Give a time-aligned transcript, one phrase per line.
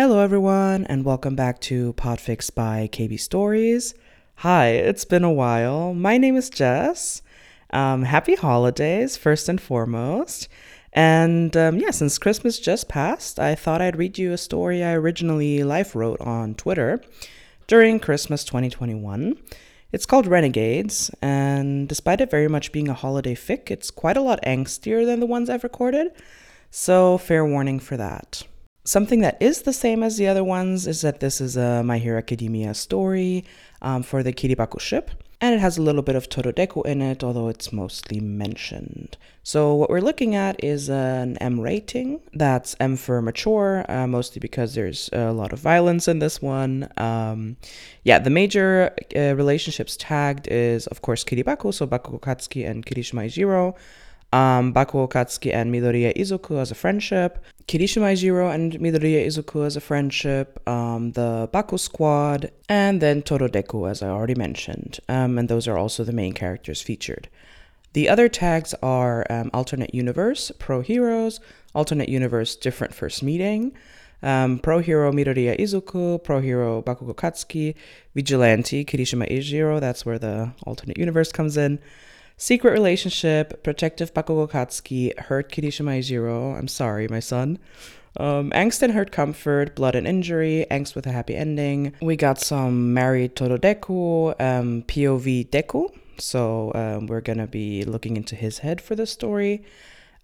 [0.00, 3.94] Hello, everyone, and welcome back to Podfix by KB Stories.
[4.36, 5.92] Hi, it's been a while.
[5.92, 7.20] My name is Jess.
[7.70, 10.46] Um, happy holidays, first and foremost.
[10.92, 14.92] And um, yeah, since Christmas just passed, I thought I'd read you a story I
[14.92, 17.02] originally live wrote on Twitter
[17.66, 19.36] during Christmas 2021.
[19.90, 24.22] It's called Renegades, and despite it very much being a holiday fic, it's quite a
[24.22, 26.12] lot angstier than the ones I've recorded.
[26.70, 28.44] So, fair warning for that.
[28.88, 31.98] Something that is the same as the other ones is that this is a My
[31.98, 33.44] Hero Academia story
[33.82, 35.10] um, for the Kiribaku ship,
[35.42, 39.18] and it has a little bit of Tododeku in it, although it's mostly mentioned.
[39.42, 42.20] So, what we're looking at is an M rating.
[42.32, 46.88] That's M for mature, uh, mostly because there's a lot of violence in this one.
[46.96, 47.58] Um,
[48.04, 53.26] yeah, the major uh, relationships tagged is, of course, Kiribaku, so Bakugo Katsuki and Kirishima
[53.26, 53.76] Eijiro
[54.32, 59.76] um, Bakugo Katsuki and Midoriya Izuku as a friendship, Kirishima Eijiro and Midoriya Izuku as
[59.76, 65.00] a friendship, um, the Baku Squad, and then Tododeku, as I already mentioned.
[65.08, 67.28] Um, and those are also the main characters featured.
[67.94, 71.40] The other tags are um, Alternate Universe, Pro Heroes,
[71.74, 73.72] Alternate Universe, Different First Meeting,
[74.22, 77.74] um, Pro Hero Midoriya Izuku, Pro Hero Bakugo Katsuki,
[78.14, 81.78] Vigilante Kirishima Eijiro, that's where the alternate universe comes in.
[82.40, 86.56] Secret relationship, protective Bakugo Katsuki, hurt Kirishima.
[86.56, 87.58] I'm sorry, my son.
[88.16, 91.94] Um, angst and hurt comfort, blood and injury, angst with a happy ending.
[92.00, 95.92] We got some married Tododeku, um, POV Deku.
[96.18, 99.64] So um, we're gonna be looking into his head for this story.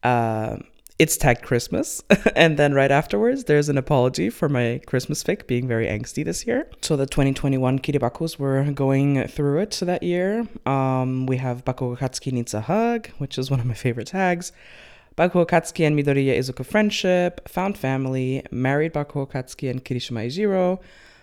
[0.05, 0.59] Uh,
[0.99, 2.03] it's tagged Christmas.
[2.37, 6.47] and then right afterwards, there's an apology for my Christmas fic being very angsty this
[6.47, 6.69] year.
[6.83, 10.47] So the 2021 Kiribakus were going through it that year.
[10.67, 14.53] Um, we have Bakugo Katsuki needs a hug, which is one of my favorite tags.
[15.17, 20.81] Bakugo Katsuki and Midoriya Izuku friendship, found family, married Bakugo Katsuki and Kirishima Eijiro,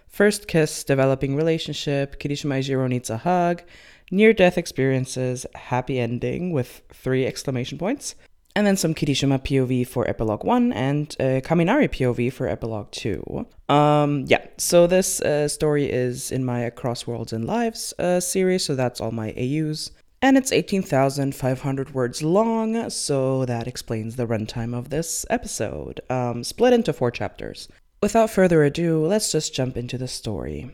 [0.08, 3.64] first kiss, developing relationship, Kirishima Eijiro needs a hug,
[4.10, 8.16] near death experiences, happy ending with three exclamation points,
[8.56, 13.46] and then some Kirishima POV for epilogue 1 and uh, Kaminari POV for epilogue 2.
[13.70, 18.66] Um, yeah, so this uh, story is in my Across Worlds and Lives uh, series,
[18.66, 19.92] so that's all my AUs.
[20.22, 26.74] And it's 18,500 words long, so that explains the runtime of this episode, um, split
[26.74, 27.68] into four chapters.
[28.04, 30.70] Without further ado, let's just jump into the story.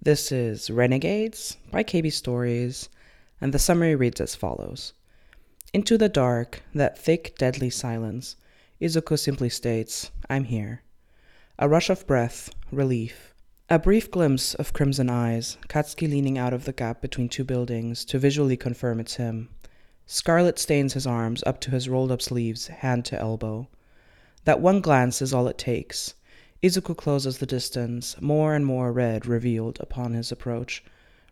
[0.00, 2.88] This is Renegades by KB Stories,
[3.40, 4.92] and the summary reads as follows.
[5.76, 8.36] Into the dark, that thick, deadly silence,
[8.80, 10.80] Izuku simply states, I'm here.
[11.58, 13.34] A rush of breath, relief.
[13.68, 18.06] A brief glimpse of crimson eyes, Katsuki leaning out of the gap between two buildings
[18.06, 19.50] to visually confirm it's him.
[20.06, 23.68] Scarlet stains his arms up to his rolled up sleeves, hand to elbow.
[24.44, 26.14] That one glance is all it takes.
[26.62, 30.82] Izuku closes the distance, more and more red revealed upon his approach.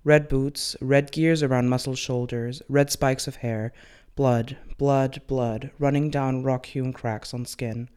[0.04, 3.72] Red boots, red gears around muscled shoulders, red spikes of hair,
[4.16, 7.88] Blood, blood, blood, running down rock hewn cracks on skin.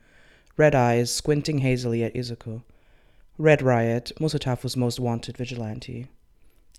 [0.57, 2.63] Red eyes squinting hazily at Izuku.
[3.37, 6.07] Red Riot, Musutafu's most wanted vigilante.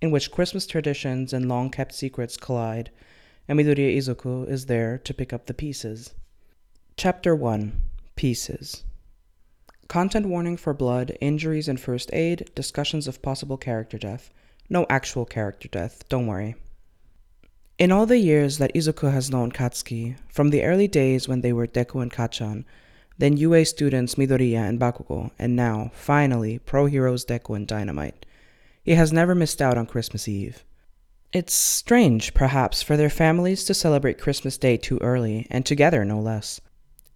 [0.03, 2.91] In which Christmas traditions and long kept secrets collide,
[3.47, 6.15] and Midoriya Izuku is there to pick up the pieces.
[6.97, 7.81] Chapter 1
[8.17, 8.83] Pieces
[9.87, 14.33] Content warning for blood, injuries, and first aid, discussions of possible character death.
[14.69, 16.57] No actual character death, don't worry.
[17.79, 21.53] In all the years that Izuku has known Katsuki, from the early days when they
[21.53, 22.65] were Deku and Kacchan,
[23.19, 28.27] then UA students Midoriya and Bakugo, and now, finally, pro heroes Deku and Dynamite,
[28.83, 30.65] he has never missed out on Christmas Eve.
[31.33, 36.19] It's strange, perhaps, for their families to celebrate Christmas Day too early, and together no
[36.19, 36.61] less.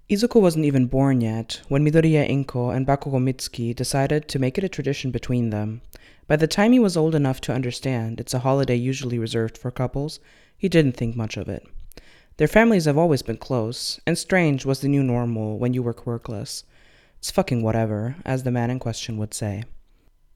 [0.09, 4.65] Izuku wasn't even born yet when Midoriya Inko and Bakugo Mitsuki decided to make it
[4.65, 5.83] a tradition between them.
[6.29, 9.73] By the time he was old enough to understand it's a holiday usually reserved for
[9.73, 10.21] couples,
[10.62, 11.67] he didn't think much of it.
[12.37, 15.93] Their families have always been close, and strange was the new normal when you were
[15.93, 16.62] quirkless.
[17.19, 19.65] It's fucking whatever, as the man in question would say.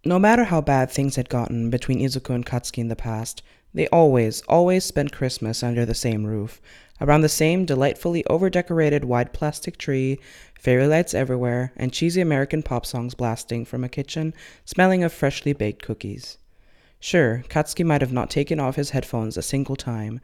[0.05, 3.40] No matter how bad things had gotten between Izuku and Katsuki in the past,
[3.73, 6.61] they always, always spent Christmas under the same roof,
[7.00, 10.19] around the same delightfully overdecorated wide plastic tree,
[10.58, 14.34] fairy lights everywhere, and cheesy American pop songs blasting from a kitchen
[14.64, 16.37] smelling of freshly baked cookies.
[16.98, 20.20] Sure, Katsuki might have not taken off his headphones a single time,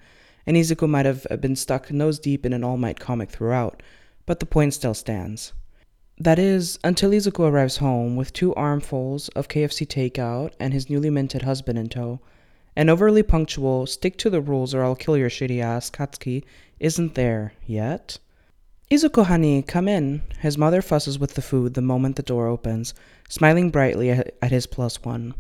[0.47, 3.83] and Izuku might have been stuck nose deep in an All Might comic throughout,
[4.27, 5.53] but the point still stands.
[6.19, 11.11] That is, until Izuku arrives home with two armfuls of KFC takeout and his newly
[11.11, 12.21] minted husband in tow.
[12.77, 16.45] An overly punctual, stick to the rules or I'll kill your shitty ass Katsuki
[16.81, 18.19] isn't there yet.
[18.91, 20.23] Izuku, honey, come in.
[20.41, 22.95] His mother fusses with the food the moment the door opens,
[23.29, 25.35] smiling brightly at his plus one.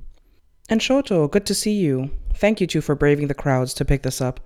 [0.73, 2.11] And Shoto, good to see you.
[2.33, 4.41] Thank you two for braving the crowds to pick this up.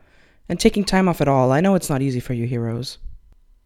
[0.48, 2.98] And taking time off at all, I know it's not easy for you heroes.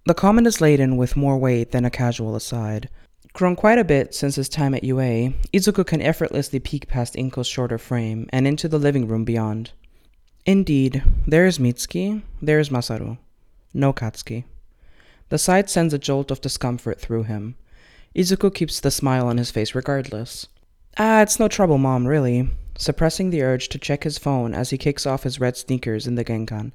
[0.05, 2.91] The comment is laden with more weight than a casual aside.
[3.33, 7.47] Grown quite a bit since his time at UA, Izuku can effortlessly peek past Inko's
[7.47, 9.73] shorter frame and into the living room beyond.
[10.45, 13.17] Indeed, there is Mitsuki, there is Masaru.
[13.73, 14.45] No Katsuki.
[15.31, 17.55] The sight sends a jolt of discomfort through him.
[18.15, 20.47] Izuku keeps the smile on his face regardless.
[20.97, 22.49] Ah, it's no trouble, Mom, really.
[22.77, 26.15] Suppressing the urge to check his phone as he kicks off his red sneakers in
[26.15, 26.73] the Genkan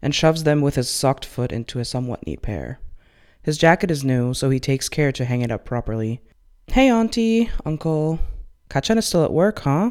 [0.00, 2.78] and shoves them with his socked foot into a somewhat neat pair.
[3.42, 6.20] His jacket is new, so he takes care to hang it up properly.
[6.68, 8.20] Hey, Auntie, Uncle.
[8.68, 9.90] Kacchan is still at work, huh?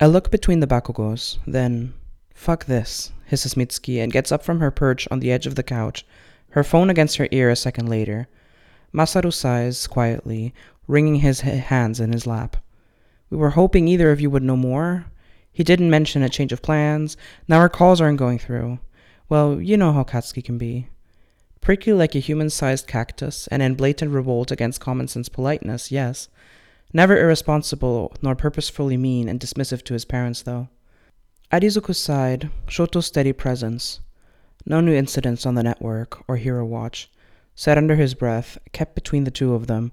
[0.00, 1.92] I look between the bakugos, then,
[2.34, 5.62] fuck this, hisses Mitsuki and gets up from her perch on the edge of the
[5.62, 6.06] couch,
[6.50, 8.28] her phone against her ear a second later.
[8.94, 10.54] Masaru sighs quietly,
[10.86, 12.56] wringing his hands in his lap.
[13.32, 15.06] We were hoping either of you would know more.
[15.50, 17.16] He didn't mention a change of plans.
[17.48, 18.78] Now our calls aren't going through.
[19.30, 20.88] Well, you know how Katsuki can be.
[21.62, 26.28] Prickly like a human sized cactus, and in blatant revolt against common sense politeness, yes.
[26.92, 30.68] Never irresponsible nor purposefully mean and dismissive to his parents, though.
[31.50, 34.00] At Izuku's side, Shoto's steady presence.
[34.66, 37.10] No new incidents on the network or Hero Watch.
[37.54, 39.92] Said under his breath, kept between the two of them.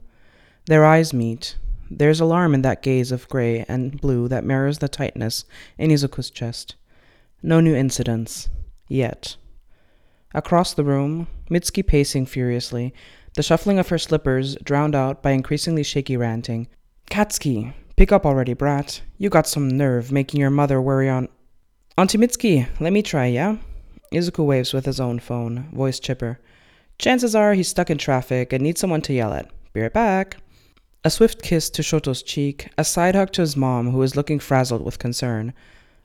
[0.65, 1.55] Their eyes meet.
[1.89, 5.45] There's alarm in that gaze of gray and blue that mirrors the tightness
[5.77, 6.75] in Izuku's chest.
[7.41, 8.49] No new incidents.
[8.87, 9.37] Yet.
[10.33, 12.93] Across the room, Mitsuki pacing furiously,
[13.35, 16.67] the shuffling of her slippers drowned out by increasingly shaky ranting.
[17.09, 19.01] Katsuki, pick up already, brat.
[19.17, 21.29] You got some nerve making your mother worry on.
[21.97, 23.57] Auntie Mitsuki, let me try, yeah?
[24.13, 26.39] Izuku waves with his own phone, voice chipper.
[26.97, 29.49] Chances are he's stuck in traffic and needs someone to yell at.
[29.73, 30.37] Be right back.
[31.01, 34.37] A swift kiss to Shoto's cheek, a side hug to his mom, who is looking
[34.37, 35.53] frazzled with concern.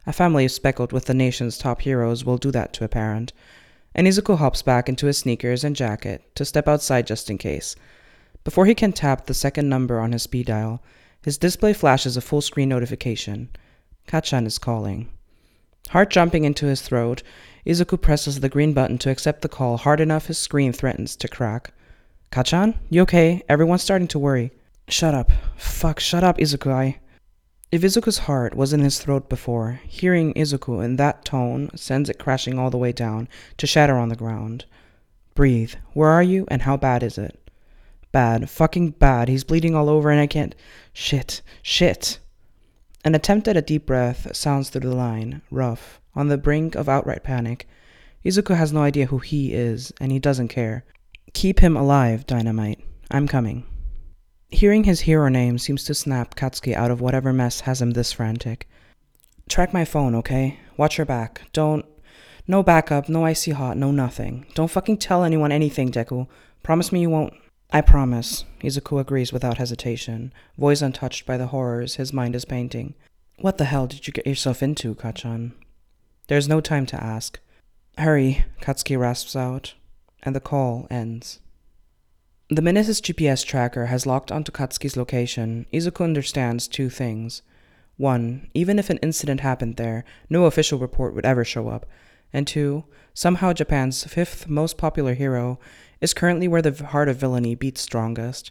[0.07, 3.33] A family speckled with the nation's top heroes will do that to a parent.
[3.93, 7.75] And Izuku hops back into his sneakers and jacket to step outside just in case.
[8.45, 10.81] Before he can tap the second number on his speed dial,
[11.23, 13.49] his display flashes a full screen notification.
[14.07, 15.09] Kacchan is calling.
[15.89, 17.25] Heart jumping into his throat,
[17.67, 21.27] Izuku presses the green button to accept the call hard enough his screen threatens to
[21.27, 21.73] crack.
[22.31, 23.43] Kacchan, You okay?
[23.49, 24.53] Everyone's starting to worry.
[24.89, 25.33] Shut up.
[25.57, 26.97] Fuck, shut up, Izuku.
[27.73, 32.19] If Izuku's heart was in his throat before, hearing Izuku in that tone sends it
[32.19, 34.67] crashing all the way down to shatter on the ground.
[35.35, 35.75] Breathe.
[35.93, 37.37] Where are you, and how bad is it?
[38.13, 38.49] Bad.
[38.49, 39.29] Fucking bad.
[39.29, 40.55] He's bleeding all over and I can't.
[40.93, 41.43] Shit.
[41.63, 42.21] Shit.
[43.05, 46.89] An attempt at a deep breath sounds through the line, rough, on the brink of
[46.89, 47.67] outright panic.
[48.25, 50.85] Izuku has no idea who he is, and he doesn't care.
[51.33, 52.81] Keep him alive, Dynamite.
[53.11, 53.67] I'm coming.
[54.51, 58.13] Hearing his hero name seems to snap Katsuki out of whatever mess has him this
[58.13, 58.69] frantic.
[59.49, 60.61] Track my phone, okay?
[60.77, 61.43] Watch your back.
[61.53, 61.85] Don't.
[62.47, 64.47] No backup, no icy hot, no nothing.
[64.55, 66.29] Don't fucking tell anyone anything, Deku.
[66.63, 67.35] Promise me you won't.
[67.73, 68.45] I promise.
[68.61, 72.95] Izuku agrees without hesitation, voice untouched by the horrors his mind is painting.
[73.39, 75.53] What the hell did you get yourself into, Kacchan?
[76.29, 77.41] There's no time to ask.
[77.99, 79.75] Hurry, Katsuki rasps out,
[80.23, 81.41] and the call ends.
[82.51, 87.41] The minute his GPS tracker has locked onto Katsuki's location, Izuku understands two things.
[87.97, 91.87] One, even if an incident happened there, no official report would ever show up.
[92.35, 92.85] And two,
[93.15, 95.59] somehow Japan's fifth most popular hero
[96.03, 98.51] is currently where the heart of villainy beats strongest.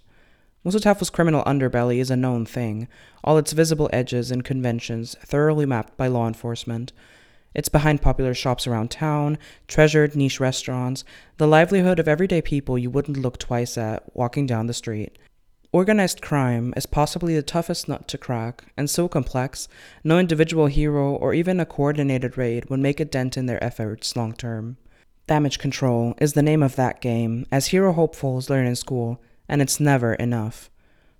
[0.65, 2.87] Musutafu's criminal underbelly is a known thing,
[3.23, 6.93] all its visible edges and conventions thoroughly mapped by law enforcement.
[7.53, 11.03] It's behind popular shops around town, treasured niche restaurants,
[11.37, 15.17] the livelihood of everyday people you wouldn't look twice at walking down the street.
[15.71, 19.67] Organized crime is possibly the toughest nut to crack, and so complex,
[20.03, 24.15] no individual hero or even a coordinated raid would make a dent in their efforts
[24.15, 24.77] long term.
[25.25, 29.61] Damage control is the name of that game, as hero hopefuls learn in school, and
[29.61, 30.69] it's never enough.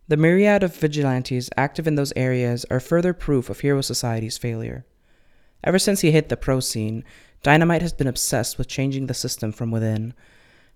[0.07, 4.85] The myriad of vigilantes active in those areas are further proof of Hero Society's failure.
[5.63, 7.03] Ever since he hit the pro scene,
[7.41, 10.13] Dynamite has been obsessed with changing the system from within.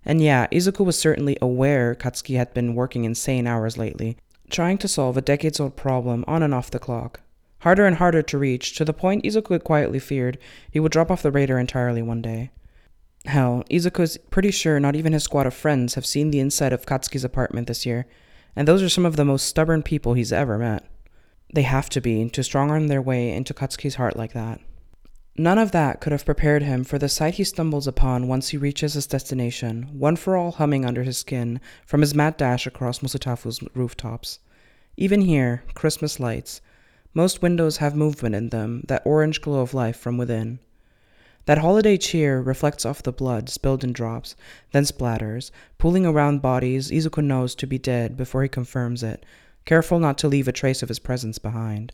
[0.06, 4.18] And yeah, Izuku was certainly aware Katsuki had been working insane hours lately,
[4.50, 7.22] trying to solve a decades old problem on and off the clock.
[7.60, 10.38] Harder and harder to reach, to the point Izuku quietly feared
[10.72, 12.52] he would drop off the radar entirely one day.
[13.26, 16.72] Hell, Izuku is pretty sure not even his squad of friends have seen the inside
[16.72, 18.06] of Katsuki's apartment this year,
[18.56, 20.86] and those are some of the most stubborn people he's ever met.
[21.54, 24.62] They have to be to strong arm their way into Katsuki's heart like that.
[25.40, 28.58] None of that could have prepared him for the sight he stumbles upon once he
[28.58, 33.00] reaches his destination, one for all humming under his skin from his mad dash across
[33.04, 34.40] Musutafu's rooftops.
[34.96, 36.60] Even here, Christmas lights.
[37.14, 40.58] Most windows have movement in them, that orange glow of life from within.
[41.46, 44.36] That holiday cheer reflects off the blood spilled in drops,
[44.72, 49.24] then splatters, pooling around bodies Izuku knows to be dead before he confirms it,
[49.66, 51.94] careful not to leave a trace of his presence behind.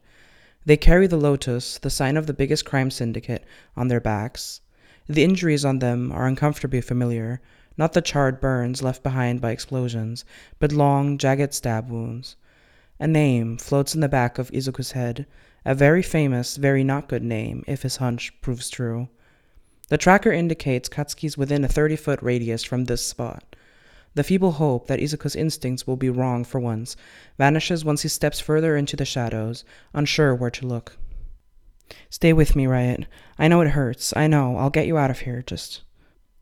[0.65, 3.43] They carry the lotus, the sign of the biggest crime syndicate,
[3.75, 4.61] on their backs.
[5.07, 7.41] The injuries on them are uncomfortably familiar,
[7.77, 10.23] not the charred burns left behind by explosions,
[10.59, 12.37] but long, jagged stab wounds.
[12.99, 15.25] A name floats in the back of Izuku's head,
[15.65, 19.09] a very famous, very not good name, if his hunch proves true.
[19.89, 23.55] The tracker indicates Katsuki's within a 30 foot radius from this spot.
[24.15, 26.95] The feeble hope that Izuku's instincts will be wrong for once
[27.37, 30.97] vanishes once he steps further into the shadows, unsure where to look.
[32.09, 33.07] Stay with me, Riot.
[33.39, 34.13] I know it hurts.
[34.15, 34.57] I know.
[34.57, 35.41] I'll get you out of here.
[35.41, 35.81] Just.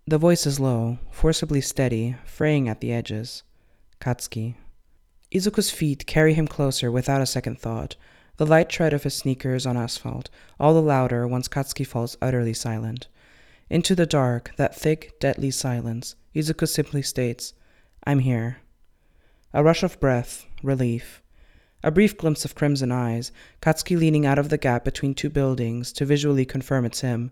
[0.05, 3.43] The voice is low, forcibly steady, fraying at the edges.
[3.99, 4.55] Katsuki.
[5.31, 7.95] Izuku's feet carry him closer without a second thought,
[8.35, 12.53] the light tread of his sneakers on asphalt, all the louder once Katsuki falls utterly
[12.53, 13.07] silent.
[13.69, 17.53] Into the dark, that thick, deadly silence, Izuku simply states,
[18.03, 18.57] I'm here.
[19.53, 21.21] A rush of breath, relief.
[21.83, 23.31] A brief glimpse of crimson eyes,
[23.61, 27.31] Katsuki leaning out of the gap between two buildings to visually confirm it's him.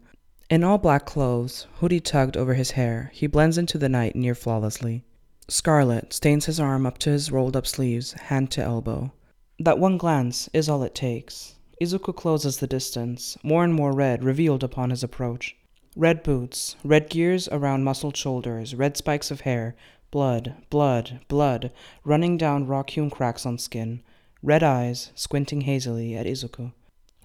[0.49, 4.35] In all black clothes, hoodie tugged over his hair, he blends into the night near
[4.35, 5.03] flawlessly.
[5.47, 9.11] Scarlet stains his arm up to his rolled up sleeves, hand to elbow.
[9.59, 11.55] That one glance is all it takes.
[11.81, 15.55] Izuku closes the distance, more and more red revealed upon his approach.
[15.95, 19.75] Red boots, red gears around muscled shoulders, red spikes of hair,
[20.11, 21.71] Blood, blood, blood,
[22.03, 24.01] running down rock hewn cracks on skin.
[24.41, 26.73] Red eyes, squinting hazily at Izuku.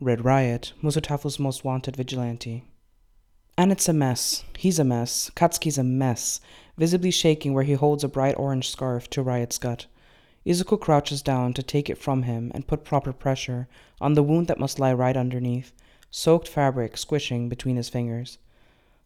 [0.00, 2.64] Red Riot, Musutafu's most wanted vigilante.
[3.56, 4.44] And it's a mess.
[4.58, 5.30] He's a mess.
[5.34, 6.40] Katsuki's a mess,
[6.76, 9.86] visibly shaking where he holds a bright orange scarf to Riot's gut.
[10.44, 13.66] Izuku crouches down to take it from him and put proper pressure
[13.98, 15.72] on the wound that must lie right underneath,
[16.10, 18.36] soaked fabric squishing between his fingers.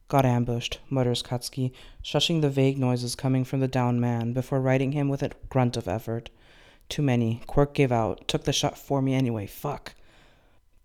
[0.08, 1.70] Got ambushed, mutters Katsuki,
[2.02, 5.76] shushing the vague noises coming from the downed man before righting him with a grunt
[5.76, 6.30] of effort.
[6.88, 7.42] Too many.
[7.46, 8.26] Quirk gave out.
[8.26, 9.46] Took the shot for me anyway.
[9.46, 9.94] Fuck.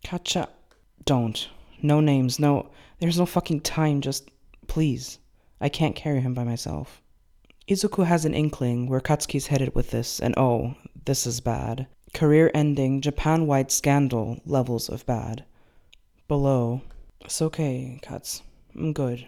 [0.03, 0.49] Kacha.
[1.05, 1.47] Don't.
[1.81, 2.37] No names.
[2.37, 2.69] No.
[2.99, 4.01] There's no fucking time.
[4.01, 4.29] Just.
[4.67, 5.19] Please.
[5.61, 7.01] I can't carry him by myself.
[7.69, 10.75] Izuku has an inkling where Katsuki's headed with this, and oh,
[11.05, 11.87] this is bad.
[12.13, 15.45] Career ending, Japan wide scandal levels of bad.
[16.27, 16.81] Below.
[17.21, 18.41] It's okay, Kats.
[18.75, 19.27] I'm good.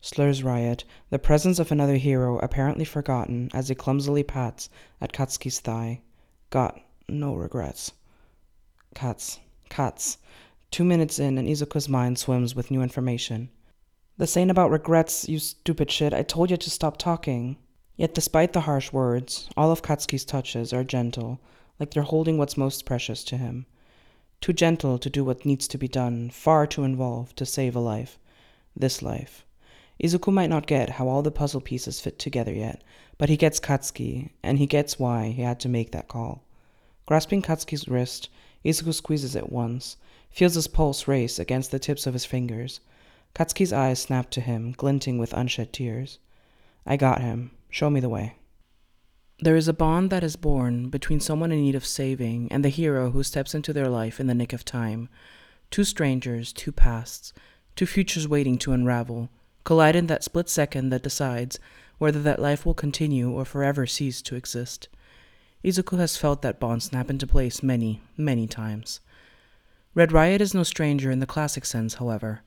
[0.00, 4.70] Slurs Riot, the presence of another hero apparently forgotten as he clumsily pats
[5.02, 6.00] at Katsuki's thigh.
[6.48, 7.92] Got no regrets.
[8.94, 10.16] Cats, cats.
[10.70, 13.50] Two minutes in, and Izuku's mind swims with new information.
[14.16, 16.14] The ain't about regrets, you stupid shit.
[16.14, 17.58] I told you to stop talking.
[17.96, 21.38] Yet, despite the harsh words, all of Katsuki's touches are gentle,
[21.78, 23.66] like they're holding what's most precious to him.
[24.40, 27.80] Too gentle to do what needs to be done, far too involved to save a
[27.80, 28.18] life
[28.76, 29.44] this life.
[30.02, 32.82] Izuku might not get how all the puzzle pieces fit together yet,
[33.18, 36.42] but he gets Katsuki, and he gets why he had to make that call.
[37.06, 38.28] Grasping Katsuki's wrist,
[38.64, 39.96] Izuku squeezes it once,
[40.30, 42.80] feels his pulse race against the tips of his fingers.
[43.34, 46.18] Katsuki's eyes snap to him, glinting with unshed tears.
[46.86, 47.50] I got him.
[47.68, 48.36] Show me the way.
[49.38, 52.68] There is a bond that is born between someone in need of saving and the
[52.68, 55.08] hero who steps into their life in the nick of time.
[55.70, 57.32] Two strangers, two pasts,
[57.80, 59.30] two futures waiting to unravel,
[59.64, 61.58] collide in that split second that decides
[61.96, 64.86] whether that life will continue or forever cease to exist.
[65.64, 69.00] Izuku has felt that bond snap into place many, many times.
[69.94, 72.42] Red Riot is no stranger in the classic sense, however.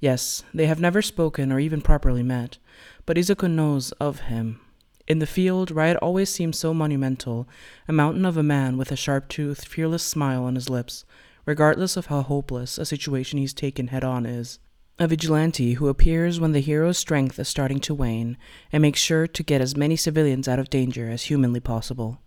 [0.00, 2.58] Yes, they have never spoken or even properly met,
[3.06, 4.60] but Izuku knows of him.
[5.06, 7.48] In the field, Riot always seems so monumental,
[7.88, 11.06] a mountain of a man with a sharp toothed, fearless smile on his lips,
[11.48, 14.58] regardless of how hopeless a situation he's taken head on is.
[14.98, 18.36] A vigilante who appears when the hero's strength is starting to wane
[18.70, 22.20] and makes sure to get as many civilians out of danger as humanly possible.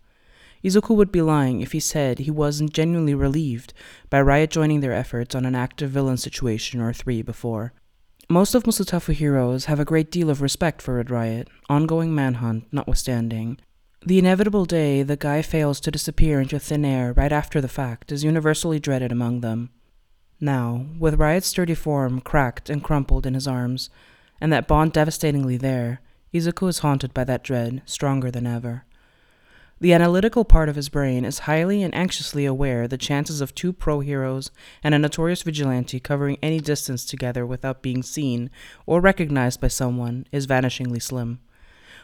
[0.64, 3.76] Izuku would be lying if he said he wasn't genuinely relieved
[4.10, 7.74] by Riot joining their efforts on an active villain situation or three before.
[8.28, 12.66] Most of Musutafu heroes have a great deal of respect for Red Riot, ongoing manhunt
[12.72, 13.60] notwithstanding,
[14.04, 18.12] the inevitable day the guy fails to disappear into thin air right after the fact
[18.12, 19.70] is universally dreaded among them.
[20.40, 23.92] Now, with Riot's sturdy form cracked and crumpled in his arms,
[24.40, 26.02] and that bond devastatingly there,
[26.34, 28.86] Izuku is haunted by that dread, stronger than ever.
[29.80, 33.72] The analytical part of his brain is highly and anxiously aware the chances of two
[33.72, 34.50] pro heroes
[34.84, 38.50] and a notorious vigilante covering any distance together without being seen
[38.88, 41.40] or recognized by someone is vanishingly slim.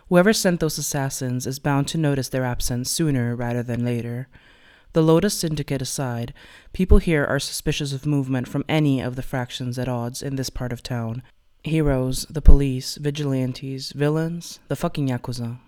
[0.10, 4.30] Whoever sent those assassins is bound to notice their absence sooner rather than later.
[4.94, 6.34] The Lotus Syndicate aside,
[6.72, 10.50] people here are suspicious of movement from any of the fractions at odds in this
[10.50, 11.24] part of town.
[11.64, 15.60] Heroes, the police, vigilantes, villains, the fucking Yakuza.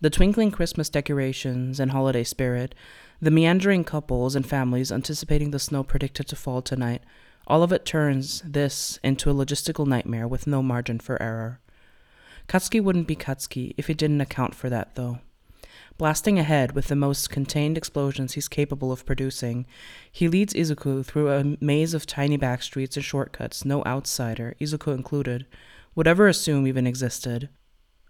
[0.00, 2.74] The twinkling Christmas decorations and holiday spirit,
[3.20, 7.02] the meandering couples and families anticipating the snow predicted to fall tonight,
[7.46, 11.60] all of it turns this into a logistical nightmare with no margin for error.
[12.48, 15.18] Katsuki wouldn't be Katsuki if he didn't account for that, though.
[15.98, 19.64] Blasting ahead with the most contained explosions he's capable of producing,
[20.12, 24.94] he leads Izuku through a maze of tiny back streets and shortcuts no outsider, Izuku
[24.94, 25.46] included,
[25.94, 27.48] would ever assume even existed.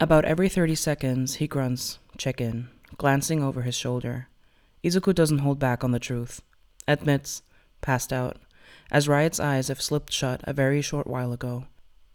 [0.01, 4.27] About every 30 seconds, he grunts, check in, glancing over his shoulder.
[4.83, 6.43] Izuku doesn't hold back on the truth.
[6.89, 7.43] Admits,
[7.81, 8.37] passed out,
[8.91, 11.67] as Riot's eyes have slipped shut a very short while ago.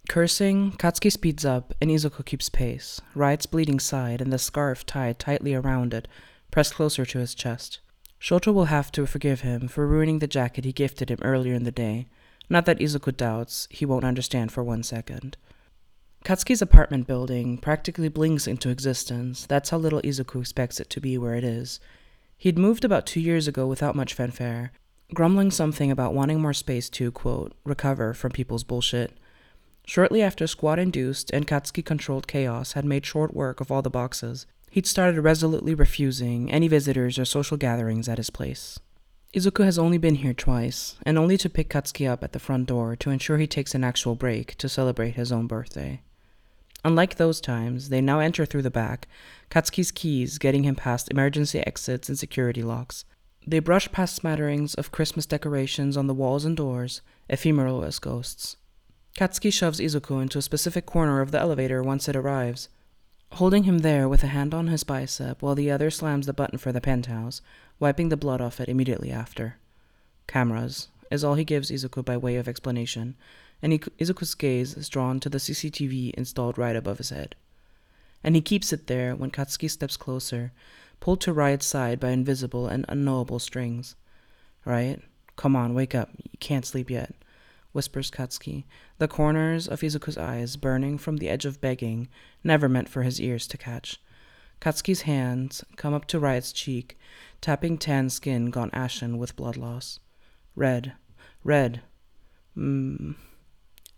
[0.09, 5.19] Cursing, Katsuki speeds up and Izuku keeps pace, Riot's bleeding side and the scarf tied
[5.19, 6.07] tightly around it,
[6.51, 7.79] pressed closer to his chest.
[8.19, 11.63] Shoto will have to forgive him for ruining the jacket he gifted him earlier in
[11.63, 12.07] the day.
[12.49, 15.37] Not that Izuku doubts, he won't understand for one second.
[16.25, 19.45] Katsuki's apartment building practically blinks into existence.
[19.47, 21.79] That's how little Izuku expects it to be where it is.
[22.37, 24.71] He'd moved about two years ago without much fanfare,
[25.13, 29.17] grumbling something about wanting more space to, quote, recover from people's bullshit.
[29.85, 33.89] Shortly after squad induced and Katsuki controlled chaos had made short work of all the
[33.89, 38.79] boxes, he'd started resolutely refusing any visitors or social gatherings at his place.
[39.33, 42.67] Izuku has only been here twice, and only to pick Katsuki up at the front
[42.67, 46.01] door to ensure he takes an actual break to celebrate his own birthday.
[46.83, 49.07] Unlike those times, they now enter through the back,
[49.49, 53.05] Katsuki's keys getting him past emergency exits and security locks.
[53.47, 58.57] They brush past smatterings of Christmas decorations on the walls and doors, ephemeral as ghosts.
[59.15, 62.69] Katsuki shoves Izuku into a specific corner of the elevator once it arrives,
[63.33, 66.57] holding him there with a hand on his bicep while the other slams the button
[66.57, 67.41] for the penthouse,
[67.79, 69.57] wiping the blood off it immediately after.
[70.27, 73.15] Cameras is all he gives Izuku by way of explanation,
[73.61, 77.35] and Izuku's gaze is drawn to the CCTV installed right above his head.
[78.23, 80.53] And he keeps it there when Katsuki steps closer,
[81.01, 83.95] pulled to Riot's side by invisible and unknowable strings.
[84.63, 85.01] Riot,
[85.35, 86.11] come on, wake up.
[86.17, 87.13] You can't sleep yet
[87.73, 88.63] whispers Katsuki,
[89.01, 92.07] the corners of Izuku's eyes burning from the edge of begging,
[92.43, 93.99] never meant for his ears to catch.
[94.61, 96.99] Katsuki's hands come up to Riot's cheek,
[97.41, 99.99] tapping tan skin gone ashen with blood loss.
[100.55, 100.93] Red,
[101.43, 101.81] red.
[102.55, 103.15] Mmm.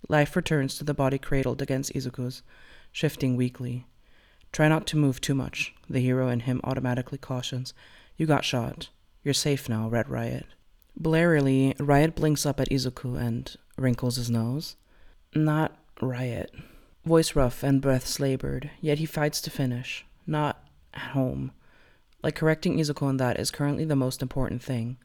[0.08, 2.42] Life returns to the body cradled against Izuku's,
[2.94, 3.86] shifting weakly.
[4.54, 7.74] Try not to move too much, the hero in him automatically cautions.
[8.16, 8.88] You got shot.
[9.22, 10.46] You're safe now, Red Riot.
[10.98, 14.78] Blarily, Riot blinks up at Izuku and wrinkles his nose.
[15.36, 16.52] Not Riot.
[17.06, 20.06] Voice rough and breath labored, yet he fights to finish.
[20.28, 21.52] Not at home.
[22.22, 24.98] Like correcting Izuku on that is currently the most important thing.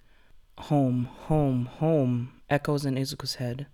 [0.59, 3.67] Home, home, home, echoes in Izuku's head.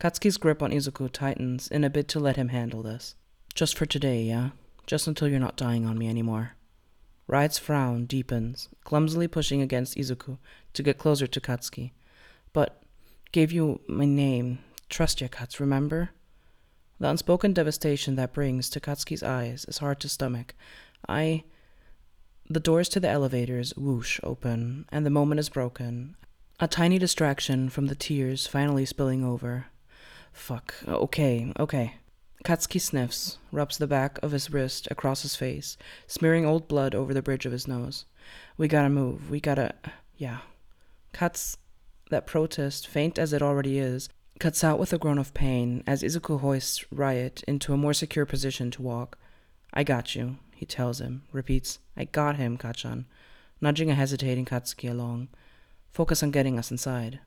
[0.00, 3.14] Katsuki's grip on Izuku tightens in a bid to let him handle this.
[3.54, 4.50] Just for today, yeah?
[4.86, 6.52] Just until you're not dying on me anymore.
[7.26, 10.38] Riot's frown deepens, clumsily pushing against Izuku
[10.72, 11.92] to get closer to Katsuki.
[12.52, 12.82] But
[13.32, 14.58] gave you my name.
[14.92, 16.10] Trust your Kats, remember?
[17.00, 20.54] The unspoken devastation that brings to Katsuki's eyes is hard to stomach.
[21.08, 21.44] I.
[22.50, 26.14] The doors to the elevators whoosh open, and the moment is broken.
[26.60, 29.68] A tiny distraction from the tears finally spilling over.
[30.30, 30.74] Fuck.
[30.86, 31.94] Okay, okay.
[32.44, 37.14] Katsuki sniffs, rubs the back of his wrist across his face, smearing old blood over
[37.14, 38.04] the bridge of his nose.
[38.58, 39.30] We gotta move.
[39.30, 39.72] We gotta.
[40.18, 40.40] Yeah.
[41.14, 41.56] Cuts
[42.10, 46.02] that protest, faint as it already is, cuts out with a groan of pain as
[46.02, 49.18] Izuku hoists Riot into a more secure position to walk.
[49.72, 53.04] I got you, he tells him, repeats, I got him, Kacchan,
[53.60, 55.28] nudging a hesitating Katsuki along.
[55.92, 57.20] Focus on getting us inside.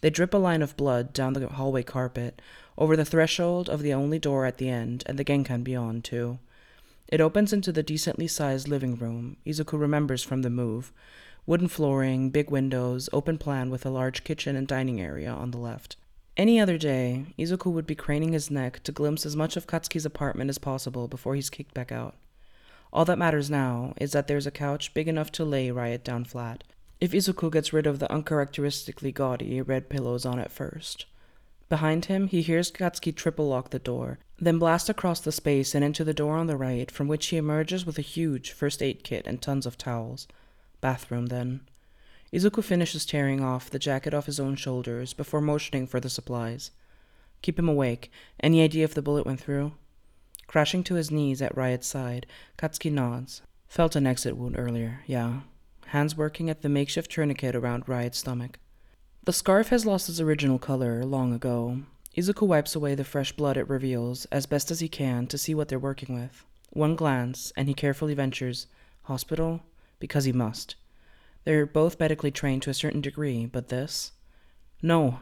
[0.00, 2.42] They drip a line of blood down the hallway carpet,
[2.76, 6.38] over the threshold of the only door at the end, and the genkan beyond, too.
[7.08, 10.92] It opens into the decently sized living room Izuku remembers from the move,
[11.46, 15.58] Wooden flooring, big windows, open plan with a large kitchen and dining area on the
[15.58, 15.96] left.
[16.36, 20.04] Any other day, Izuku would be craning his neck to glimpse as much of Katsuki's
[20.04, 22.16] apartment as possible before he's kicked back out.
[22.92, 26.24] All that matters now is that there's a couch big enough to lay Riot down
[26.24, 26.64] flat,
[27.00, 31.06] if Izuku gets rid of the uncharacteristically gaudy red pillows on it first.
[31.68, 35.84] Behind him, he hears Katsuki triple lock the door, then blast across the space and
[35.84, 39.04] into the door on the right, from which he emerges with a huge first aid
[39.04, 40.26] kit and tons of towels.
[40.80, 41.60] Bathroom, then.
[42.34, 46.72] Izuku finishes tearing off the jacket off his own shoulders before motioning for the supplies.
[47.42, 48.10] Keep him awake.
[48.40, 49.70] Any idea if the bullet went through?
[50.48, 52.26] Crashing to his knees at Riot's side,
[52.58, 53.42] Katsuki nods.
[53.68, 55.42] Felt an exit wound earlier, yeah.
[55.86, 58.58] Hands working at the makeshift tourniquet around Riot's stomach.
[59.22, 61.82] The scarf has lost its original color long ago.
[62.16, 65.54] Izuku wipes away the fresh blood it reveals as best as he can to see
[65.54, 66.44] what they're working with.
[66.70, 68.66] One glance, and he carefully ventures,
[69.04, 69.60] Hospital?
[70.00, 70.74] Because he must.
[71.44, 74.12] They're both medically trained to a certain degree, but this?
[74.82, 75.20] No.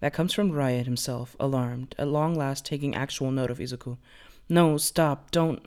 [0.00, 3.98] That comes from Riot himself, alarmed, at long last taking actual note of Izuku.
[4.48, 5.62] No, stop, don't.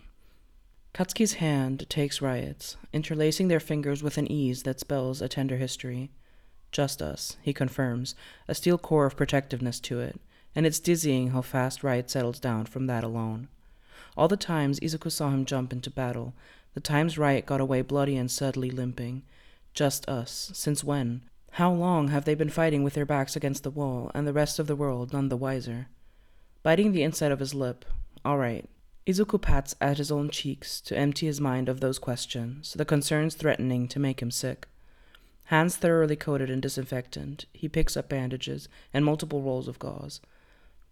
[0.94, 6.12] Katsuki's hand takes Riot's, interlacing their fingers with an ease that spells a tender history.
[6.72, 8.14] Just us, he confirms,
[8.48, 10.20] a steel core of protectiveness to it,
[10.56, 13.48] and it's dizzying how fast Riot settles down from that alone.
[14.18, 16.34] All the times Izuku saw him jump into battle,
[16.74, 19.24] the times Riot got away bloody and suddenly limping.
[19.74, 20.52] Just us.
[20.54, 21.24] Since when?
[21.52, 24.60] How long have they been fighting with their backs against the wall, and the rest
[24.60, 25.88] of the world none the wiser?
[26.64, 27.86] Biting the inside of his lip.
[28.26, 28.70] All right.
[29.06, 33.36] Izuku pats at his own cheeks to empty his mind of those questions, the concerns
[33.36, 34.68] threatening to make him sick.
[35.46, 40.22] Hands thoroughly coated in disinfectant, he picks up bandages and multiple rolls of gauze.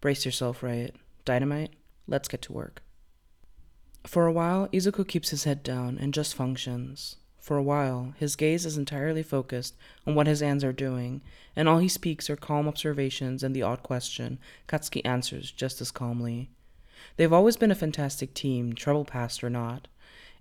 [0.01, 0.95] Brace yourself, Riot.
[1.23, 1.71] Dynamite?
[2.05, 2.81] Let's get to work.
[4.05, 7.15] For a while, Izuku keeps his head down and just functions.
[7.41, 9.75] For a while, his gaze is entirely focused
[10.07, 11.21] on what his hands are doing,
[11.55, 15.91] and all he speaks are calm observations and the odd question Katsuki answers just as
[15.91, 16.49] calmly.
[17.17, 19.89] They've always been a fantastic team, trouble past or not.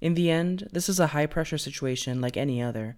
[0.00, 2.96] In the end, this is a high pressure situation like any other,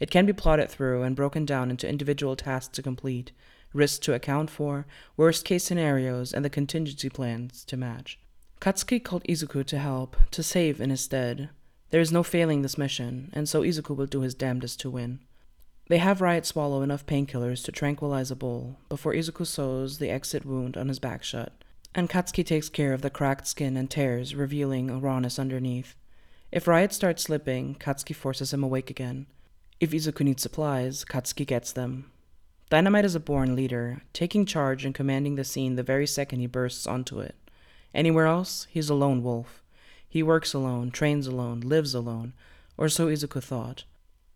[0.00, 3.32] it can be plotted through and broken down into individual tasks to complete,
[3.74, 4.86] risks to account for,
[5.16, 8.18] worst case scenarios, and the contingency plans to match.
[8.60, 11.50] Katsuki called Izuku to help, to save in his stead.
[11.90, 15.20] There is no failing this mission, and so Izuku will do his damnedest to win.
[15.88, 20.44] They have Riot swallow enough painkillers to tranquilize a bull before Izuku sews the exit
[20.44, 21.52] wound on his back shut,
[21.94, 25.96] and Katsuki takes care of the cracked skin and tears, revealing rawness underneath.
[26.52, 29.26] If Riot starts slipping, Katsuki forces him awake again.
[29.80, 32.12] If Izuku needs supplies, Katsuki gets them.
[32.68, 36.46] Dynamite is a born leader, taking charge and commanding the scene the very second he
[36.46, 37.34] bursts onto it.
[37.92, 39.64] Anywhere else, he's a lone wolf.
[40.10, 42.32] He works alone, trains alone, lives alone,
[42.76, 43.84] or so Izuku thought.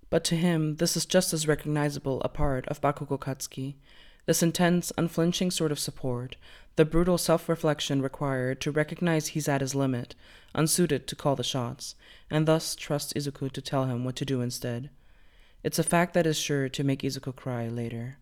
[0.08, 3.74] But to him, this is just as recognizable a part of Bakugo Katsuki,
[4.26, 6.36] this intense, unflinching sort of support,
[6.76, 10.14] the brutal self reflection required to recognize he's at his limit,
[10.54, 11.96] unsuited to call the shots,
[12.30, 14.90] and thus trust Izuku to tell him what to do instead.
[15.64, 18.18] It's a fact that is sure to make Izuku cry later.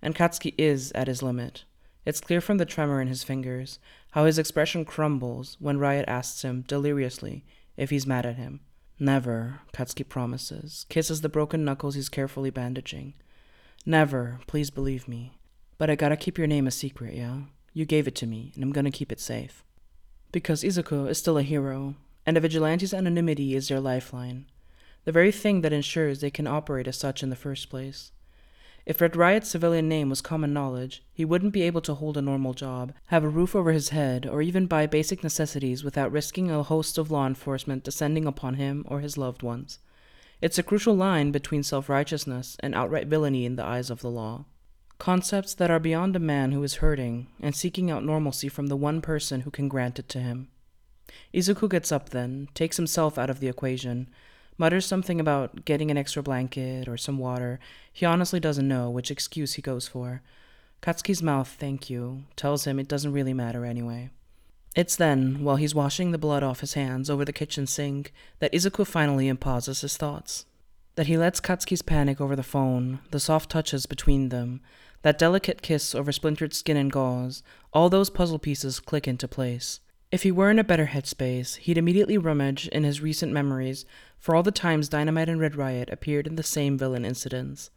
[0.00, 1.64] And Katsuki is at his limit.
[2.04, 3.78] It's clear from the tremor in his fingers,
[4.12, 7.44] how his expression crumbles when Riot asks him, deliriously,
[7.76, 8.60] if he's mad at him.
[8.98, 13.14] Never, Katsuki promises, kisses the broken knuckles he's carefully bandaging.
[13.86, 15.32] Never, please believe me.
[15.76, 17.42] But I gotta keep your name a secret, yeah?
[17.72, 19.64] You gave it to me, and I'm gonna keep it safe.
[20.32, 21.94] Because Izuku is still a hero,
[22.26, 24.46] and a vigilante's anonymity is their lifeline
[25.08, 28.12] the very thing that ensures they can operate as such in the first place.
[28.88, 32.22] If Red Riot's civilian name was common knowledge, he wouldn't be able to hold a
[32.22, 36.50] normal job, have a roof over his head, or even buy basic necessities without risking
[36.50, 39.78] a host of law enforcement descending upon him or his loved ones.
[40.40, 44.10] It's a crucial line between self righteousness and outright villainy in the eyes of the
[44.10, 44.46] law.
[44.96, 48.76] Concepts that are beyond a man who is hurting and seeking out normalcy from the
[48.76, 50.48] one person who can grant it to him.
[51.34, 54.08] Izuku gets up then, takes himself out of the equation,
[54.58, 57.58] mutters something about getting an extra blanket or some water.
[57.92, 60.22] He honestly doesn't know which excuse he goes for.
[60.82, 64.10] Katsuki's mouth, thank you, tells him it doesn't really matter anyway.
[64.76, 68.52] It's then, while he's washing the blood off his hands over the kitchen sink, that
[68.52, 70.44] Izuku finally imposes his thoughts.
[70.94, 74.60] That he lets Katsuki's panic over the phone, the soft touches between them,
[75.02, 77.42] that delicate kiss over splintered skin and gauze,
[77.72, 79.80] all those puzzle pieces click into place.
[80.10, 83.84] If he were in a better headspace, he'd immediately rummage in his recent memories
[84.18, 87.70] for all the times Dynamite and Red Riot appeared in the same villain incidents.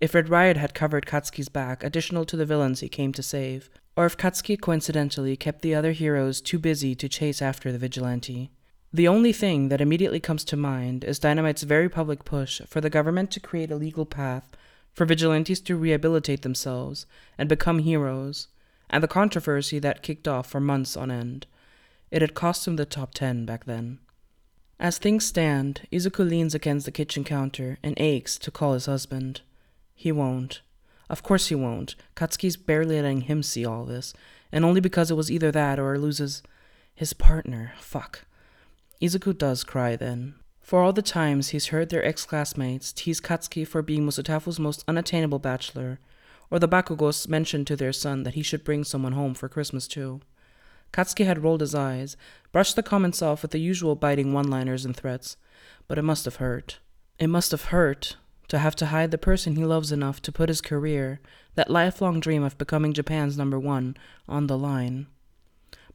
[0.00, 3.68] If Red Riot had covered Katsuki's back additional to the villains he came to save,
[3.96, 8.52] or if Katsuki coincidentally kept the other heroes too busy to chase after the vigilante.
[8.92, 12.90] The only thing that immediately comes to mind is Dynamite's very public push for the
[12.90, 14.56] government to create a legal path
[14.92, 18.46] for vigilantes to rehabilitate themselves and become heroes,
[18.88, 21.48] and the controversy that kicked off for months on end.
[22.10, 23.98] It had cost him the top 10 back then.
[24.78, 29.40] As things stand, Izuku leans against the kitchen counter and aches to call his husband.
[29.94, 30.60] He won't.
[31.08, 31.94] Of course he won't.
[32.14, 34.12] Katsuki's barely letting him see all this,
[34.52, 36.42] and only because it was either that or loses
[36.94, 37.72] his partner.
[37.78, 38.26] Fuck.
[39.00, 40.34] Izuku does cry then.
[40.60, 44.84] For all the times he's heard their ex classmates tease Katsuki for being Musutafu's most
[44.88, 46.00] unattainable bachelor,
[46.50, 49.86] or the Bakugos mention to their son that he should bring someone home for Christmas
[49.86, 50.20] too.
[50.92, 52.16] Katsuki had rolled his eyes,
[52.52, 55.36] brushed the comments off with the usual biting one liners and threats,
[55.88, 56.78] but it must have hurt.
[57.18, 58.16] It must have hurt
[58.48, 61.20] to have to hide the person he loves enough to put his career,
[61.54, 63.96] that lifelong dream of becoming Japan's number one,
[64.28, 65.06] on the line.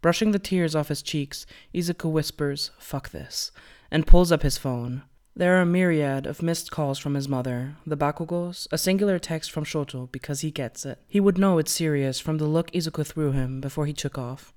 [0.02, 3.52] Brushing the tears off his cheeks, Izuku whispers, fuck this,
[3.90, 5.04] and pulls up his phone.
[5.36, 9.50] There are a myriad of missed calls from his mother, the Bakugos, a singular text
[9.50, 11.00] from Shoto because he gets it.
[11.08, 14.54] He would know it's serious from the look Izuku threw him before he took off.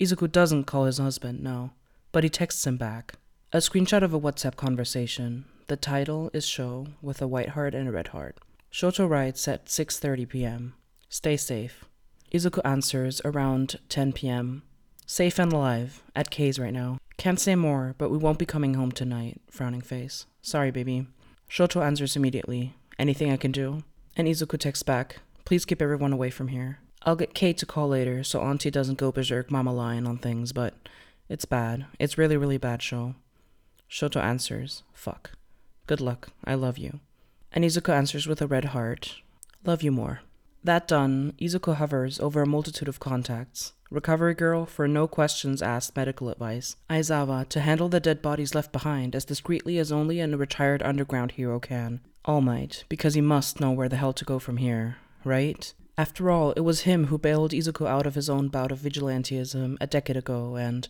[0.00, 1.72] Izuku doesn't call his husband, no,
[2.10, 3.16] but he texts him back.
[3.52, 5.44] A screenshot of a WhatsApp conversation.
[5.66, 8.38] The title is Sho with a white heart and a red heart.
[8.72, 10.74] Shoto writes at 6:30 p.m.
[11.10, 11.84] Stay safe.
[12.32, 14.62] Izuku answers around 10 p.m.
[15.04, 16.98] Safe and alive at K's right now.
[17.18, 19.42] Can't say more, but we won't be coming home tonight.
[19.50, 20.24] Frowning face.
[20.40, 21.08] Sorry, baby.
[21.50, 22.74] Shoto answers immediately.
[22.98, 23.82] Anything I can do?
[24.16, 25.18] And Izuku texts back.
[25.44, 26.78] Please keep everyone away from here.
[27.02, 30.52] I'll get Kate to call later so Auntie doesn't go berserk mama lion on things,
[30.52, 30.74] but
[31.28, 31.86] it's bad.
[31.98, 33.14] It's really, really bad, Sho.
[33.90, 34.82] Shoto answers.
[34.92, 35.32] Fuck.
[35.86, 36.28] Good luck.
[36.44, 37.00] I love you.
[37.52, 39.16] And Izuku answers with a red heart.
[39.64, 40.20] Love you more.
[40.62, 43.72] That done, Izuku hovers over a multitude of contacts.
[43.90, 46.76] Recovery Girl for no questions asked medical advice.
[46.88, 51.32] Aizawa to handle the dead bodies left behind as discreetly as only a retired underground
[51.32, 52.00] hero can.
[52.24, 55.72] All Might, because he must know where the hell to go from here, right?
[56.00, 59.76] After all, it was him who bailed Izuku out of his own bout of vigilantism
[59.82, 60.88] a decade ago, and.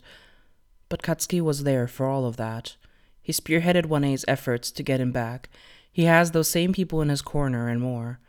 [0.89, 2.77] But Katsuki was there for all of that.
[3.21, 5.51] He spearheaded 1A's efforts to get him back.
[5.91, 8.21] He has those same people in his corner and more.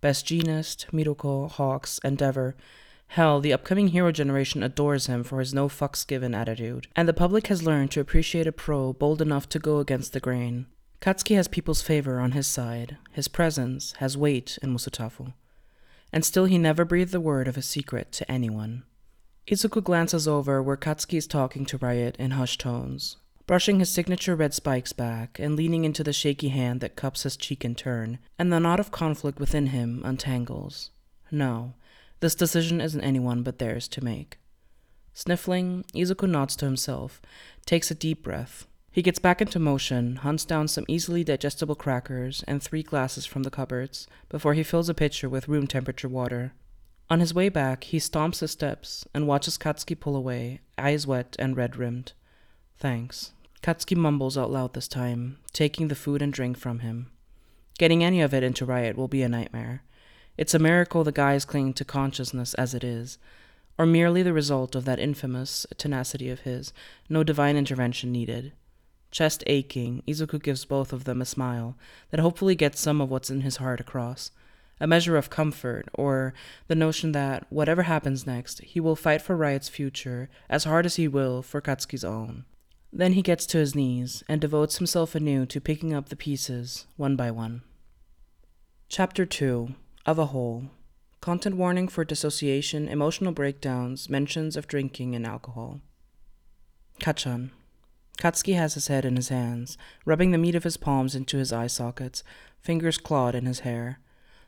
[0.00, 2.56] Best Jeanist, Miruko, Hawks, Endeavor.
[3.08, 7.12] Hell, the upcoming hero generation adores him for his no fucks given attitude, and the
[7.12, 10.64] public has learned to appreciate a pro bold enough to go against the grain.
[11.02, 12.96] Katsuki has people's favor on his side.
[13.12, 15.34] His presence has weight in Musutafu.
[16.12, 18.84] And still he never breathed a word of his secret to anyone.
[19.46, 24.36] Izuku glances over where Katsuki is talking to Riot in hushed tones, brushing his signature
[24.36, 28.18] red spikes back and leaning into the shaky hand that cups his cheek in turn,
[28.38, 30.90] and the knot of conflict within him untangles.
[31.30, 31.74] No,
[32.20, 34.38] this decision isn't anyone but theirs to make.
[35.14, 37.20] Sniffling, Izuku nods to himself,
[37.66, 38.66] takes a deep breath.
[38.92, 43.44] He gets back into motion, hunts down some easily digestible crackers and three glasses from
[43.44, 46.54] the cupboards before he fills a pitcher with room temperature water.
[47.08, 51.36] On his way back, he stomps his steps and watches Katsuki pull away, eyes wet
[51.38, 52.12] and red rimmed.
[52.78, 53.32] Thanks.
[53.62, 57.10] Katsuki mumbles out loud this time, taking the food and drink from him.
[57.78, 59.82] Getting any of it into Riot will be a nightmare.
[60.36, 63.18] It's a miracle the guy is clinging to consciousness as it is,
[63.78, 66.72] or merely the result of that infamous tenacity of his,
[67.08, 68.52] no divine intervention needed.
[69.10, 71.76] Chest aching, Izuku gives both of them a smile
[72.10, 74.30] that hopefully gets some of what's in his heart across.
[74.78, 76.32] A measure of comfort, or
[76.68, 80.96] the notion that, whatever happens next, he will fight for Riot's future as hard as
[80.96, 82.44] he will for Katsuki's own.
[82.92, 86.86] Then he gets to his knees and devotes himself anew to picking up the pieces,
[86.96, 87.62] one by one.
[88.88, 89.74] Chapter 2
[90.06, 90.70] Of a Whole
[91.20, 95.80] Content warning for dissociation, emotional breakdowns, mentions of drinking and alcohol.
[96.98, 97.50] Kacchan.
[98.20, 101.52] Katsuki has his head in his hands, rubbing the meat of his palms into his
[101.52, 102.22] eye sockets,
[102.60, 103.98] fingers clawed in his hair.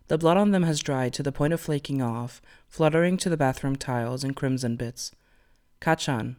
[0.09, 3.37] The blood on them has dried to the point of flaking off, fluttering to the
[3.37, 5.13] bathroom tiles in crimson bits.
[5.81, 6.37] Kacchan,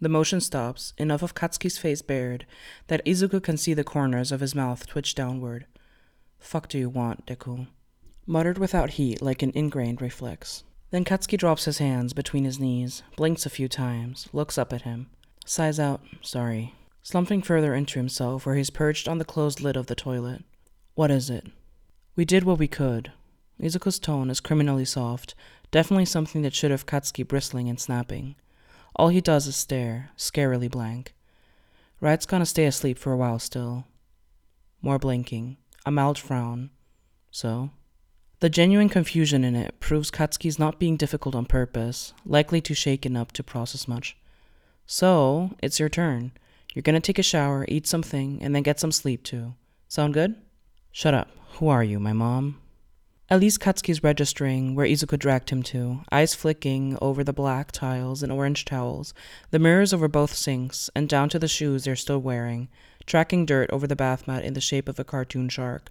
[0.00, 2.46] the motion stops, enough of Katsuki's face bared
[2.86, 5.66] that Izuku can see the corners of his mouth twitch downward.
[6.38, 7.66] Fuck do you want, Deku?
[8.26, 10.62] Muttered without heat like an ingrained reflex.
[10.90, 14.82] Then Katsuki drops his hands between his knees, blinks a few times, looks up at
[14.82, 15.08] him,
[15.44, 19.86] sighs out, sorry, slumping further into himself where he's perched on the closed lid of
[19.86, 20.42] the toilet.
[20.94, 21.46] What is it?
[22.16, 23.12] We did what we could.
[23.60, 25.34] Izuku's tone is criminally soft,
[25.70, 28.36] definitely something that should have Katsuki bristling and snapping.
[28.96, 31.14] All he does is stare, scarily blank.
[32.00, 33.86] Riot's gonna stay asleep for a while still.
[34.82, 36.70] More blinking, a mild frown.
[37.30, 37.70] So?
[38.40, 43.16] The genuine confusion in it proves Katsuki's not being difficult on purpose, likely too shaken
[43.16, 44.16] up to process much.
[44.86, 46.32] So, it's your turn.
[46.74, 49.54] You're gonna take a shower, eat something, and then get some sleep too.
[49.88, 50.36] Sound good?
[50.92, 51.30] Shut up.
[51.58, 52.60] Who are you, my mom?
[53.30, 58.30] Least Katsuki's registering where Izuku dragged him to, eyes flicking over the black tiles and
[58.30, 59.12] orange towels,
[59.50, 62.68] the mirrors over both sinks, and down to the shoes they're still wearing,
[63.06, 65.90] tracking dirt over the bath mat in the shape of a cartoon shark.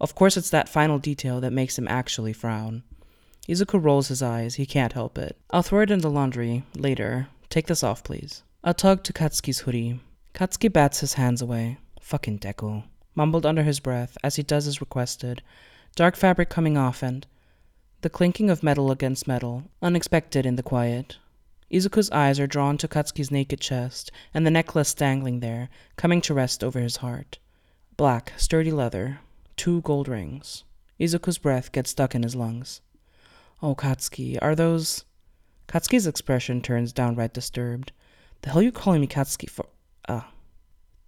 [0.00, 2.82] Of course, it's that final detail that makes him actually frown.
[3.48, 4.56] Izuku rolls his eyes.
[4.56, 5.36] He can't help it.
[5.50, 7.28] I'll throw it in the laundry later.
[7.50, 8.42] Take this off, please.
[8.62, 10.00] A tug to Katsuki's hoodie.
[10.34, 11.78] Katsuki bats his hands away.
[12.00, 12.84] Fucking Deku.
[13.14, 15.42] Mumbled under his breath as he does as requested.
[15.96, 17.26] Dark fabric coming off and
[18.02, 21.16] the clinking of metal against metal, unexpected in the quiet.
[21.72, 26.34] Izuku's eyes are drawn to Katsuki's naked chest and the necklace dangling there, coming to
[26.34, 27.38] rest over his heart.
[27.96, 29.20] Black, sturdy leather,
[29.56, 30.64] two gold rings.
[31.00, 32.80] Izuku's breath gets stuck in his lungs.
[33.60, 35.04] Oh, Katsuki, are those.
[35.68, 37.92] Katsuki's expression turns downright disturbed.
[38.40, 39.66] The hell you calling me Katsuki for?
[40.08, 40.30] Ah.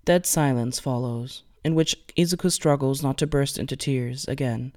[0.04, 4.72] Dead silence follows, in which Izuku struggles not to burst into tears again,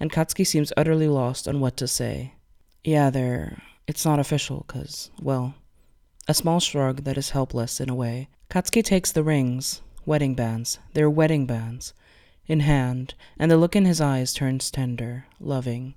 [0.00, 2.32] and Katsuki seems utterly lost on what to say.
[2.82, 3.62] Yeah, they're.
[3.86, 5.54] It's not official, cause, well.
[6.26, 8.28] A small shrug that is helpless in a way.
[8.50, 11.92] Katsuki takes the rings, wedding bands, they're wedding bands,
[12.46, 15.94] in hand, and the look in his eyes turns tender, loving.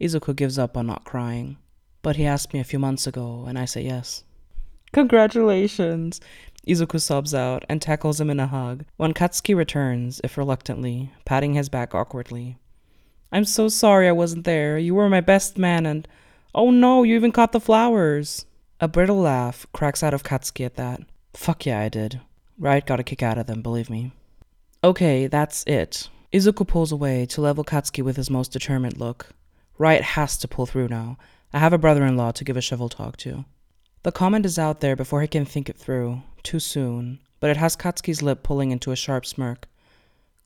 [0.00, 1.58] Izuku gives up on not crying.
[2.02, 4.24] But he asked me a few months ago, and I say yes.
[4.92, 6.20] Congratulations!
[6.66, 11.54] Izuku sobs out and tackles him in a hug, when Katsuki returns, if reluctantly, patting
[11.54, 12.58] his back awkwardly.
[13.32, 14.78] I'm so sorry I wasn't there.
[14.78, 16.06] You were my best man, and
[16.54, 18.46] oh no, you even caught the flowers.
[18.80, 21.00] A brittle laugh cracks out of Katsuki at that.
[21.34, 22.20] Fuck yeah, I did.
[22.58, 24.12] Riot got a kick out of them, believe me.
[24.84, 26.10] Okay, that's it.
[26.32, 29.28] Izuku pulls away to level Katsuki with his most determined look.
[29.78, 31.16] Riot has to pull through now.
[31.52, 33.44] I have a brother in law to give a shovel talk to.
[34.04, 36.22] The comment is out there before he can think it through.
[36.42, 37.20] Too soon.
[37.40, 39.68] But it has Katsuki's lip pulling into a sharp smirk.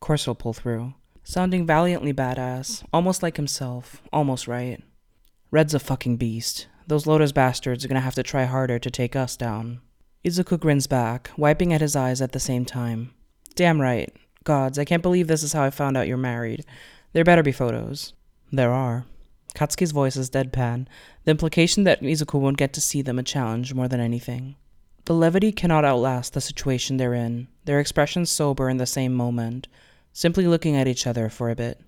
[0.01, 0.95] Course he'll pull through.
[1.25, 2.85] Sounding valiantly badass.
[2.93, 4.03] Almost like himself.
[4.13, 4.83] Almost right.
[5.51, 6.67] Red's a fucking beast.
[6.87, 9.81] Those Lotus bastards are gonna have to try harder to take us down.
[10.25, 13.13] Izuku grins back, wiping at his eyes at the same time.
[13.55, 14.13] Damn right.
[14.45, 16.65] Gods, I can't believe this is how I found out you're married.
[17.13, 18.13] There better be photos.
[18.53, 19.07] There are.
[19.57, 20.87] Katsuki's voice is deadpan,
[21.25, 24.55] the implication that Izuku won't get to see them a challenge more than anything.
[25.07, 29.67] The levity cannot outlast the situation they're in, their expressions sober in the same moment,
[30.13, 31.81] simply looking at each other for a bit.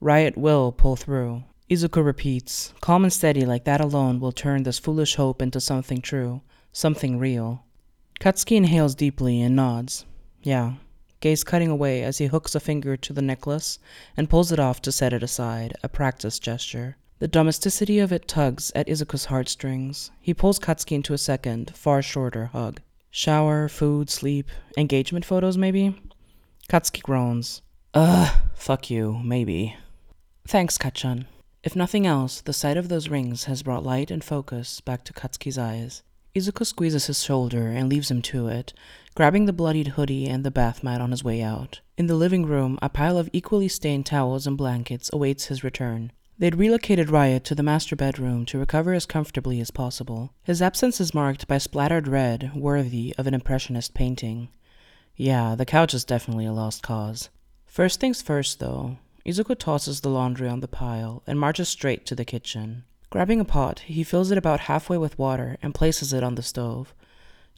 [0.00, 1.44] Riot will pull through.
[1.70, 6.02] Izuku repeats, calm and steady like that alone will turn this foolish hope into something
[6.02, 6.42] true,
[6.72, 7.64] something real.
[8.18, 10.04] Katsuki inhales deeply and nods.
[10.42, 10.74] Yeah,
[11.22, 13.78] gaze cutting away as he hooks a finger to the necklace
[14.14, 16.96] and pulls it off to set it aside, a practice gesture.
[17.20, 20.10] The domesticity of it tugs at Izuku's heartstrings.
[20.20, 22.80] He pulls Katsuki into a second, far shorter hug.
[23.10, 25.94] Shower, food, sleep, engagement photos, maybe?
[26.68, 27.62] Katsuki groans.
[27.94, 29.76] Ugh, fuck you, maybe.
[30.48, 31.26] Thanks, Kacchan.
[31.62, 35.12] If nothing else, the sight of those rings has brought light and focus back to
[35.12, 36.02] Katsuki's eyes.
[36.34, 38.72] Izuku squeezes his shoulder and leaves him to it,
[39.14, 41.80] grabbing the bloodied hoodie and the bath mat on his way out.
[41.96, 46.12] In the living room, a pile of equally stained towels and blankets awaits his return.
[46.38, 50.32] They'd relocated Riot to the master bedroom to recover as comfortably as possible.
[50.42, 54.48] His absence is marked by splattered red, worthy of an impressionist painting.
[55.14, 57.28] Yeah, the couch is definitely a lost cause.
[57.66, 62.14] First things first, though, Izuku tosses the laundry on the pile and marches straight to
[62.14, 62.84] the kitchen.
[63.10, 66.42] Grabbing a pot, he fills it about halfway with water and places it on the
[66.42, 66.94] stove.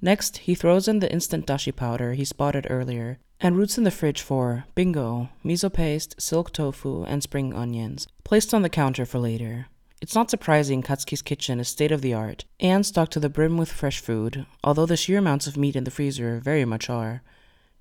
[0.03, 3.91] Next, he throws in the instant dashi powder he spotted earlier and roots in the
[3.91, 9.19] fridge for, bingo, miso paste, silk tofu, and spring onions, placed on the counter for
[9.19, 9.67] later.
[10.01, 13.57] It's not surprising Katsuki's kitchen is state of the art and stocked to the brim
[13.57, 17.23] with fresh food, although the sheer amounts of meat in the freezer very much are.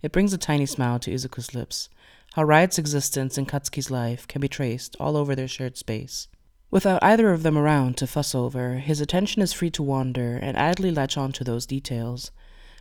[0.02, 1.90] It brings a tiny smile to Izuku's lips.
[2.34, 6.28] How Riot's existence in Katsuki's life can be traced all over their shared space.
[6.74, 10.58] Without either of them around to fuss over, his attention is free to wander and
[10.58, 12.32] idly latch on to those details,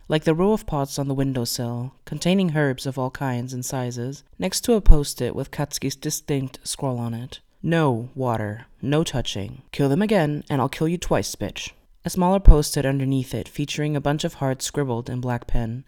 [0.07, 4.23] like the row of pots on the windowsill, containing herbs of all kinds and sizes,
[4.39, 7.39] next to a post-it with Katsuki's distinct scrawl on it.
[7.61, 9.61] No water, no touching.
[9.71, 11.69] Kill them again, and I'll kill you twice, bitch.
[12.03, 15.83] A smaller post-it underneath it featuring a bunch of hearts scribbled in black pen.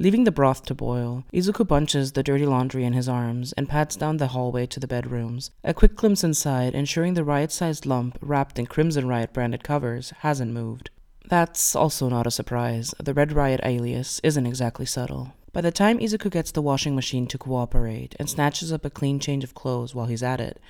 [0.00, 3.96] Leaving the broth to boil, Izuku bunches the dirty laundry in his arms and pads
[3.96, 5.50] down the hallway to the bedrooms.
[5.64, 10.12] A quick glimpse inside, ensuring the riot sized lump, wrapped in Crimson Riot branded covers,
[10.18, 10.90] hasn't moved.
[11.28, 12.94] That's also not a surprise.
[13.02, 15.32] The Red Riot alias isn't exactly subtle.
[15.52, 19.18] By the time Izuku gets the washing machine to cooperate and snatches up a clean
[19.18, 20.60] change of clothes while he's at it,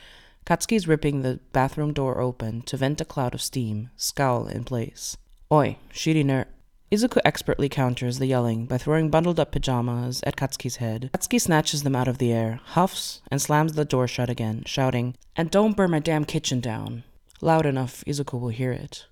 [0.46, 5.18] Katsuki's ripping the bathroom door open to vent a cloud of steam, scowl in place.
[5.52, 6.46] Oi, shitty ner.
[6.90, 11.10] Izuku expertly counters the yelling by throwing bundled up pajamas at Katsuki's head.
[11.12, 15.14] Katsuki snatches them out of the air, huffs, and slams the door shut again, shouting,
[15.36, 17.04] And don't burn my damn kitchen down.
[17.42, 19.06] Loud enough, Izuku will hear it.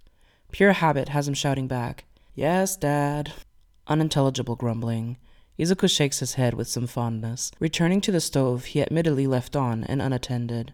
[0.53, 2.05] Pure habit has him shouting back,
[2.35, 3.35] Yes, Dad.
[3.89, 5.19] Unintelligible grumbling.
[5.59, 9.85] Izuku shakes his head with some fondness, returning to the stove he admittedly left on
[9.85, 10.73] and unattended.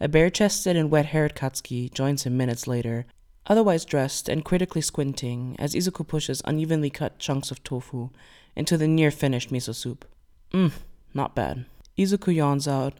[0.00, 3.06] A bare chested and wet haired Katsuki joins him minutes later,
[3.46, 8.10] otherwise dressed and critically squinting as Izuku pushes unevenly cut chunks of tofu
[8.54, 10.04] into the near finished miso soup.
[10.52, 10.72] Mmm,
[11.14, 11.64] not bad.
[11.98, 12.94] Izuku yawns out,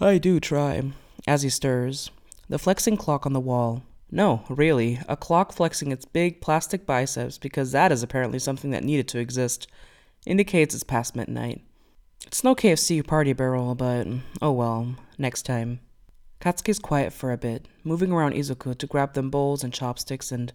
[0.00, 0.92] I do try,
[1.26, 2.10] as he stirs.
[2.48, 3.82] The flexing clock on the wall.
[4.10, 8.84] No, really, a clock flexing its big plastic biceps because that is apparently something that
[8.84, 9.66] needed to exist.
[10.24, 11.62] Indicates it's past midnight.
[12.26, 14.06] It's no KFC party barrel, but
[14.40, 15.80] oh well, next time.
[16.40, 20.52] Katsuki's quiet for a bit, moving around Izuku to grab them bowls and chopsticks and,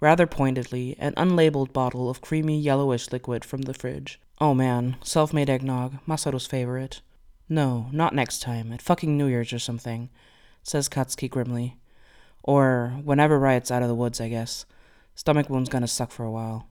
[0.00, 4.18] rather pointedly, an unlabeled bottle of creamy yellowish liquid from the fridge.
[4.40, 7.00] Oh man, self made eggnog, Masaru's favorite.
[7.48, 10.08] No, not next time, at fucking New Year's or something,
[10.62, 11.76] says Katsuki grimly.
[12.42, 14.64] Or whenever Riot's out of the woods, I guess.
[15.14, 16.66] Stomach wound's gonna suck for a while.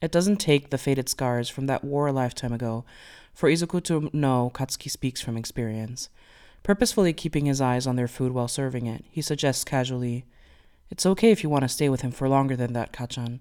[0.00, 2.84] It doesn't take the faded scars from that war a lifetime ago
[3.32, 6.08] for Izuku to know Katsuki speaks from experience.
[6.62, 10.24] Purposefully keeping his eyes on their food while serving it, he suggests casually,
[10.90, 13.40] It's okay if you want to stay with him for longer than that, Kacchan.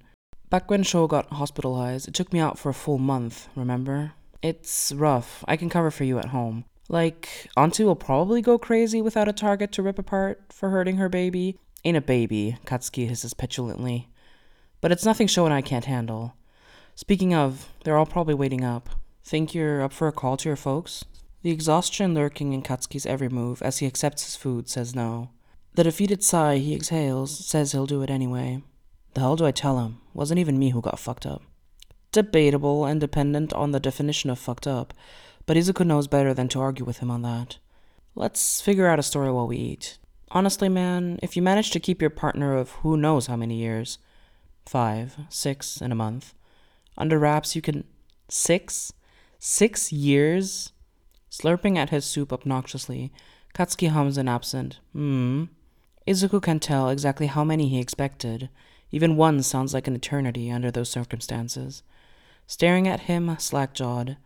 [0.49, 4.13] Back when Sho got hospitalized, it took me out for a full month, remember?
[4.41, 5.45] It's rough.
[5.47, 6.65] I can cover for you at home.
[6.89, 11.07] Like, Auntie will probably go crazy without a target to rip apart for hurting her
[11.07, 11.57] baby.
[11.85, 14.09] Ain't a baby, Katsuki hisses petulantly.
[14.81, 16.35] But it's nothing Sho and I can't handle.
[16.95, 18.89] Speaking of, they're all probably waiting up.
[19.23, 21.05] Think you're up for a call to your folks?
[21.43, 25.29] The exhaustion lurking in Katsuki's every move as he accepts his food says no.
[25.73, 28.61] The defeated sigh he exhales says he'll do it anyway.
[29.13, 30.01] The hell do I tell him?
[30.13, 31.41] Wasn't even me who got fucked up.
[32.11, 34.93] Debatable and dependent on the definition of fucked up,
[35.45, 37.57] but Izuku knows better than to argue with him on that.
[38.15, 39.97] Let's figure out a story while we eat.
[40.31, 43.97] Honestly, man, if you manage to keep your partner of who knows how many years
[44.65, 46.33] five, six, in a month
[46.97, 47.83] under wraps, you can.
[48.29, 48.93] Six?
[49.39, 50.71] Six years?
[51.31, 53.11] Slurping at his soup obnoxiously,
[53.55, 55.45] Katsuki hums an absent, hmm.
[56.07, 58.49] Izuku can tell exactly how many he expected.
[58.91, 61.83] Even one sounds like an eternity under those circumstances.
[62.47, 64.17] Staring at him, slack jawed.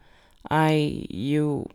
[0.49, 1.06] I.
[1.10, 1.68] you.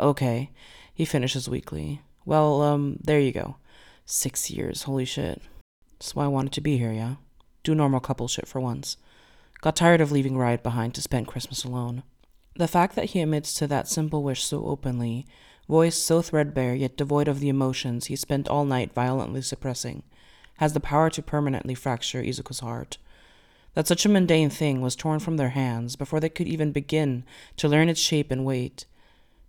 [0.00, 0.50] Okay.
[0.92, 2.02] He finishes weakly.
[2.24, 3.56] Well, um, there you go.
[4.04, 5.40] Six years, holy shit.
[5.98, 7.16] That's why I wanted to be here, yeah?
[7.62, 8.96] Do normal couple shit for once.
[9.60, 12.02] Got tired of leaving Riot behind to spend Christmas alone.
[12.56, 15.26] The fact that he admits to that simple wish so openly,
[15.68, 20.02] voice so threadbare yet devoid of the emotions he spent all night violently suppressing,
[20.58, 22.98] has the power to permanently fracture Izuku's heart
[23.74, 27.24] that such a mundane thing was torn from their hands before they could even begin
[27.56, 28.86] to learn its shape and weight.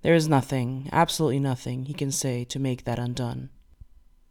[0.02, 3.50] There is nothing, absolutely nothing, he can say to make that undone.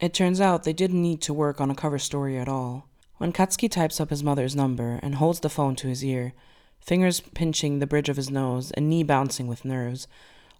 [0.00, 2.88] It turns out they didn't need to work on a cover story at all.
[3.18, 6.34] When Katsuki types up his mother's number and holds the phone to his ear,
[6.84, 10.06] fingers pinching the bridge of his nose and knee bouncing with nerves,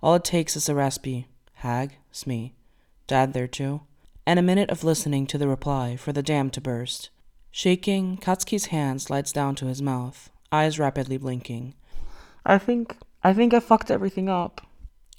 [0.03, 2.55] all it takes is a raspy, Hag, Smee,
[3.07, 3.83] Dad there too,
[4.27, 7.11] and a minute of listening to the reply for the dam to burst.
[7.51, 11.75] Shaking, Katsuki's hand slides down to his mouth, eyes rapidly blinking.
[12.45, 14.67] I think I think I fucked everything up.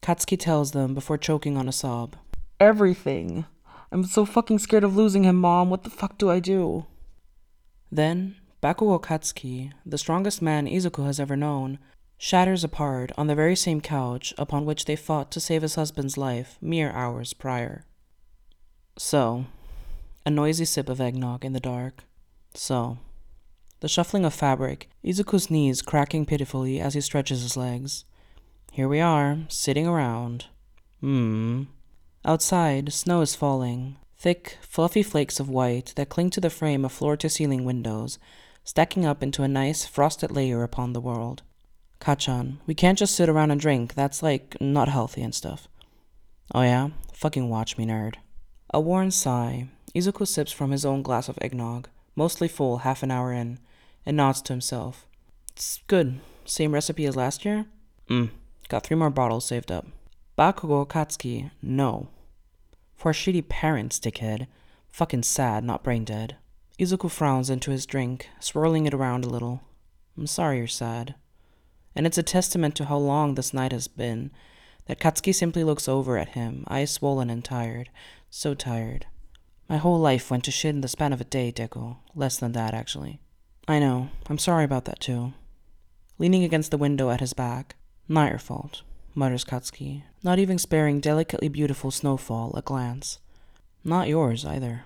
[0.01, 2.15] Katsuki tells them before choking on a sob.
[2.59, 3.45] Everything.
[3.91, 5.69] I'm so fucking scared of losing him, Mom.
[5.69, 6.85] What the fuck do I do?
[7.91, 8.35] Then,
[8.65, 11.77] Bakugo Katsuki, the strongest man Izuku has ever known,
[12.17, 16.17] shatters apart on the very same couch upon which they fought to save his husband's
[16.17, 17.85] life mere hours prior.
[18.97, 19.45] So,
[20.25, 22.05] a noisy sip of eggnog in the dark.
[22.55, 22.97] So,
[23.81, 28.03] the shuffling of fabric, Izuku's knees cracking pitifully as he stretches his legs.
[28.71, 30.45] Here we are, sitting around.
[31.01, 31.65] Hmm.
[32.25, 36.91] Outside, snow is falling, thick, fluffy flakes of white that cling to the frame of
[36.91, 38.17] floor to ceiling windows,
[38.65, 41.43] stacking up into a nice, frosted layer upon the world.
[42.01, 43.93] Kacchan, we can't just sit around and drink.
[43.93, 45.69] That's like not healthy and stuff.
[46.53, 46.89] Oh yeah?
[47.13, 48.15] Fucking watch me, nerd.
[48.73, 53.11] A worn sigh, Izuku sips from his own glass of eggnog mostly full half an
[53.11, 53.59] hour in,
[54.05, 55.05] and nods to himself.
[55.51, 56.19] It's good.
[56.45, 57.65] Same recipe as last year?
[58.09, 58.29] Mm.
[58.69, 59.87] Got three more bottles saved up.
[60.37, 62.09] Bakugo Katsuki, no.
[62.95, 64.47] For shitty parents, dickhead.
[64.89, 66.37] Fucking sad, not brain dead.
[66.77, 69.61] Izuku frowns into his drink, swirling it around a little.
[70.17, 71.15] I'm sorry you're sad.
[71.95, 74.31] And it's a testament to how long this night has been
[74.87, 77.89] that Katsuki simply looks over at him, eyes swollen and tired,
[78.29, 79.05] so tired.
[79.69, 81.97] My whole life went to shit in the span of a day, Deku.
[82.13, 83.19] Less than that, actually.
[83.67, 84.09] I know.
[84.29, 85.33] I'm sorry about that, too.
[86.19, 87.75] Leaning against the window at his back.
[88.07, 88.83] Not your fault,
[89.15, 93.19] mutters Katsuki, not even sparing delicately beautiful snowfall a glance.
[93.83, 94.83] Not yours, either.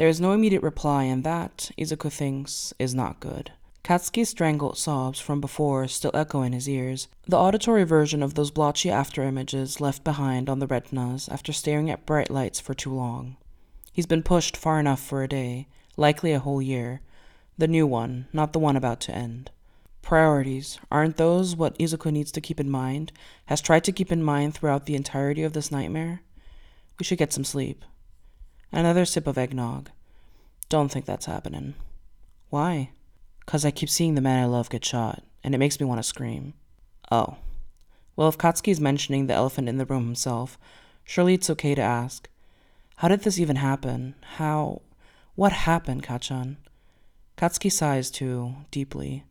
[0.00, 3.52] There is no immediate reply, and that, Izuku thinks, is not good.
[3.84, 8.50] Katsuki's strangled sobs from before still echo in his ears, the auditory version of those
[8.50, 12.94] blotchy after images left behind on the retinas after staring at bright lights for too
[12.94, 13.36] long.
[13.92, 17.02] He's been pushed far enough for a day, likely a whole year.
[17.58, 19.50] The new one, not the one about to end.
[20.00, 23.12] Priorities, aren't those what Izuku needs to keep in mind,
[23.48, 26.22] has tried to keep in mind throughout the entirety of this nightmare?
[26.98, 27.84] We should get some sleep.
[28.72, 29.90] Another sip of eggnog.
[30.68, 31.74] Don't think that's happening.
[32.50, 32.90] Why?
[33.40, 35.98] Because I keep seeing the man I love get shot, and it makes me want
[35.98, 36.54] to scream.
[37.10, 37.36] Oh.
[38.14, 40.58] Well, if Katsuki's mentioning the elephant in the room himself,
[41.02, 42.28] surely it's okay to ask.
[42.96, 44.14] How did this even happen?
[44.36, 44.82] How.
[45.34, 46.56] What happened, Kacchan?
[47.36, 49.24] Katsuki sighs too, deeply.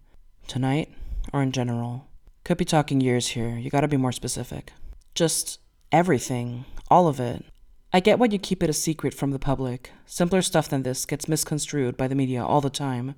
[0.47, 0.91] Tonight,
[1.31, 2.07] or in general?
[2.43, 3.57] Could be talking years here.
[3.57, 4.73] You gotta be more specific.
[5.13, 5.59] Just
[5.91, 6.65] everything.
[6.89, 7.45] All of it.
[7.91, 9.91] I get why you keep it a secret from the public.
[10.05, 13.15] Simpler stuff than this gets misconstrued by the media all the time.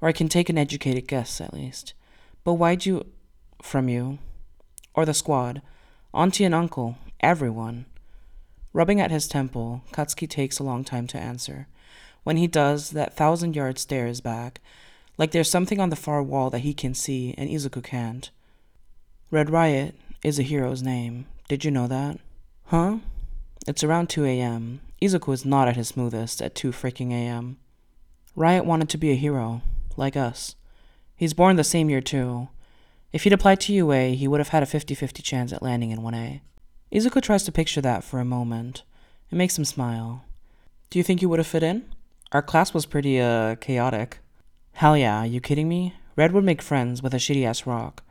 [0.00, 1.94] Or I can take an educated guess, at least.
[2.44, 3.06] But why'd you.
[3.62, 4.18] from you?
[4.94, 5.62] Or the squad?
[6.12, 6.98] Auntie and uncle?
[7.20, 7.86] Everyone?
[8.74, 11.68] Rubbing at his temple, Katsuki takes a long time to answer.
[12.24, 14.60] When he does, that thousand yard stare is back,
[15.16, 18.30] like there's something on the far wall that he can see and Izuku can't.
[19.30, 21.26] Red Riot is a hero's name.
[21.48, 22.18] Did you know that?
[22.66, 22.98] Huh?
[23.66, 24.80] It's around 2 a.m.
[25.00, 27.56] Izuku is not at his smoothest at 2 freaking a.m.
[28.36, 29.62] Riot wanted to be a hero,
[29.96, 30.54] like us.
[31.16, 32.48] He's born the same year, too.
[33.10, 35.92] If he'd applied to UA, he would have had a 50 50 chance at landing
[35.92, 36.42] in 1A.
[36.92, 38.82] Izuku tries to picture that for a moment.
[39.30, 40.24] It makes him smile.
[40.90, 41.86] Do you think you would have fit in?
[42.32, 44.18] Our class was pretty, uh, chaotic.
[44.72, 45.94] Hell yeah, you kidding me?
[46.16, 48.02] Red would make friends with a shitty ass rock.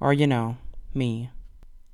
[0.00, 0.56] Or, you know,
[0.94, 1.30] me.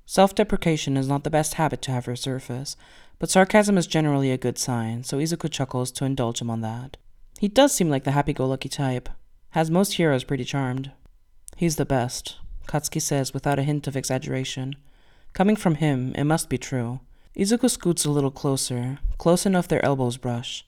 [0.06, 2.76] Self deprecation is not the best habit to have resurface,
[3.18, 6.96] but sarcasm is generally a good sign, so Izuku chuckles to indulge him on that.
[7.38, 9.08] He does seem like the happy go lucky type.
[9.50, 10.92] Has most heroes pretty charmed.
[11.56, 14.76] He's the best, Katsuki says without a hint of exaggeration.
[15.32, 17.00] Coming from him, it must be true.
[17.36, 20.66] Izuku scoots a little closer, close enough their elbows brush.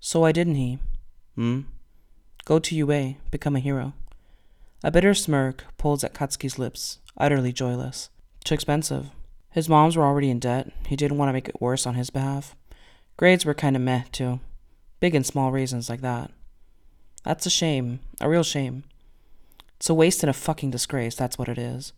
[0.00, 0.78] So why didn't he?
[1.34, 1.60] Hmm?
[2.44, 3.94] Go to UA, become a hero.
[4.82, 8.10] A bitter smirk pulls at Katsuki's lips, utterly joyless.
[8.44, 9.06] Too expensive.
[9.54, 10.72] His moms were already in debt.
[10.88, 12.56] He didn't want to make it worse on his behalf.
[13.16, 14.40] Grades were kind of meh, too.
[14.98, 16.32] Big and small reasons like that.
[17.22, 18.00] That's a shame.
[18.20, 18.82] A real shame.
[19.76, 21.92] It's a waste and a fucking disgrace, that's what it is.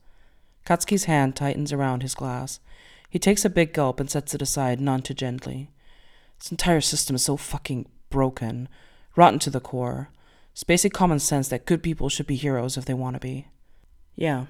[0.66, 2.60] Katsuki's hand tightens around his glass.
[3.08, 5.70] He takes a big gulp and sets it aside none too gently.
[6.38, 8.68] This entire system is so fucking broken,
[9.16, 10.10] rotten to the core.
[10.52, 13.48] It's basic common sense that good people should be heroes if they want to be.
[14.14, 14.46] Yeah,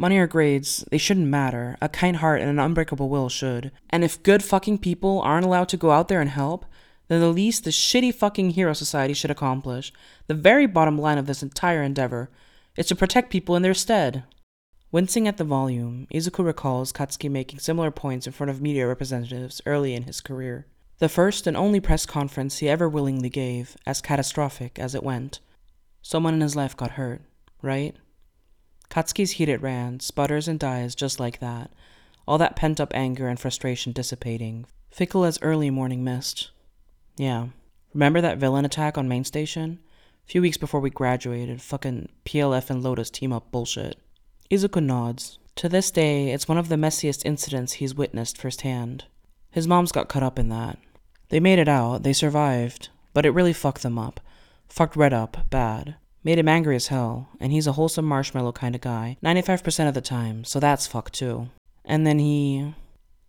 [0.00, 1.76] Money or grades, they shouldn't matter.
[1.82, 3.70] A kind heart and an unbreakable will should.
[3.90, 6.64] And if good fucking people aren't allowed to go out there and help,
[7.08, 9.92] then the least the shitty fucking hero society should accomplish,
[10.26, 12.30] the very bottom line of this entire endeavor,
[12.78, 14.24] is to protect people in their stead.
[14.90, 19.60] Wincing at the volume, Izuku recalls Katsuki making similar points in front of media representatives
[19.66, 20.66] early in his career.
[20.96, 25.40] The first and only press conference he ever willingly gave, as catastrophic as it went.
[26.00, 27.20] Someone in his life got hurt,
[27.60, 27.94] right?
[28.90, 31.70] Katsuki's heated ran, sputters and dies just like that,
[32.26, 36.50] all that pent up anger and frustration dissipating, fickle as early morning mist.
[37.16, 37.48] Yeah.
[37.94, 39.78] Remember that villain attack on Main Station?
[40.26, 43.96] A few weeks before we graduated, fucking PLF and Lotus team up bullshit.
[44.50, 45.38] Izuku nods.
[45.56, 49.04] To this day, it's one of the messiest incidents he's witnessed firsthand.
[49.50, 50.78] His mom's got caught up in that.
[51.28, 54.20] They made it out, they survived, but it really fucked them up.
[54.68, 55.96] Fucked Red up, bad.
[56.22, 59.94] Made him angry as hell, and he's a wholesome marshmallow kind of guy, 95% of
[59.94, 61.48] the time, so that's fuck too.
[61.84, 62.74] And then he.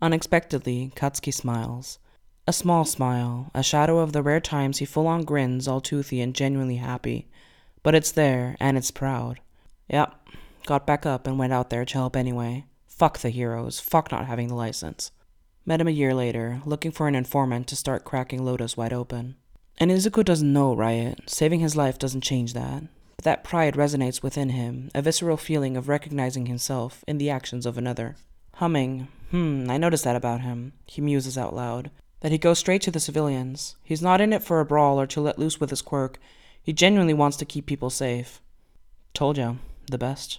[0.02, 2.00] Unexpectedly, Katsuki smiles.
[2.48, 6.20] A small smile, a shadow of the rare times he full on grins, all toothy
[6.20, 7.28] and genuinely happy.
[7.84, 9.40] But it's there, and it's proud.
[9.88, 10.14] Yep,
[10.66, 12.66] got back up and went out there to help anyway.
[12.88, 15.12] Fuck the heroes, fuck not having the license.
[15.66, 19.36] Met him a year later, looking for an informant to start cracking Lotus wide open.
[19.82, 21.22] And Izuku doesn't know Riot.
[21.26, 22.84] Saving his life doesn't change that.
[23.16, 27.66] But that pride resonates within him, a visceral feeling of recognizing himself in the actions
[27.66, 28.16] of another.
[28.58, 31.90] Humming, hmm, I noticed that about him, he muses out loud.
[32.20, 33.76] That he goes straight to the civilians.
[33.84, 36.20] He's not in it for a brawl or to let loose with his quirk.
[36.62, 38.40] He genuinely wants to keep people safe.
[39.16, 39.56] Told ya,
[39.90, 40.38] the best.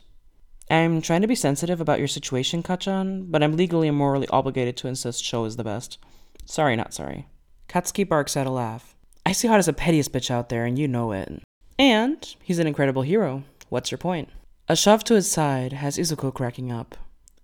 [0.70, 4.76] I'm trying to be sensitive about your situation, Kacchan, but I'm legally and morally obligated
[4.76, 5.99] to insist Sho is the best.
[6.45, 7.26] Sorry, not sorry.
[7.68, 8.91] Katsuki barks out a laugh.
[9.24, 11.42] I see Hot as a pettiest bitch out there, and you know it.
[11.78, 13.44] And he's an incredible hero.
[13.68, 14.28] What's your point?
[14.68, 16.96] A shove to his side has Izuku cracking up.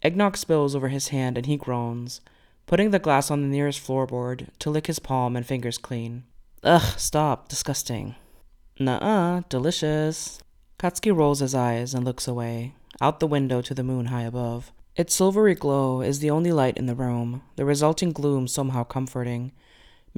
[0.03, 2.20] Eggnog spills over his hand and he groans,
[2.66, 6.24] putting the glass on the nearest floorboard to lick his palm and fingers clean.
[6.62, 7.49] Ugh, stop.
[7.49, 8.14] Disgusting.
[8.79, 10.39] Nuh uh, delicious.
[10.79, 14.72] Katsuki rolls his eyes and looks away, out the window to the moon high above.
[14.95, 19.51] Its silvery glow is the only light in the room, the resulting gloom somehow comforting,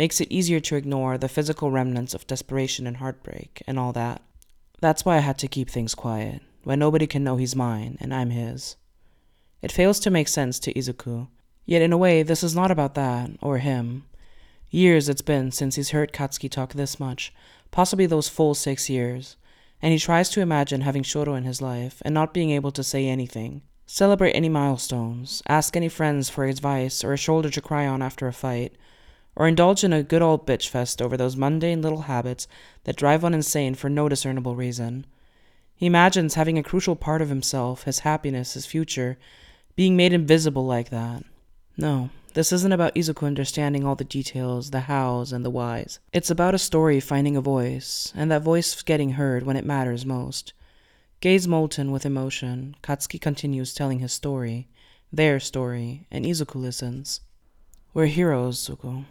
[0.01, 4.23] makes it easier to ignore the physical remnants of desperation and heartbreak and all that.
[4.81, 8.15] That's why I had to keep things quiet, when nobody can know he's mine and
[8.15, 8.77] I'm his.
[9.61, 11.29] It fails to make sense to Izuku.
[11.67, 14.07] Yet in a way, this is not about that, or him.
[14.71, 17.31] Years it's been since he's heard Katsuki talk this much,
[17.71, 19.37] possibly those full six years,
[19.83, 22.83] and he tries to imagine having Shoto in his life and not being able to
[22.83, 27.87] say anything, Celebrate any milestones, ask any friends for advice or a shoulder to cry
[27.87, 28.73] on after a fight,
[29.37, 32.47] or indulge in a good old bitch fest over those mundane little habits
[32.85, 35.07] that drive one insane for no discernible reason.
[35.75, 39.19] He imagines having a crucial part of himself, his happiness, his future,
[39.77, 41.25] being made invisible like that.
[41.77, 45.99] No, this isn't about Izuku understanding all the details, the hows, and the whys.
[46.13, 50.05] It's about a story finding a voice, and that voice getting heard when it matters
[50.05, 50.53] most.
[51.21, 54.69] Gaze molten with emotion, Katsuki continues telling his story,
[55.13, 57.21] their story, and Izuku listens.
[57.93, 59.07] We're heroes, Zuko.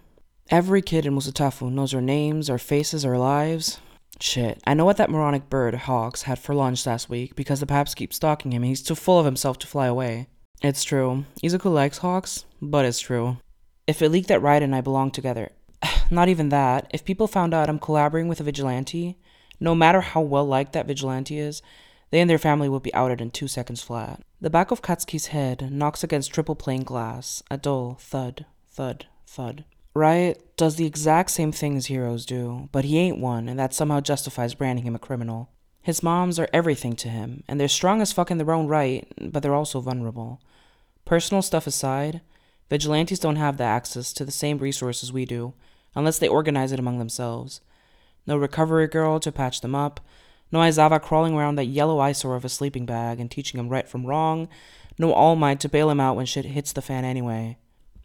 [0.52, 3.80] Every kid in Musutafu knows our names, our faces, our lives.
[4.20, 7.68] Shit, I know what that moronic bird, Hawks, had for lunch last week because the
[7.68, 10.26] paps keep stalking him and he's too full of himself to fly away.
[10.64, 11.26] It's true.
[11.44, 13.38] Izuku likes Hawks, but it's true.
[13.86, 15.52] If it leaked that Raiden and I belong together,
[16.10, 19.20] not even that, if people found out I'm collaborating with a vigilante,
[19.60, 21.62] no matter how well liked that vigilante is,
[22.10, 24.20] they and their family will be outed in two seconds flat.
[24.42, 29.64] The back of Katsuki's head knocks against triple pane glass, a dull thud, thud, thud.
[30.00, 33.74] Riot does the exact same thing as heroes do, but he ain't one, and that
[33.74, 35.50] somehow justifies branding him a criminal.
[35.82, 39.08] His moms are everything to him, and they're strong as fuck in their own right,
[39.22, 40.42] but they're also vulnerable.
[41.06, 42.22] Personal stuff aside,
[42.70, 45.54] vigilantes don't have the access to the same resources we do,
[45.96, 47.62] unless they organize it among themselves.
[48.26, 50.00] No recovery girl to patch them up,
[50.52, 53.88] no Aizawa crawling around that yellow eyesore of a sleeping bag and teaching him right
[53.88, 54.48] from wrong.
[54.98, 57.58] No All Might to bail him out when shit hits the fan anyway.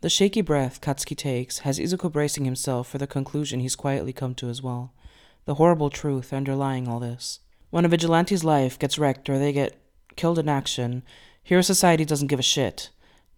[0.05, 4.35] The shaky breath Katsuki takes has Izuku bracing himself for the conclusion he's quietly come
[4.35, 4.93] to as well.
[5.47, 7.41] The horrible truth underlying all this.
[7.71, 9.81] When a vigilante's life gets wrecked or they get
[10.15, 11.05] killed in action,
[11.43, 12.91] Hero Society doesn't give a shit.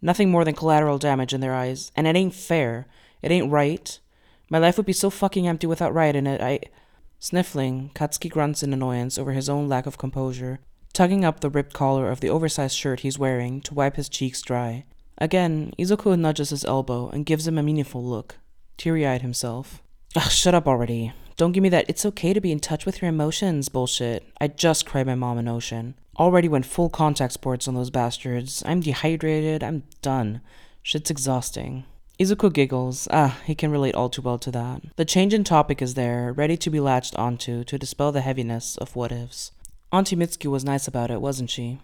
[0.02, 2.88] Nothing more than collateral damage in their eyes, and it ain't fair.
[3.22, 4.00] It ain't right.
[4.50, 6.40] My life would be so fucking empty without Riot in it.
[6.40, 6.58] I.
[7.20, 10.58] Sniffling, Katsuki grunts in annoyance over his own lack of composure,
[10.92, 14.42] tugging up the ripped collar of the oversized shirt he's wearing to wipe his cheeks
[14.42, 14.84] dry.
[15.18, 18.36] Again, Izuku nudges his elbow and gives him a meaningful look,
[18.76, 19.82] teary eyed himself.
[20.14, 21.12] Ugh, shut up already.
[21.36, 24.26] Don't give me that it's okay to be in touch with your emotions bullshit.
[24.40, 25.94] I just cried my mom an ocean.
[26.18, 28.62] Already went full contact sports on those bastards.
[28.64, 29.62] I'm dehydrated.
[29.62, 30.40] I'm done.
[30.82, 31.84] Shit's exhausting.
[32.18, 33.06] Izuku giggles.
[33.10, 34.80] Ah, he can relate all too well to that.
[34.96, 38.78] The change in topic is there, ready to be latched onto to dispel the heaviness
[38.78, 39.52] of what ifs.
[39.92, 41.80] Auntie Mitsuki was nice about it, wasn't she?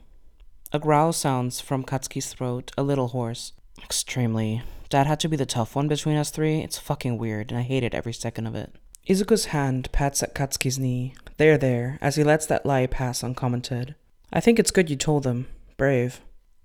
[0.72, 3.52] A growl sounds from Katsuki's throat, a little hoarse.
[3.82, 4.62] Extremely.
[4.88, 6.60] Dad had to be the tough one between us three.
[6.60, 8.74] It's fucking weird, and I hated every second of it.
[9.08, 11.14] Izuku's hand pats at Katsuki's knee.
[11.36, 13.94] There, there, as he lets that lie pass uncommented.
[14.32, 15.46] I think it's good you told him.
[15.76, 16.20] Brave.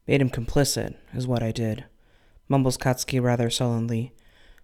[0.07, 1.85] Made him complicit, is what I did
[2.49, 4.13] mumbles Katsuki rather sullenly.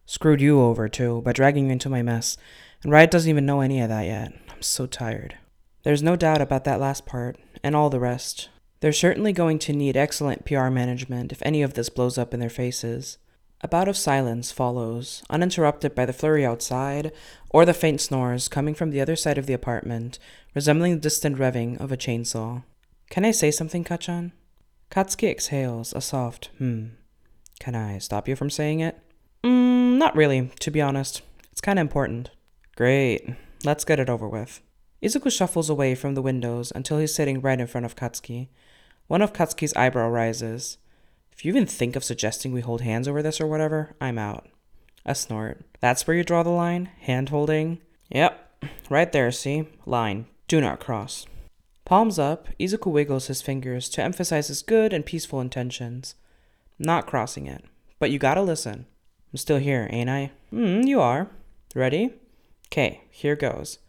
[0.06, 2.38] Screwed you over, too, by dragging you into my mess,
[2.82, 4.34] and Riot doesn't even know any of that yet.
[4.50, 5.38] I'm so tired.
[5.84, 8.50] There's no doubt about that last part, and all the rest.
[8.84, 12.42] They're certainly going to need excellent PR management if any of this blows up in
[12.42, 13.18] their faces.
[13.62, 17.14] A bout of silence follows, uninterrupted by the flurry outside
[17.50, 20.20] or the faint snores coming from the other side of the apartment,
[20.54, 22.66] resembling the distant revving of a chainsaw.
[23.10, 24.34] Can I say something, Kacchan?
[24.92, 26.88] Katsuki exhales a soft hmm.
[27.62, 29.00] Can I stop you from saying it?
[29.46, 31.22] Mm, not really, to be honest.
[31.54, 32.32] It's kind of important.
[32.76, 33.30] Great.
[33.64, 34.62] Let's get it over with.
[35.02, 38.50] Izuku shuffles away from the windows until he's sitting right in front of Katsuki.
[39.08, 40.78] One of Katsuki's eyebrow rises.
[41.32, 44.48] If you even think of suggesting we hold hands over this or whatever, I'm out.
[45.06, 45.66] A snort.
[45.82, 46.90] That's where you draw the line?
[47.02, 47.80] Hand holding?
[48.10, 48.68] Yep.
[48.90, 49.68] Right there, see?
[49.86, 50.28] Line.
[50.48, 51.26] Do not cross.
[51.86, 56.16] Palms up, Izuku wiggles his fingers to emphasize his good and peaceful intentions.
[56.80, 57.66] Not crossing it.
[58.00, 58.86] But you gotta listen.
[59.34, 60.32] I'm still here, ain't I?
[60.50, 61.28] Hmm, you are.
[61.76, 62.14] Ready?
[62.68, 63.80] Okay, here goes.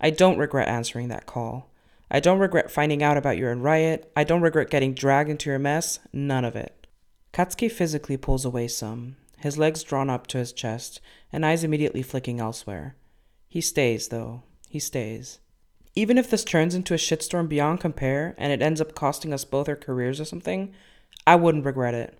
[0.00, 1.71] I don't regret answering that call.
[2.14, 4.12] I don't regret finding out about your riot.
[4.14, 5.98] I don't regret getting dragged into your mess.
[6.12, 6.86] None of it.
[7.32, 11.00] Katsuki physically pulls away some, his legs drawn up to his chest,
[11.32, 12.96] and eyes immediately flicking elsewhere.
[13.48, 14.42] He stays, though.
[14.68, 15.40] He stays.
[15.94, 19.46] Even if this turns into a shitstorm beyond compare and it ends up costing us
[19.46, 20.74] both our careers or something,
[21.26, 22.18] I wouldn't regret it.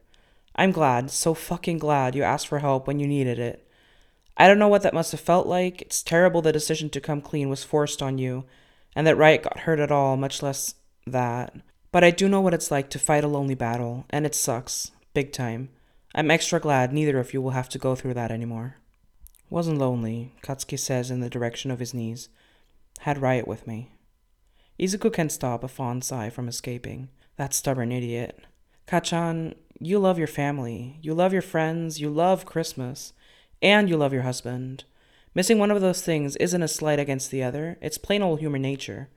[0.56, 3.68] I'm glad, so fucking glad you asked for help when you needed it.
[4.38, 5.82] I don't know what that must have felt like.
[5.82, 8.44] It's terrible the decision to come clean was forced on you,
[8.94, 10.74] and that Riot got hurt at all, much less
[11.06, 11.54] that.
[11.90, 14.90] But I do know what it's like to fight a lonely battle, and it sucks.
[15.14, 15.68] Big time.
[16.14, 18.76] I'm extra glad neither of you will have to go through that anymore.
[19.50, 22.28] Wasn't lonely, Katsuki says in the direction of his knees.
[23.00, 23.90] Had Riot with me.
[24.78, 27.08] Izuku can't stop a fond sigh from escaping.
[27.36, 28.40] That stubborn idiot.
[28.86, 33.12] Kacchan, you love your family, you love your friends, you love Christmas,
[33.60, 34.84] and you love your husband.
[35.34, 38.62] Missing one of those things isn't a slight against the other, it's plain old human
[38.62, 39.08] nature.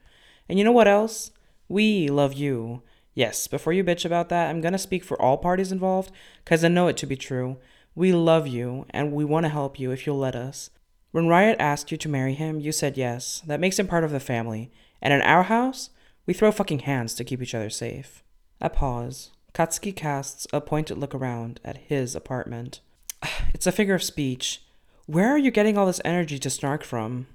[0.47, 1.31] And you know what else?
[1.67, 2.83] We love you.
[3.13, 6.11] Yes, before you bitch about that, I'm gonna speak for all parties involved,
[6.43, 7.57] because I know it to be true.
[7.95, 10.69] We love you, and we want to help you if you'll let us.
[11.11, 13.41] When Riot asked you to marry him, you said yes.
[13.47, 14.69] That makes him part of the family.
[15.01, 15.91] And in our house,
[16.25, 18.21] we throw fucking hands to keep each other safe.
[18.59, 19.31] A pause.
[19.53, 22.81] Katsuki casts a pointed look around at his apartment.
[23.53, 24.61] It's a figure of speech.
[25.07, 27.27] Where are you getting all this energy to snark from?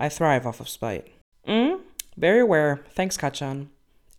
[0.00, 1.08] I thrive off of spite.
[1.46, 1.80] Mm?
[2.16, 2.80] Very aware.
[2.94, 3.68] Thanks, Kacchan.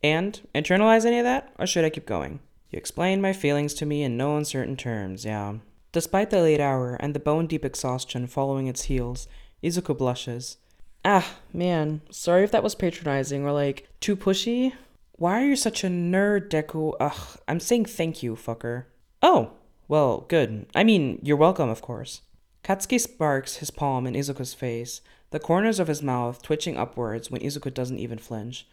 [0.03, 2.39] And internalize any of that, or should I keep going?
[2.70, 5.55] You explained my feelings to me in no uncertain terms, yeah.
[5.91, 9.28] Despite the late hour and the bone deep exhaustion following its heels,
[9.64, 10.57] Izuku blushes.
[11.03, 14.74] Ah, man, sorry if that was patronizing or like too pushy.
[15.14, 16.93] Why are you such a nerd, Deku?
[16.99, 18.84] Ugh, I'm saying thank you, fucker.
[19.24, 19.53] Oh,
[19.88, 20.68] well, good.
[20.76, 22.22] I mean, you're welcome, of course.
[22.64, 25.01] Katsuki sparks his palm in Izuku's face,
[25.32, 28.68] the corners of his mouth twitching upwards when Izuku doesn't even flinch.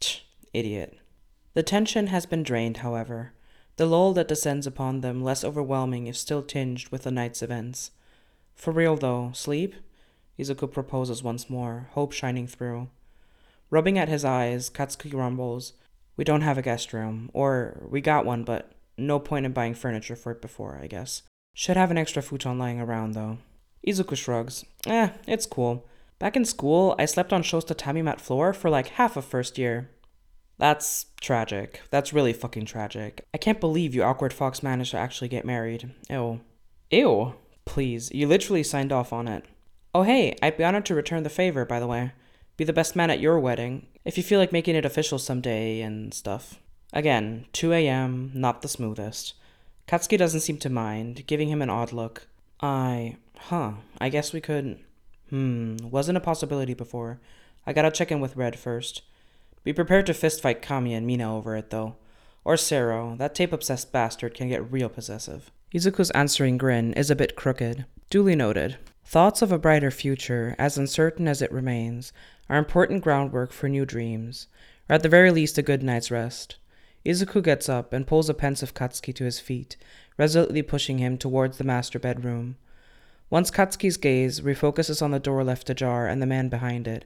[0.00, 0.98] Tch, idiot.
[1.54, 3.32] The tension has been drained, however,
[3.76, 7.90] the lull that descends upon them less overwhelming if still tinged with the night's events.
[8.54, 9.74] For real, though, sleep?
[10.38, 12.88] Izuku proposes once more, hope shining through.
[13.70, 15.72] Rubbing at his eyes, Katsuki rumbles,
[16.16, 17.30] We don't have a guest room.
[17.32, 21.22] Or, we got one, but no point in buying furniture for it before, I guess.
[21.54, 23.38] Should have an extra futon lying around, though.
[23.86, 24.64] Izuku shrugs.
[24.86, 25.86] Eh, it's cool.
[26.18, 29.58] Back in school, I slept on Sho's tatami mat floor for like half of first
[29.58, 29.90] year.
[30.58, 31.82] That's tragic.
[31.90, 33.26] That's really fucking tragic.
[33.34, 35.90] I can't believe you awkward fox managed to actually get married.
[36.08, 36.40] Ew.
[36.90, 37.34] Ew.
[37.64, 39.44] Please, you literally signed off on it.
[39.94, 42.12] Oh hey, I'd be honored to return the favor, by the way.
[42.56, 45.80] Be the best man at your wedding, if you feel like making it official someday
[45.80, 46.60] and stuff.
[46.92, 49.34] Again, 2 a.m., not the smoothest.
[49.92, 52.26] Katsuki doesn't seem to mind, giving him an odd look.
[52.62, 53.16] I.
[53.36, 54.78] Huh, I guess we could.
[55.28, 57.20] Hmm, wasn't a possibility before.
[57.66, 59.02] I gotta check in with Red first.
[59.64, 61.96] Be prepared to fistfight Kami and Mina over it, though.
[62.42, 65.50] Or Sero, that tape obsessed bastard can get real possessive.
[65.74, 67.84] Izuku's answering grin is a bit crooked.
[68.08, 68.78] Duly noted.
[69.04, 72.14] Thoughts of a brighter future, as uncertain as it remains,
[72.48, 74.46] are important groundwork for new dreams,
[74.88, 76.56] or at the very least a good night's rest.
[77.04, 79.76] Izuku gets up and pulls a pensive Katsuki to his feet,
[80.16, 82.56] resolutely pushing him towards the master bedroom.
[83.28, 87.04] Once Katsuki's gaze refocuses on the door left ajar and the man behind it,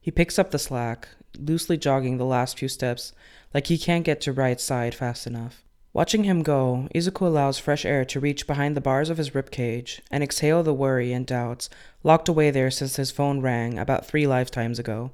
[0.00, 3.12] he picks up the slack, loosely jogging the last few steps,
[3.54, 5.64] like he can't get to right side fast enough.
[5.94, 9.50] Watching him go, Izuku allows fresh air to reach behind the bars of his rib
[9.50, 11.68] cage and exhale the worry and doubts
[12.02, 15.10] locked away there since his phone rang about three lifetimes ago.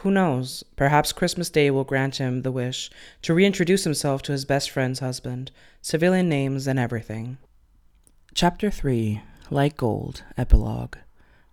[0.00, 0.64] Who knows?
[0.76, 2.90] Perhaps Christmas Day will grant him the wish
[3.20, 5.50] to reintroduce himself to his best friend's husband,
[5.82, 7.36] civilian names and everything.
[8.32, 9.20] Chapter 3
[9.50, 10.96] Like Gold Epilogue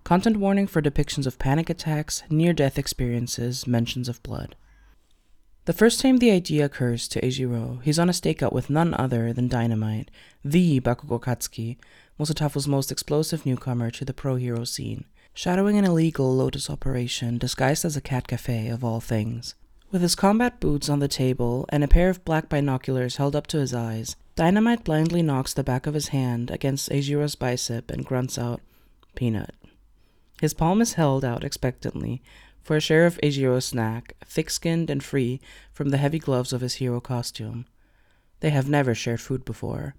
[0.06, 4.56] Content warning for depictions of panic attacks, near death experiences, mentions of blood.
[5.66, 9.34] The first time the idea occurs to Eijiro, he's on a stakeout with none other
[9.34, 10.10] than Dynamite,
[10.46, 11.76] the Bakugo Katsuki,
[12.18, 15.04] Musutafu's most explosive newcomer to the pro hero scene,
[15.38, 19.54] shadowing an illegal Lotus operation disguised as a cat cafe of all things.
[19.92, 23.46] With his combat boots on the table and a pair of black binoculars held up
[23.48, 28.04] to his eyes, Dynamite blindly knocks the back of his hand against Eijiro's bicep and
[28.04, 28.62] grunts out,
[29.14, 29.54] Peanut.
[30.42, 32.24] His palm is held out expectantly
[32.64, 35.40] for a share of Eijiro's snack, thick skinned and free
[35.72, 37.68] from the heavy gloves of his hero costume.
[38.40, 39.94] They have never shared food before.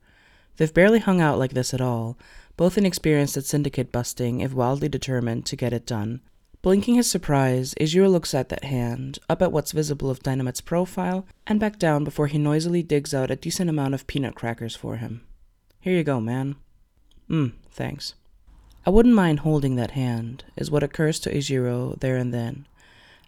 [0.56, 2.18] They've barely hung out like this at all,
[2.58, 6.20] both inexperienced at syndicate busting if wildly determined to get it done.
[6.60, 11.24] Blinking his surprise, Eijiro looks at that hand, up at what's visible of Dynamite's profile,
[11.46, 14.96] and back down before he noisily digs out a decent amount of peanut crackers for
[14.96, 15.20] him.
[15.78, 16.56] Here you go, man.
[17.30, 18.14] Mmm, thanks.
[18.84, 22.66] I wouldn't mind holding that hand, is what occurs to Eijiro there and then.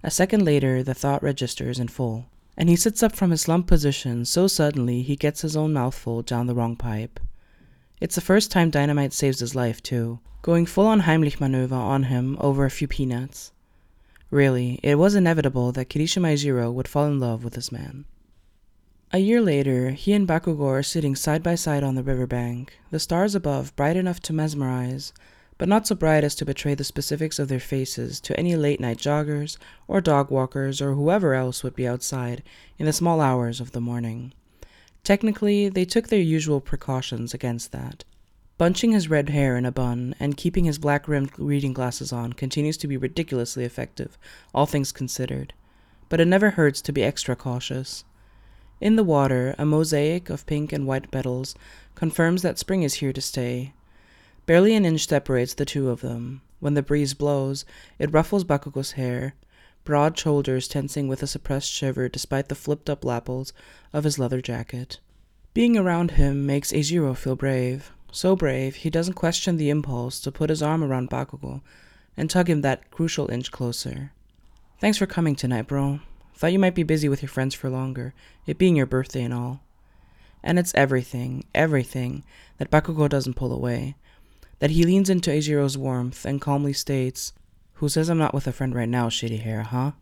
[0.03, 2.27] A second later, the thought registers in full,
[2.57, 6.23] and he sits up from his slumped position so suddenly he gets his own mouthful
[6.23, 7.21] down the wrong pipe.
[8.01, 12.05] It's the first time Dynamite saves his life, too, going full on Heimlich maneuver on
[12.05, 13.53] him over a few peanuts.
[14.31, 18.07] Really, it was inevitable that Kirishima Eijiro would fall in love with this man.
[19.13, 22.99] A year later, he and Bakugo are sitting side by side on the riverbank, the
[22.99, 25.13] stars above bright enough to mesmerize,
[25.59, 28.81] but not so bright as to betray the specifics of their faces to any late
[28.81, 32.43] night joggers or dog walkers or whoever else would be outside
[32.79, 34.33] in the small hours of the morning.
[35.05, 38.05] Technically, they took their usual precautions against that.
[38.59, 42.35] Bunching his red hair in a bun and keeping his black rimmed reading glasses on
[42.35, 44.19] continues to be ridiculously effective,
[44.55, 45.55] all things considered.
[46.09, 48.05] But it never hurts to be extra cautious.
[48.81, 51.55] In the water, a mosaic of pink and white petals
[51.95, 53.73] confirms that spring is here to stay,
[54.51, 56.43] Barely an inch separates the two of them.
[56.59, 57.65] When the breeze blows,
[58.01, 59.35] it ruffles Bakugo's hair,
[59.85, 63.53] broad shoulders tensing with a suppressed shiver despite the flipped up lapels
[63.93, 64.99] of his leather jacket.
[65.55, 67.93] Being around him makes Eijiro feel brave.
[68.13, 71.61] So brave, he doesn't question the impulse to put his arm around Bakugo
[72.17, 74.13] and tug him that crucial inch closer.
[74.79, 76.01] Thanks for coming tonight, bro.
[76.35, 78.15] Thought you might be busy with your friends for longer,
[78.47, 79.61] it being your birthday and all.
[80.43, 82.25] And it's everything, everything
[82.59, 83.97] that Bakugo doesn't pull away
[84.61, 87.33] that he leans into Eijiro's warmth and calmly states,
[87.81, 89.93] Who says I'm not with a friend right now, shitty hair, huh?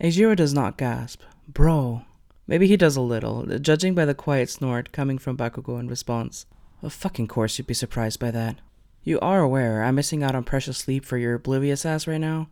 [0.00, 1.20] Eijiro does not gasp.
[1.48, 2.02] Bro.
[2.46, 6.46] Maybe he does a little, judging by the quiet snort coming from Bakugo in response.
[6.80, 8.60] Of fucking course you'd be surprised by that.
[9.02, 12.50] You are aware I'm missing out on precious sleep for your oblivious ass right now?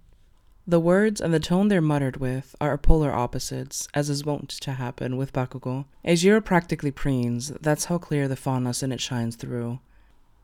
[0.66, 4.72] The words and the tone they're muttered with are polar opposites, as is wont to
[4.72, 5.84] happen with Bakugo.
[6.04, 9.78] Eijiro practically preens, that's how clear the fondness in it shines through.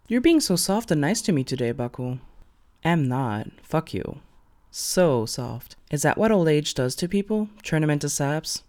[0.07, 2.18] You're being so soft and nice to me today, Baku.
[2.85, 3.49] Am not.
[3.62, 4.20] Fuck you.
[4.70, 5.76] So soft.
[5.91, 7.49] Is that what old age does to people?
[7.62, 8.62] Turn them into saps?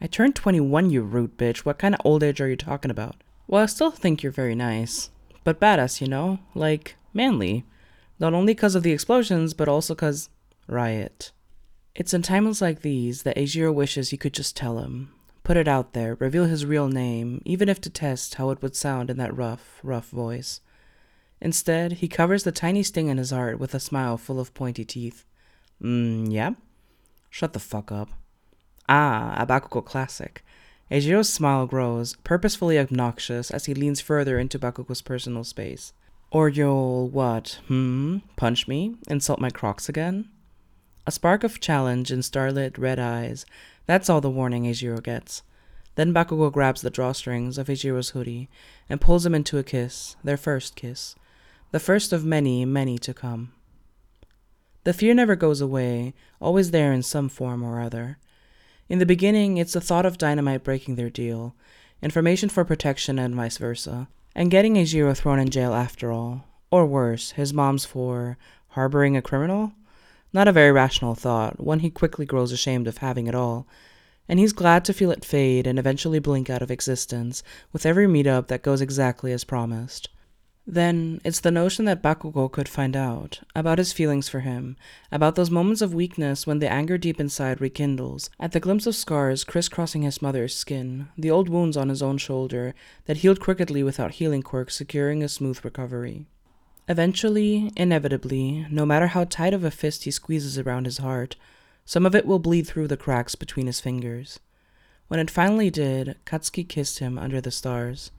[0.00, 1.58] I turned 21, you rude bitch.
[1.58, 3.16] What kind of old age are you talking about?
[3.46, 5.10] Well, I still think you're very nice.
[5.44, 6.40] But badass, you know?
[6.54, 7.64] Like, manly.
[8.18, 10.28] Not only because of the explosions, but also because.
[10.66, 11.32] Riot.
[11.94, 15.12] It's in times like these that Eijiro wishes he could just tell him.
[15.44, 18.74] Put it out there, reveal his real name, even if to test how it would
[18.74, 20.60] sound in that rough, rough voice.
[21.44, 24.84] Instead, he covers the tiny sting in his heart with a smile full of pointy
[24.84, 25.24] teeth.
[25.82, 26.52] Mmm, yeah?
[27.30, 28.10] Shut the fuck up.
[28.88, 30.44] Ah, a Bakugo classic.
[30.88, 35.92] Eijiro's smile grows, purposefully obnoxious, as he leans further into Bakugo's personal space.
[36.30, 38.18] Or you'll, what, hmm?
[38.36, 38.94] Punch me?
[39.08, 40.28] Insult my crocs again?
[41.08, 43.44] A spark of challenge in starlit red eyes.
[43.86, 45.42] That's all the warning Eijiro gets.
[45.96, 48.48] Then Bakugo grabs the drawstrings of Eijiro's hoodie
[48.88, 51.16] and pulls him into a kiss, their first kiss
[51.72, 53.50] the first of many, many to come.
[54.84, 58.18] The fear never goes away, always there in some form or other.
[58.90, 61.56] In the beginning, it's the thought of dynamite breaking their deal,
[62.02, 66.84] information for protection, and vice versa, and getting Eijiro thrown in jail after all, or
[66.84, 68.36] worse, his mom's for
[68.68, 69.72] harboring a criminal?
[70.30, 73.66] Not a very rational thought, one he quickly grows ashamed of having at all,
[74.28, 77.42] and he's glad to feel it fade and eventually blink out of existence
[77.72, 80.10] with every meetup that goes exactly as promised.
[80.66, 84.76] Then it's the notion that Bakugo could find out about his feelings for him,
[85.10, 88.94] about those moments of weakness when the anger deep inside rekindles, at the glimpse of
[88.94, 92.74] scars crisscrossing his mother's skin, the old wounds on his own shoulder
[93.06, 96.26] that healed crookedly without healing quirks securing a smooth recovery.
[96.88, 101.34] Eventually, inevitably, no matter how tight of a fist he squeezes around his heart,
[101.84, 104.38] some of it will bleed through the cracks between his fingers.
[105.08, 108.12] When it finally did, Katsuki kissed him under the stars.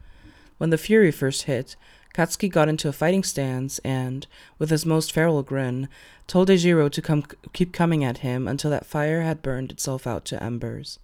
[0.57, 1.75] When the fury first hit,
[2.13, 4.27] Katsuki got into a fighting stance and,
[4.59, 5.89] with his most feral grin,
[6.27, 10.23] told Eijiro to come, keep coming at him until that fire had burned itself out
[10.25, 10.99] to embers.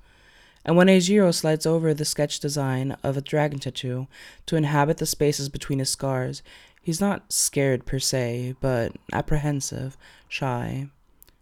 [0.63, 4.07] And when Eijiro slides over the sketch design of a dragon tattoo
[4.45, 6.43] to inhabit the spaces between his scars,
[6.81, 9.97] he's not scared per se, but apprehensive,
[10.27, 10.89] shy.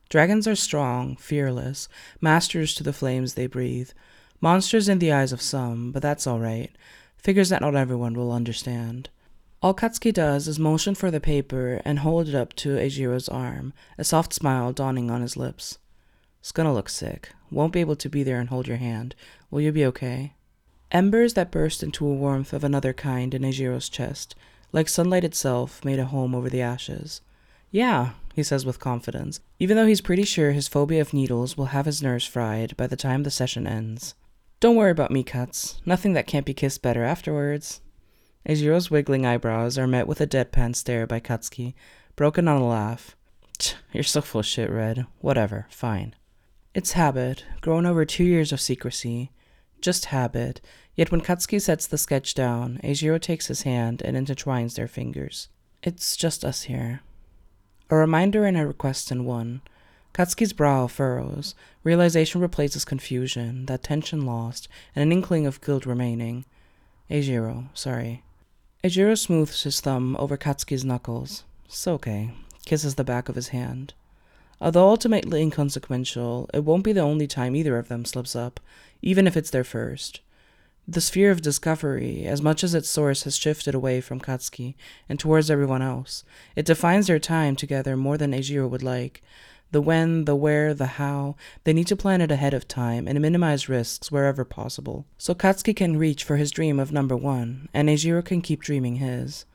[0.07, 1.89] Dragons are strong, fearless,
[2.21, 3.89] masters to the flames they breathe.
[4.39, 6.71] Monsters in the eyes of some, but that's all right.
[7.17, 9.09] Figures that not everyone will understand.
[9.59, 13.73] All Katsuki does is motion for the paper and hold it up to Eijiro's arm,
[13.97, 15.79] a soft smile dawning on his lips.
[16.39, 17.29] It's gonna look sick.
[17.49, 19.15] Won't be able to be there and hold your hand.
[19.49, 20.35] Will you be okay?
[20.91, 24.35] Embers that burst into a warmth of another kind in Eijiro's chest,
[24.71, 27.21] like sunlight itself, made a home over the ashes.
[27.71, 31.65] Yeah, he says with confidence, even though he's pretty sure his phobia of needles will
[31.65, 34.13] have his nerves fried by the time the session ends.
[34.59, 35.81] Don't worry about me, Cuts.
[35.83, 37.81] Nothing that can't be kissed better afterwards.
[38.47, 41.73] Eijiro's wiggling eyebrows are met with a deadpan stare by Katsuki,
[42.15, 43.17] broken on a laugh.
[43.91, 45.05] You're so full of shit, Red.
[45.19, 46.15] Whatever, fine.
[46.73, 49.31] It's habit, grown over two years of secrecy.
[49.81, 50.61] Just habit.
[50.95, 55.49] Yet when Katsuki sets the sketch down, Eijiro takes his hand and intertwines their fingers.
[55.83, 57.01] It's just us here.
[57.89, 59.61] A reminder and a request in one.
[60.13, 61.53] Katsuki's brow furrows.
[61.83, 66.45] Realization replaces confusion, that tension lost, and an inkling of guilt remaining.
[67.11, 68.23] Eijiro, sorry.
[68.83, 71.43] Eijiro smooths his thumb over Katsuki's knuckles.
[71.85, 72.31] Okay.
[72.65, 73.93] Kisses the back of his hand.
[74.61, 78.59] Although ultimately inconsequential, it won't be the only time either of them slips up,
[79.01, 80.21] even if it's their first.
[80.87, 84.75] The sphere of discovery, as much as its source has shifted away from Katsuki
[85.09, 86.23] and towards everyone else,
[86.55, 89.21] it defines their time together more than Eijiro would like.
[89.71, 93.19] The when, the where, the how, they need to plan it ahead of time and
[93.19, 95.05] minimize risks wherever possible.
[95.17, 98.95] So Katsuki can reach for his dream of number one, and Eijiro can keep dreaming
[98.95, 99.45] his.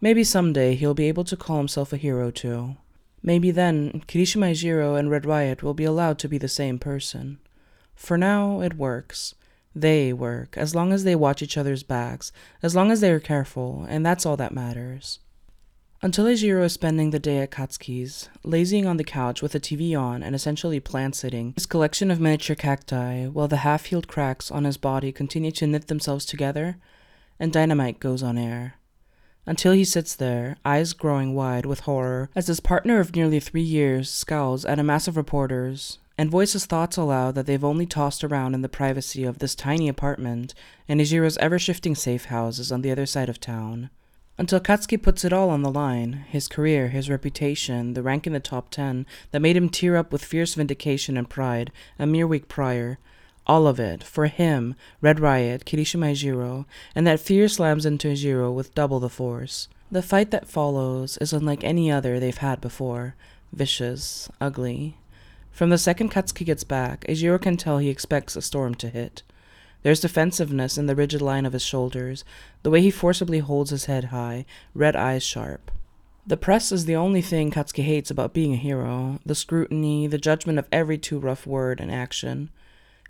[0.00, 2.76] Maybe someday he'll be able to call himself a hero too.
[3.22, 7.38] Maybe then Kirishima Eijiro and Red Riot will be allowed to be the same person.
[7.94, 9.34] For now, it works.
[9.74, 12.32] They work, as long as they watch each other's backs,
[12.62, 15.20] as long as they are careful, and that's all that matters.
[16.00, 19.98] Until Eijiro is spending the day at Katsuki's, lazying on the couch with the TV
[19.98, 24.48] on and essentially plant sitting, his collection of miniature cacti, while the half healed cracks
[24.48, 26.76] on his body continue to knit themselves together,
[27.40, 28.74] and dynamite goes on air.
[29.44, 33.60] Until he sits there, eyes growing wide with horror, as his partner of nearly three
[33.60, 38.22] years scowls at a mass of reporters and voices thoughts aloud that they've only tossed
[38.22, 40.54] around in the privacy of this tiny apartment
[40.88, 43.90] and Eijiro's ever shifting safe houses on the other side of town.
[44.38, 48.32] Until Katsuki puts it all on the line his career, his reputation, the rank in
[48.32, 52.26] the top ten that made him tear up with fierce vindication and pride a mere
[52.26, 52.98] week prior.
[53.48, 58.54] All of it, for him, Red Riot, Kirishima Eijiro, and that fear slams into Eijiro
[58.54, 59.68] with double the force.
[59.90, 63.16] The fight that follows is unlike any other they've had before
[63.52, 64.98] vicious, ugly,
[65.50, 69.24] from the second Katsuki gets back, Eijiro can tell he expects a storm to hit.
[69.82, 72.24] There's defensiveness in the rigid line of his shoulders,
[72.62, 75.70] the way he forcibly holds his head high, red eyes sharp.
[76.26, 80.18] The press is the only thing Katsuki hates about being a hero the scrutiny, the
[80.18, 82.50] judgment of every too rough word and action.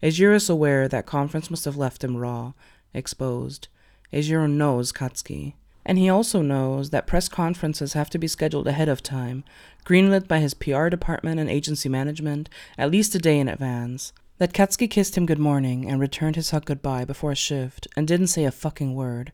[0.03, 2.53] Eijiro is aware that conference must have left him raw,
[2.95, 3.66] exposed.
[4.12, 5.55] Eijiro knows Katsuki.
[5.85, 9.43] And he also knows that press conferences have to be scheduled ahead of time,
[9.85, 14.12] greenlit by his PR department and agency management, at least a day in advance.
[14.39, 18.07] That Katsuki kissed him good morning and returned his hug goodbye before a shift and
[18.07, 19.32] didn't say a fucking word.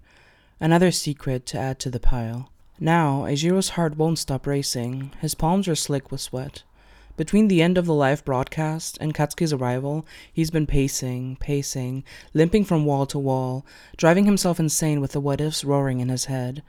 [0.58, 2.50] Another secret to add to the pile.
[2.80, 5.12] Now, Eijiro's heart won't stop racing.
[5.20, 6.62] His palms are slick with sweat.
[7.18, 12.02] Between the end of the live broadcast and Katsuki's arrival, he's been pacing, pacing,
[12.32, 13.66] limping from wall to wall,
[13.98, 16.62] driving himself insane with the what ifs roaring in his head.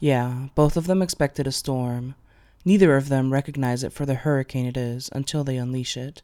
[0.00, 2.16] Yeah, both of them expected a storm.
[2.64, 6.22] Neither of them recognize it for the hurricane it is until they unleash it.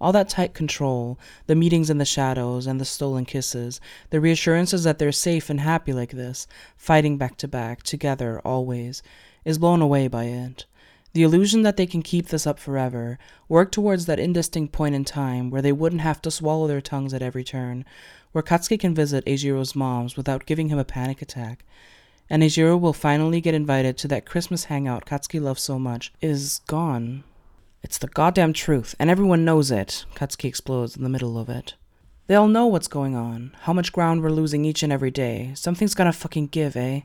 [0.00, 4.84] All that tight control, the meetings in the shadows and the stolen kisses, the reassurances
[4.84, 6.46] that they're safe and happy like this,
[6.76, 9.02] fighting back to back, together, always,
[9.44, 10.64] is blown away by it.
[11.12, 15.04] The illusion that they can keep this up forever, work towards that indistinct point in
[15.04, 17.84] time where they wouldn't have to swallow their tongues at every turn,
[18.32, 21.64] where Katsuki can visit Eijiro's mom's without giving him a panic attack,
[22.30, 26.60] and Eijiro will finally get invited to that Christmas hangout Katsuki loves so much, is
[26.68, 27.24] gone.
[27.82, 31.74] It's the goddamn truth, and everyone knows it, Katsuki explodes in the middle of it.
[32.26, 35.52] They all know what's going on, how much ground we're losing each and every day.
[35.54, 37.00] Something's gotta fucking give, eh?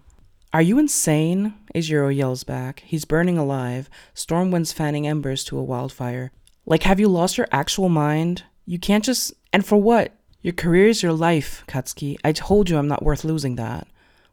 [0.54, 1.54] Are you insane?
[1.74, 2.82] Eijiro yells back.
[2.86, 6.32] He's burning alive, storm winds fanning embers to a wildfire.
[6.66, 8.44] Like, have you lost your actual mind?
[8.66, 9.34] You can't just.
[9.52, 10.14] And for what?
[10.42, 12.18] Your career is your life, Katsuki.
[12.24, 13.88] I told you I'm not worth losing that.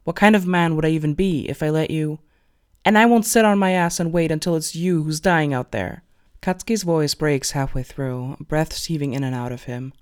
[0.05, 2.18] What kind of man would I even be if I let you?
[2.84, 5.72] And I won't sit on my ass and wait until it's you who's dying out
[5.72, 6.03] there.
[6.43, 9.93] Katsuki's voice breaks halfway through, breaths heaving in and out of him.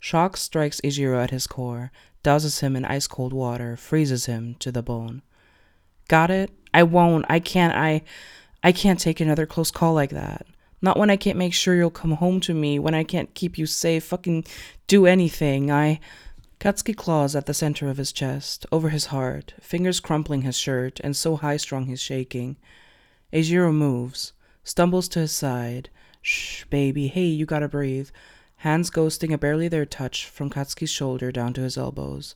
[0.00, 1.92] Shock strikes Eijiro at his core,
[2.24, 5.22] douses him in ice cold water, freezes him to the bone.
[6.08, 6.50] Got it?
[6.74, 7.24] I won't.
[7.28, 7.76] I can't.
[7.76, 8.02] I
[8.64, 10.46] I can't take another close call like that.
[10.82, 13.56] Not when I can't make sure you'll come home to me, when I can't keep
[13.56, 14.44] you safe, fucking
[14.88, 15.70] do anything.
[15.70, 16.00] I
[16.58, 20.98] Katsuki claws at the center of his chest, over his heart, fingers crumpling his shirt,
[21.04, 22.56] and so high strung he's shaking.
[23.32, 24.32] Eijiro moves,
[24.64, 25.90] stumbles to his side.
[26.22, 28.08] Shh, baby, hey, you gotta breathe.
[28.56, 32.34] Hands ghosting a barely there touch from Katsuki's shoulder down to his elbows.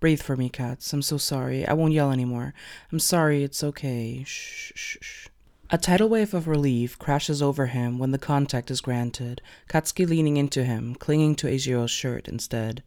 [0.00, 0.92] Breathe for me, Kats.
[0.94, 1.66] I'm so sorry.
[1.66, 2.54] I won't yell anymore.
[2.90, 3.44] I'm sorry.
[3.44, 4.24] It's okay.
[4.24, 5.28] Shh, shh, shh.
[5.72, 10.36] A tidal wave of relief crashes over him when the contact is granted, Katsuki leaning
[10.36, 12.82] into him, clinging to Eijiro's shirt instead.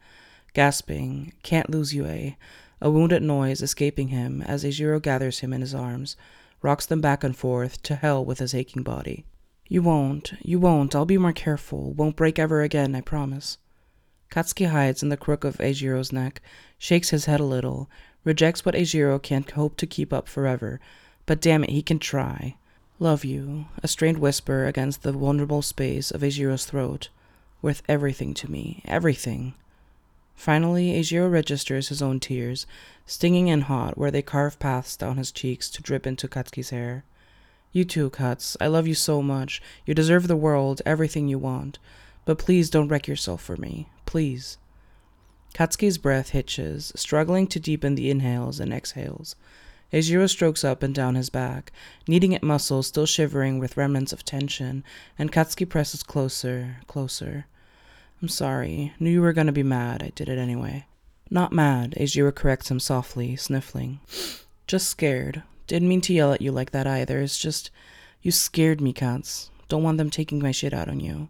[0.53, 2.31] Gasping, can't lose you, eh?
[2.81, 6.17] A wounded noise escaping him as Eijiro gathers him in his arms,
[6.63, 9.25] rocks them back and forth, to hell with his aching body.
[9.67, 13.59] You won't, you won't, I'll be more careful, won't break ever again, I promise.
[14.31, 16.41] Katsuki hides in the crook of Eijiro's neck,
[16.79, 17.89] shakes his head a little,
[18.23, 20.79] rejects what Eijiro can't hope to keep up forever,
[21.25, 22.55] but damn it, he can try.
[22.99, 27.09] Love you, a strained whisper against the vulnerable space of Eijiro's throat.
[27.61, 29.53] Worth everything to me, everything.
[30.35, 32.65] Finally, Eijiro registers his own tears,
[33.05, 37.03] stinging and hot, where they carve paths down his cheeks to drip into Katsuki's hair.
[37.71, 38.55] You too, Kats.
[38.61, 39.61] I love you so much.
[39.85, 41.79] You deserve the world, everything you want.
[42.25, 43.89] But please don't wreck yourself for me.
[44.05, 44.57] Please.
[45.53, 49.35] Katsuki's breath hitches, struggling to deepen the inhales and exhales.
[49.91, 51.71] Eijiro strokes up and down his back,
[52.07, 54.83] kneading at muscles still shivering with remnants of tension,
[55.19, 57.45] and Katsuki presses closer, closer.
[58.23, 58.93] I'm sorry.
[59.01, 60.01] Knew you were gonna be mad.
[60.01, 60.85] I did it anyway.
[61.29, 63.99] Not mad, Eijiro corrects him softly, sniffling.
[64.65, 65.43] Just scared.
[65.67, 67.19] Didn't mean to yell at you like that either.
[67.19, 67.69] It's just,
[68.21, 69.51] you scared me, Kats.
[69.67, 71.27] Don't want them taking my shit out on you.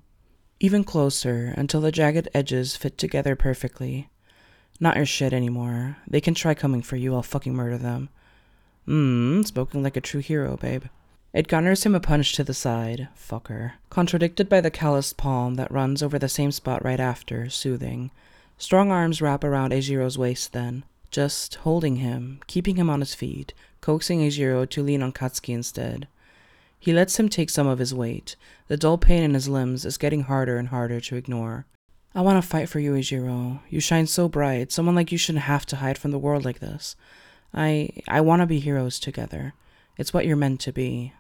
[0.60, 4.10] Even closer, until the jagged edges fit together perfectly.
[4.80, 5.98] Not your shit anymore.
[6.08, 8.10] They can try coming for you, I'll fucking murder them.
[8.88, 10.84] Mmm, spoken like a true hero, babe.
[11.34, 15.72] It garners him a punch to the side, fucker, contradicted by the calloused palm that
[15.72, 18.12] runs over the same spot right after, soothing.
[18.60, 23.52] Strong arms wrap around Eijiro's waist then, just holding him, keeping him on his feet,
[23.82, 26.08] coaxing Eijiro to lean on Katsuki instead.
[26.80, 28.36] He lets him take some of his weight.
[28.68, 31.66] The dull pain in his limbs is getting harder and harder to ignore.
[32.14, 33.62] I want to fight for you, Eijiro.
[33.70, 34.72] You shine so bright.
[34.72, 36.96] Someone like you shouldn't have to hide from the world like this.
[37.56, 39.54] I I want to be heroes together.
[39.98, 41.14] It's what you're meant to be.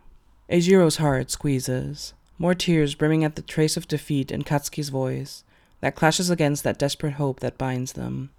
[0.53, 5.43] Eijiro's heart squeezes, more tears brimming at the trace of defeat in Katsuki's voice
[5.81, 8.29] that clashes against that desperate hope that binds them.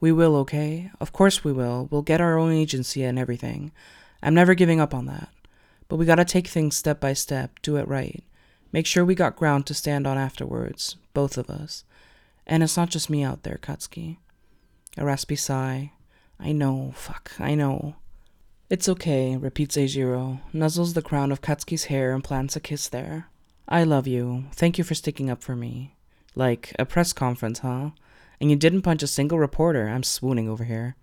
[0.00, 0.90] We will, okay?
[0.98, 1.88] Of course we will.
[1.90, 3.70] We'll get our own agency and everything.
[4.22, 5.28] I'm never giving up on that.
[5.88, 8.24] But we gotta take things step by step, do it right.
[8.72, 11.84] Make sure we got ground to stand on afterwards, both of us.
[12.46, 14.16] And it's not just me out there, Katsuki.
[14.96, 15.92] A raspy sigh.
[16.40, 17.96] I know, fuck, I know.
[18.68, 23.28] It's okay, repeats Eijiro, nuzzles the crown of Katsuki's hair and plants a kiss there.
[23.68, 24.46] I love you.
[24.52, 25.94] Thank you for sticking up for me.
[26.34, 27.90] Like, a press conference, huh?
[28.40, 29.86] And you didn't punch a single reporter.
[29.86, 30.96] I'm swooning over here.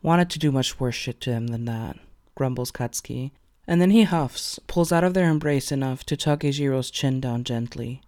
[0.00, 1.98] Wanted to do much worse shit to him than that,
[2.34, 3.32] grumbles Katsuki.
[3.66, 7.44] And then he huffs, pulls out of their embrace enough to tug Eijiro's chin down
[7.44, 8.00] gently.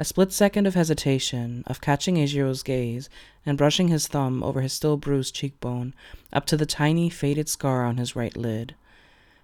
[0.00, 3.10] A split second of hesitation, of catching Eijiro's gaze
[3.44, 5.92] and brushing his thumb over his still bruised cheekbone,
[6.32, 8.76] up to the tiny, faded scar on his right lid.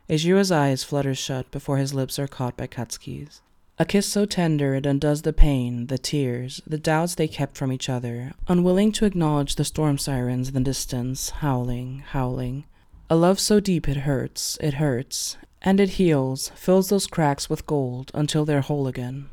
[0.09, 3.43] Eijiro's eyes flutter shut before his lips are caught by Katsuki's.
[3.81, 7.73] A kiss so tender it undoes the pain, the tears, the doubts they kept from
[7.73, 12.65] each other, unwilling to acknowledge the storm sirens in the distance, howling, howling.
[13.11, 17.67] A love so deep it hurts, it hurts, and it heals, fills those cracks with
[17.67, 19.29] gold until they're whole again.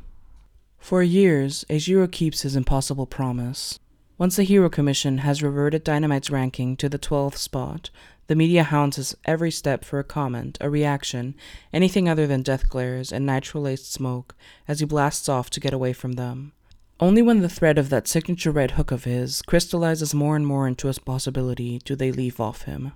[0.82, 3.78] For years, Eijiro keeps his impossible promise.
[4.18, 7.90] Once the Hero Commission has reverted Dynamite's ranking to the 12th spot,
[8.26, 11.36] the media hounds us every step for a comment, a reaction,
[11.72, 14.34] anything other than death glares and nitro laced smoke
[14.66, 16.52] as he blasts off to get away from them.
[16.98, 20.66] Only when the thread of that signature red hook of his crystallizes more and more
[20.66, 22.92] into a possibility do they leave off him.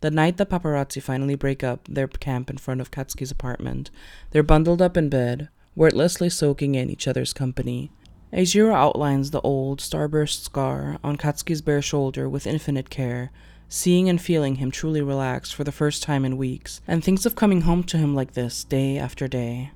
[0.00, 3.92] The night the paparazzi finally break up their camp in front of Katsuki's apartment,
[4.32, 7.90] they're bundled up in bed, wordlessly soaking in each other's company.
[8.32, 13.30] Eijiro outlines the old, starburst scar on Katsuki's bare shoulder with infinite care,
[13.68, 17.36] seeing and feeling him truly relax for the first time in weeks, and thinks of
[17.36, 19.70] coming home to him like this day after day.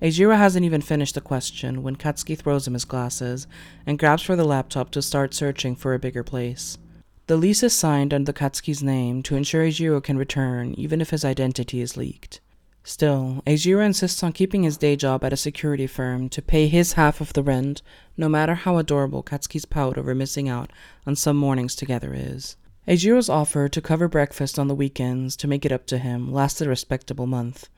[0.00, 3.48] Eijiro hasn't even finished the question when Katsuki throws him his glasses
[3.84, 6.78] and grabs for the laptop to start searching for a bigger place.
[7.26, 11.24] The lease is signed under Katsuki's name to ensure Eijiro can return even if his
[11.24, 12.40] identity is leaked.
[12.88, 16.94] Still, Eijiro insists on keeping his day job at a security firm to pay his
[16.94, 17.82] half of the rent,
[18.16, 20.72] no matter how adorable Katsuki's pout over missing out
[21.06, 22.56] on some mornings together is.
[22.88, 26.66] Eijiro's offer to cover breakfast on the weekends to make it up to him lasted
[26.66, 27.68] a respectable month.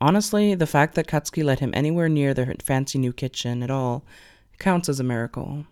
[0.00, 4.04] Honestly, the fact that Katsuki let him anywhere near their fancy new kitchen at all
[4.60, 5.66] counts as a miracle.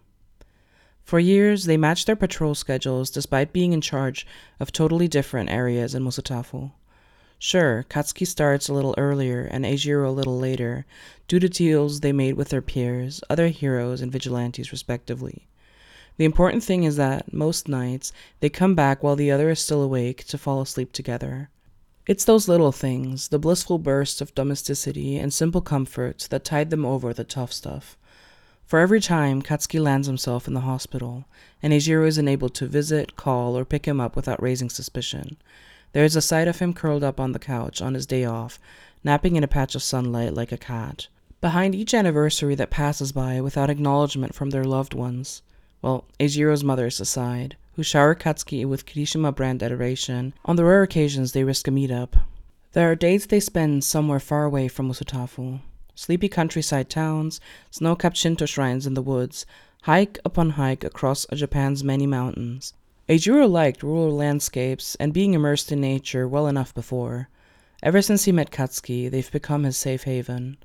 [1.04, 4.26] For years, they matched their patrol schedules despite being in charge
[4.58, 6.72] of totally different areas in Musutafu.
[7.38, 10.86] Sure, Katsuki starts a little earlier and Eijiro a little later,
[11.28, 15.46] due to deals they made with their peers, other heroes, and vigilantes, respectively.
[16.16, 18.10] The important thing is that, most nights,
[18.40, 21.50] they come back while the other is still awake to fall asleep together.
[22.06, 26.86] It's those little things, the blissful bursts of domesticity and simple comforts, that tide them
[26.86, 27.98] over the tough stuff.
[28.64, 31.26] For every time Katsuki lands himself in the hospital,
[31.62, 35.36] and Eijiro is unable to visit, call, or pick him up without raising suspicion,
[35.96, 38.58] there is a sight of him curled up on the couch on his day off,
[39.02, 41.08] napping in a patch of sunlight like a cat.
[41.40, 45.40] Behind each anniversary that passes by without acknowledgement from their loved ones,
[45.80, 50.82] well, Eijiro's mother is aside, who shower Katsuki with Kirishima brand adoration on the rare
[50.82, 52.20] occasions they risk a meetup.
[52.72, 55.60] There are days they spend somewhere far away from Musutafu.
[55.94, 57.40] Sleepy countryside towns,
[57.70, 59.46] snow capped Shinto shrines in the woods,
[59.84, 62.74] hike upon hike across Japan's many mountains.
[63.08, 67.28] Eijiro liked rural landscapes and being immersed in nature well enough before.
[67.80, 70.56] Ever since he met Katsuki, they've become his safe haven.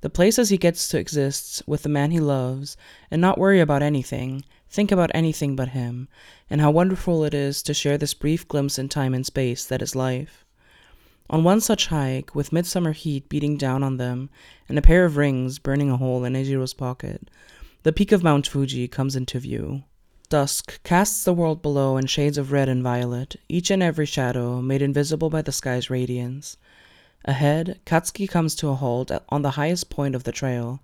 [0.00, 2.76] The places he gets to exist with the man he loves
[3.12, 6.08] and not worry about anything, think about anything but him,
[6.50, 9.80] and how wonderful it is to share this brief glimpse in time and space that
[9.80, 10.44] is life.
[11.30, 14.30] On one such hike, with midsummer heat beating down on them
[14.68, 17.30] and a pair of rings burning a hole in Eijiro's pocket,
[17.84, 19.84] the peak of Mount Fuji comes into view.
[20.34, 24.60] Dusk casts the world below in shades of red and violet, each and every shadow
[24.60, 26.56] made invisible by the sky's radiance.
[27.24, 30.80] Ahead, Katsuki comes to a halt on the highest point of the trail.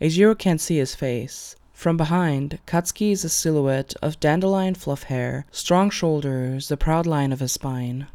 [0.00, 1.56] Eijiro can't see his face.
[1.72, 7.32] From behind, Katsuki is a silhouette of dandelion fluff hair, strong shoulders, the proud line
[7.32, 8.06] of his spine.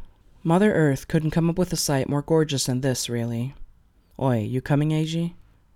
[0.42, 3.54] Mother Earth couldn't come up with a sight more gorgeous than this, really.
[4.18, 5.34] Oi, you coming, Eiji?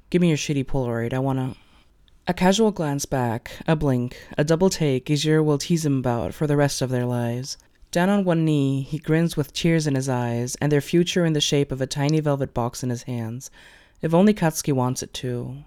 [0.08, 1.56] Give me your shitty Polaroid, I wanna.
[2.26, 6.46] A casual glance back, a blink, a double take Eijiro will tease him about for
[6.46, 7.58] the rest of their lives.
[7.90, 11.34] Down on one knee, he grins with tears in his eyes and their future in
[11.34, 13.50] the shape of a tiny velvet box in his hands.
[14.00, 15.64] If only Katsuki wants it too.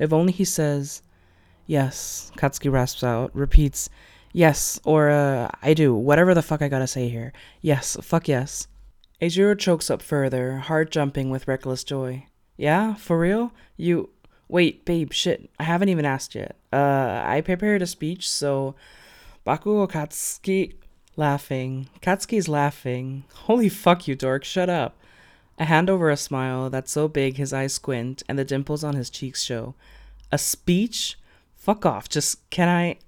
[0.00, 1.00] If only he says,
[1.68, 3.88] Yes, Katsuki rasps out, repeats,
[4.32, 7.32] Yes, or, uh, I do, whatever the fuck I gotta say here.
[7.60, 8.66] Yes, fuck yes.
[9.22, 12.26] Eijiro chokes up further, heart jumping with reckless joy.
[12.56, 13.52] Yeah, for real?
[13.76, 14.10] You.
[14.50, 16.56] Wait, babe, shit, I haven't even asked yet.
[16.72, 18.74] Uh, I prepared a speech, so.
[19.46, 20.74] Bakugo Katsuki
[21.16, 21.88] Laughing.
[22.00, 23.24] Katsuki's laughing.
[23.44, 24.96] Holy fuck, you dork, shut up.
[25.58, 28.94] A hand over a smile that's so big his eyes squint and the dimples on
[28.94, 29.74] his cheeks show.
[30.32, 31.18] A speech?
[31.56, 32.98] Fuck off, just can I.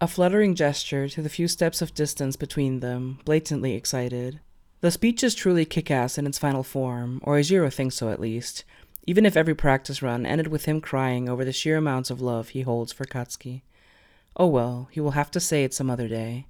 [0.00, 4.38] A fluttering gesture to the few steps of distance between them, blatantly excited.
[4.82, 8.20] The speech is truly kick ass in its final form, or Eijiro thinks so at
[8.20, 8.62] least,
[9.06, 12.50] even if every practice run ended with him crying over the sheer amounts of love
[12.50, 13.62] he holds for Katsuki.
[14.36, 16.46] Oh well, he will have to say it some other day.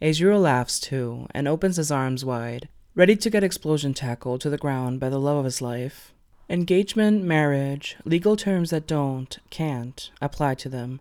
[0.00, 4.56] Eijiro laughs too, and opens his arms wide, ready to get explosion tackled to the
[4.56, 6.12] ground by the love of his life.
[6.48, 11.00] Engagement, marriage, legal terms that don't, can't, apply to them.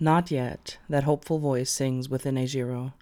[0.00, 2.92] Not yet, that hopeful voice sings within Eijiro.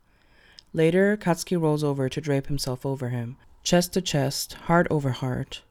[0.73, 5.63] Later, Katsuki rolls over to drape himself over him, chest to chest, heart over heart.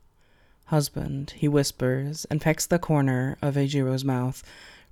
[0.70, 4.44] Husband, he whispers, and pecks the corner of Eijiro's mouth,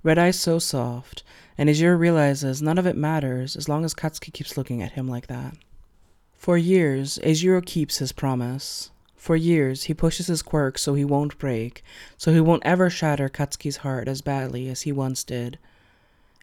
[0.02, 1.22] red eyes so soft,
[1.56, 5.06] and Eijiro realizes none of it matters as long as Katsuki keeps looking at him
[5.06, 5.56] like that.
[6.34, 8.90] For years, Eijiro keeps his promise.
[9.14, 11.84] For years, he pushes his quirk so he won't break,
[12.16, 15.60] so he won't ever shatter Katsuki's heart as badly as he once did.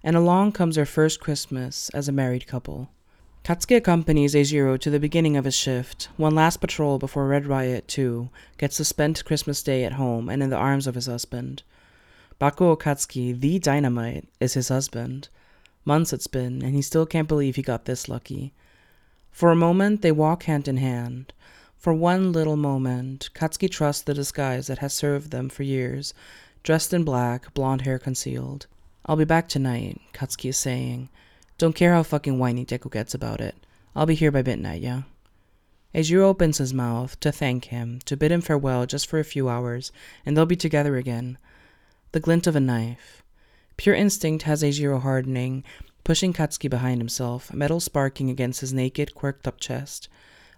[0.01, 2.89] And along comes their first Christmas as a married couple.
[3.45, 7.88] Katsuki accompanies Eijiro to the beginning of his shift, one last patrol before Red Riot,
[7.88, 11.61] too, gets to spend Christmas Day at home and in the arms of his husband.
[12.41, 15.30] Bakugo Katsuki, the dynamite, is his husband.
[15.85, 18.51] Months it's been, and he still can't believe he got this lucky.
[19.30, 21.31] For a moment, they walk hand in hand.
[21.77, 26.15] For one little moment, Katsuki trusts the disguise that has served them for years,
[26.63, 28.65] dressed in black, blonde hair concealed.
[29.05, 31.09] I'll be back tonight, Katsuki is saying.
[31.57, 33.56] Don't care how fucking whiny Deku gets about it.
[33.95, 35.03] I'll be here by midnight, yeah?
[35.94, 39.48] Eijiro opens his mouth to thank him, to bid him farewell just for a few
[39.48, 39.94] hours,
[40.26, 41.38] and they'll be together again
[42.11, 43.23] the glint of a knife.
[43.76, 45.65] Pure instinct has Eijiro hardening,
[46.06, 50.07] pushing Katsuki behind himself, metal sparking against his naked, quirked up chest.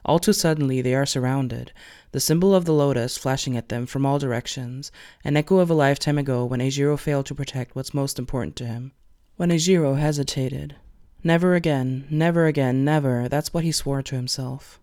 [0.05, 1.71] All too suddenly, they are surrounded,
[2.11, 4.91] the symbol of the lotus flashing at them from all directions,
[5.23, 8.65] an echo of a lifetime ago when Eijiro failed to protect what's most important to
[8.65, 8.91] him.
[9.35, 10.75] When Eijiro hesitated.
[11.27, 14.79] Never again, never again, never, that's what he swore to himself.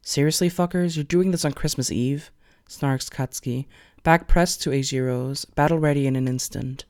[0.00, 2.30] Seriously, fuckers, you're doing this on Christmas Eve?
[2.66, 3.66] snarks Katsuki,
[4.02, 6.86] back pressed to Eijiro's, battle ready in an instant.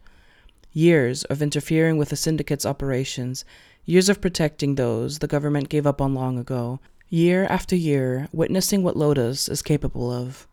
[0.73, 3.45] Years of interfering with the syndicate's operations,
[3.85, 8.85] years of protecting those the government gave up on long ago, year after year, witnessing
[8.85, 10.47] what Lotus is capable of.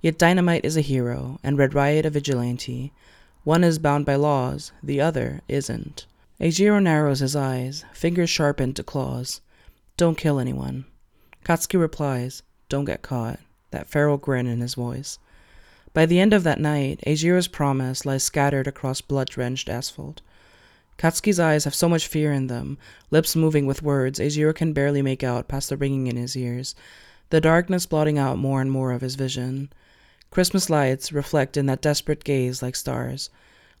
[0.00, 2.92] Yet Dynamite is a hero, and Red Riot a vigilante.
[3.42, 6.06] One is bound by laws, the other isn't.
[6.40, 9.42] Eijiro narrows his eyes, fingers sharpened to claws.
[9.98, 10.86] Don't kill anyone.
[11.44, 13.40] Katsuki replies, Don't get caught,
[13.72, 15.18] that feral grin in his voice.
[15.92, 20.22] By the end of that night, Eijiro's promise lies scattered across blood drenched asphalt.
[20.96, 22.78] Katsuki's eyes have so much fear in them,
[23.10, 26.74] lips moving with words Eijiro can barely make out past the ringing in his ears,
[27.28, 29.70] the darkness blotting out more and more of his vision.
[30.30, 33.28] Christmas lights reflect in that desperate gaze like stars,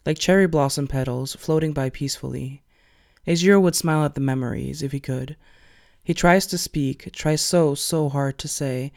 [0.06, 2.62] like cherry blossom petals floating by peacefully.
[3.26, 5.36] Eijiro would smile at the memories if he could.
[6.02, 8.92] He tries to speak, tries so, so hard to say,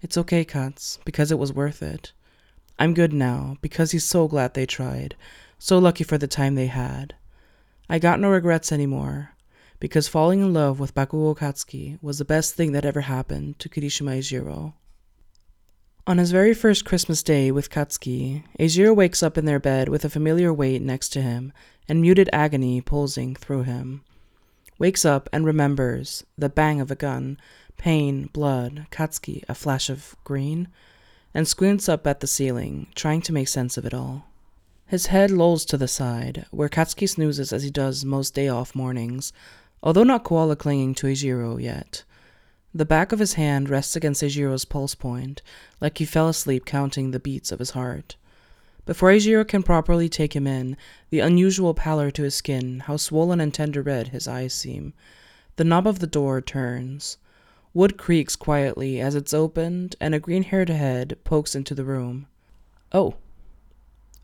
[0.00, 2.12] It's okay, Kats, because it was worth it.
[2.78, 5.14] I'm good now because he's so glad they tried,
[5.58, 7.14] so lucky for the time they had.
[7.88, 9.30] I got no regrets anymore,
[9.78, 13.68] because falling in love with Bakugo Katsuki was the best thing that ever happened to
[13.68, 14.74] Kirishima Eijiro.
[16.04, 20.04] On his very first Christmas day with Katsuki, Eijiro wakes up in their bed with
[20.04, 21.52] a familiar weight next to him
[21.88, 24.02] and muted agony pulsing through him.
[24.80, 27.38] Wakes up and remembers the bang of a gun,
[27.76, 30.66] pain, blood, Katsuki, a flash of green,
[31.34, 34.26] and squints up at the ceiling, trying to make sense of it all.
[34.86, 38.74] His head lolls to the side, where Katsuki snoozes as he does most day off
[38.74, 39.32] mornings,
[39.84, 42.02] although not koala clinging to Eijiro yet.
[42.74, 45.42] The back of his hand rests against Eijiro's pulse point,
[45.80, 48.16] like he fell asleep counting the beats of his heart.
[48.86, 50.78] Before Eijiro can properly take him in,
[51.10, 54.94] the unusual pallor to his skin, how swollen and tender red his eyes seem.
[55.56, 57.18] The knob of the door turns.
[57.74, 62.26] Wood creaks quietly as it's opened, and a green haired head pokes into the room.
[62.90, 63.16] Oh.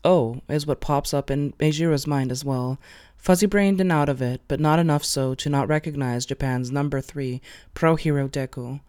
[0.03, 2.79] Oh, is what pops up in Eijiro's mind as well,
[3.17, 7.01] fuzzy brained and out of it, but not enough so to not recognize Japan's number
[7.01, 7.41] three
[7.73, 8.79] pro hero Deku.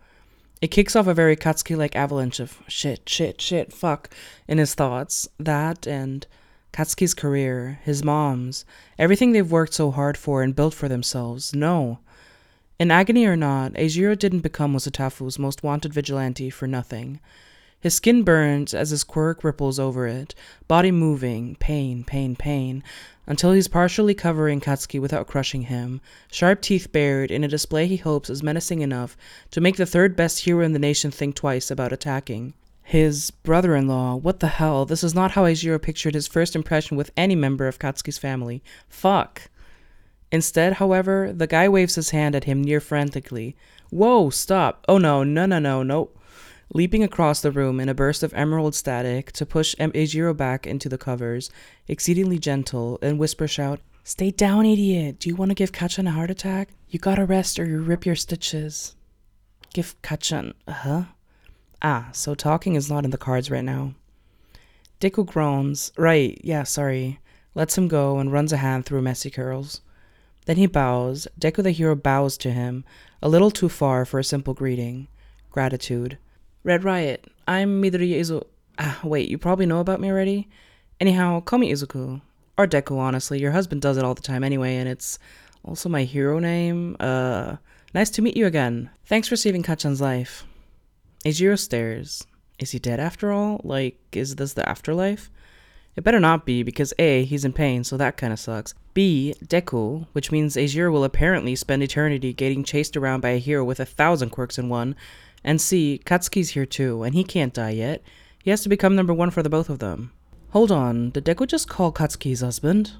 [0.60, 4.10] It kicks off a very Katsuki like avalanche of shit, shit, shit, fuck
[4.46, 5.26] in his thoughts.
[5.38, 6.26] That and
[6.72, 8.64] Katsuki's career, his mom's,
[8.98, 11.54] everything they've worked so hard for and built for themselves.
[11.54, 11.98] No.
[12.78, 17.20] In agony or not, Eijiro didn't become Musutafu's most wanted vigilante for nothing.
[17.80, 20.34] His skin burns as his quirk ripples over it,
[20.68, 22.84] body moving, pain, pain, pain,
[23.26, 27.96] until he's partially covering Katsuki without crushing him, sharp teeth bared in a display he
[27.96, 29.16] hopes is menacing enough
[29.50, 32.52] to make the third best hero in the nation think twice about attacking.
[32.82, 34.84] His brother in law, what the hell?
[34.84, 38.62] This is not how Eijiro pictured his first impression with any member of Katsuki's family.
[38.90, 39.48] Fuck.
[40.30, 43.56] Instead, however, the guy waves his hand at him near frantically.
[43.88, 44.84] Whoa, stop.
[44.86, 46.10] Oh no, no, no, no, no
[46.72, 50.88] leaping across the room in a burst of emerald static to push Eijiro back into
[50.88, 51.50] the covers,
[51.88, 55.18] exceedingly gentle, and whisper shout, Stay down, idiot!
[55.18, 56.70] Do you want to give Kacchan a heart attack?
[56.88, 58.96] You gotta rest or you rip your stitches.
[59.74, 61.04] Give Kacchan, huh?
[61.82, 63.94] Ah, so talking is not in the cards right now.
[65.00, 65.92] Deku groans.
[65.96, 67.20] Right, yeah, sorry.
[67.54, 69.80] Lets him go and runs a hand through messy curls.
[70.46, 71.28] Then he bows.
[71.38, 72.84] Deku the hero bows to him,
[73.22, 75.08] a little too far for a simple greeting.
[75.50, 76.18] Gratitude.
[76.62, 78.44] Red Riot, I'm Midoriya Izu.
[78.78, 80.46] Ah, wait, you probably know about me already?
[81.00, 82.20] Anyhow, call me Izuku.
[82.58, 83.40] Or Deku, honestly.
[83.40, 85.18] Your husband does it all the time anyway, and it's
[85.64, 86.96] also my hero name.
[87.00, 87.56] Uh,
[87.94, 88.90] nice to meet you again.
[89.06, 90.44] Thanks for saving Kacchan's life.
[91.24, 92.26] Eijiro stares.
[92.58, 93.62] Is he dead after all?
[93.64, 95.30] Like, is this the afterlife?
[95.96, 98.74] It better not be, because A, he's in pain, so that kinda sucks.
[98.92, 103.64] B, Deku, which means Eijiro will apparently spend eternity getting chased around by a hero
[103.64, 104.94] with a thousand quirks in one,
[105.44, 108.02] and see, Katsuki's here too, and he can't die yet.
[108.42, 110.12] He has to become number one for the both of them.
[110.50, 112.92] Hold on, did Deku just call Katsuki's husband?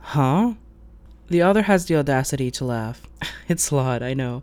[0.00, 0.54] Huh?
[1.28, 3.02] The other has the audacity to laugh.
[3.48, 4.42] it's Slot, I know,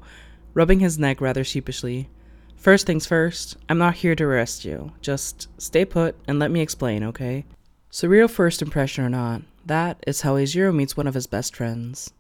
[0.54, 2.10] rubbing his neck rather sheepishly.
[2.56, 4.94] First things first, I'm not here to arrest you.
[5.02, 7.46] Just stay put and let me explain, okay?
[7.92, 12.12] Surreal first impression or not, that is how Eijiro meets one of his best friends.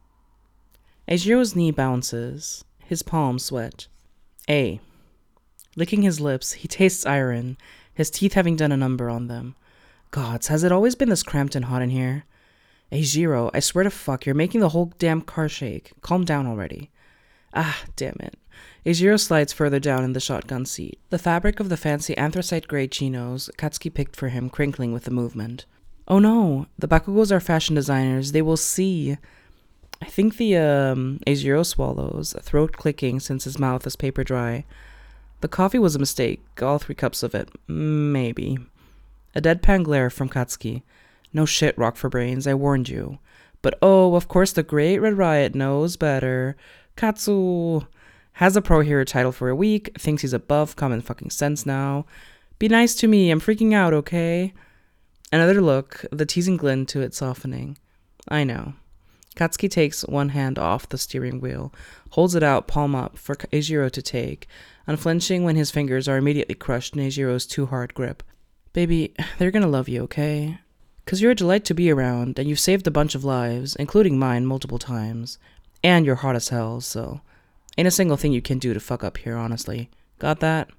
[1.07, 3.88] Eijiro's knee bounces, his palms sweat.
[4.49, 4.80] A.
[5.76, 7.58] Licking his lips, he tastes iron,
[7.94, 9.56] his teeth having done a number on them.
[10.12, 12.26] Gods, has it always been this cramped and hot in here?
[12.91, 15.91] Eijiro, I swear to fuck, you're making the whole damn car shake.
[16.02, 16.91] Calm down already.
[17.54, 18.38] Ah, damn it.
[18.86, 22.88] Eijiro slides further down in the shotgun seat, the fabric of the fancy anthracite gray
[22.88, 25.66] chinos Katsuki picked for him crinkling with the movement.
[26.08, 28.34] Oh no, the Bakugos are fashion designers.
[28.34, 29.18] They will see.
[30.02, 34.66] I think the um, Eijiro swallows, throat clicking since his mouth is paper dry.
[35.44, 37.49] The coffee was a mistake, all three cups of it.
[37.68, 38.57] Maybe.
[39.36, 40.84] A deadpan glare from Katsuki.
[41.34, 43.20] No shit, Rock for Brains, I warned you.
[43.61, 46.56] But oh, of course the Great Red Riot knows better.
[46.95, 47.82] Katsu
[48.32, 52.06] has a pro hero title for a week, thinks he's above common fucking sense now.
[52.57, 54.53] Be nice to me, I'm freaking out, okay?
[55.34, 57.78] Another look, the teasing glint to it softening.
[58.30, 58.76] I know.
[59.36, 61.74] Katsuki takes one hand off the steering wheel,
[62.11, 64.48] holds it out palm up for Eijiro to take,
[64.88, 68.23] unflinching when his fingers are immediately crushed in Eijiro's too hard grip.
[68.73, 70.60] Baby, they're gonna love you, okay?
[71.05, 74.18] Cause you're a delight to be around, and you've saved a bunch of lives, including
[74.18, 75.38] mine multiple times.
[75.84, 77.22] And you're hot as hell, so
[77.77, 79.89] ain't a single thing you can do to fuck up here, honestly.
[80.18, 80.69] Got that?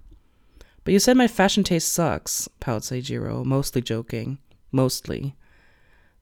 [0.85, 4.39] But you said my fashion taste sucks, pouts Eijiro, mostly joking.
[4.73, 5.35] Mostly.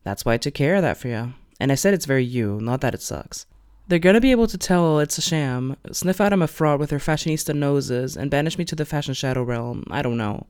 [0.04, 1.34] That's why I took care of that for you.
[1.60, 3.46] And I said it's very you, not that it sucks.
[3.88, 6.90] They're gonna be able to tell it's a sham, sniff out I'm a fraud with
[6.90, 9.84] their fashionista noses, and banish me to the fashion shadow realm.
[9.90, 10.46] I don't know.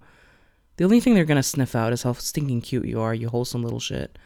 [0.76, 3.62] The only thing they're gonna sniff out is how stinking cute you are, you wholesome
[3.62, 4.18] little shit.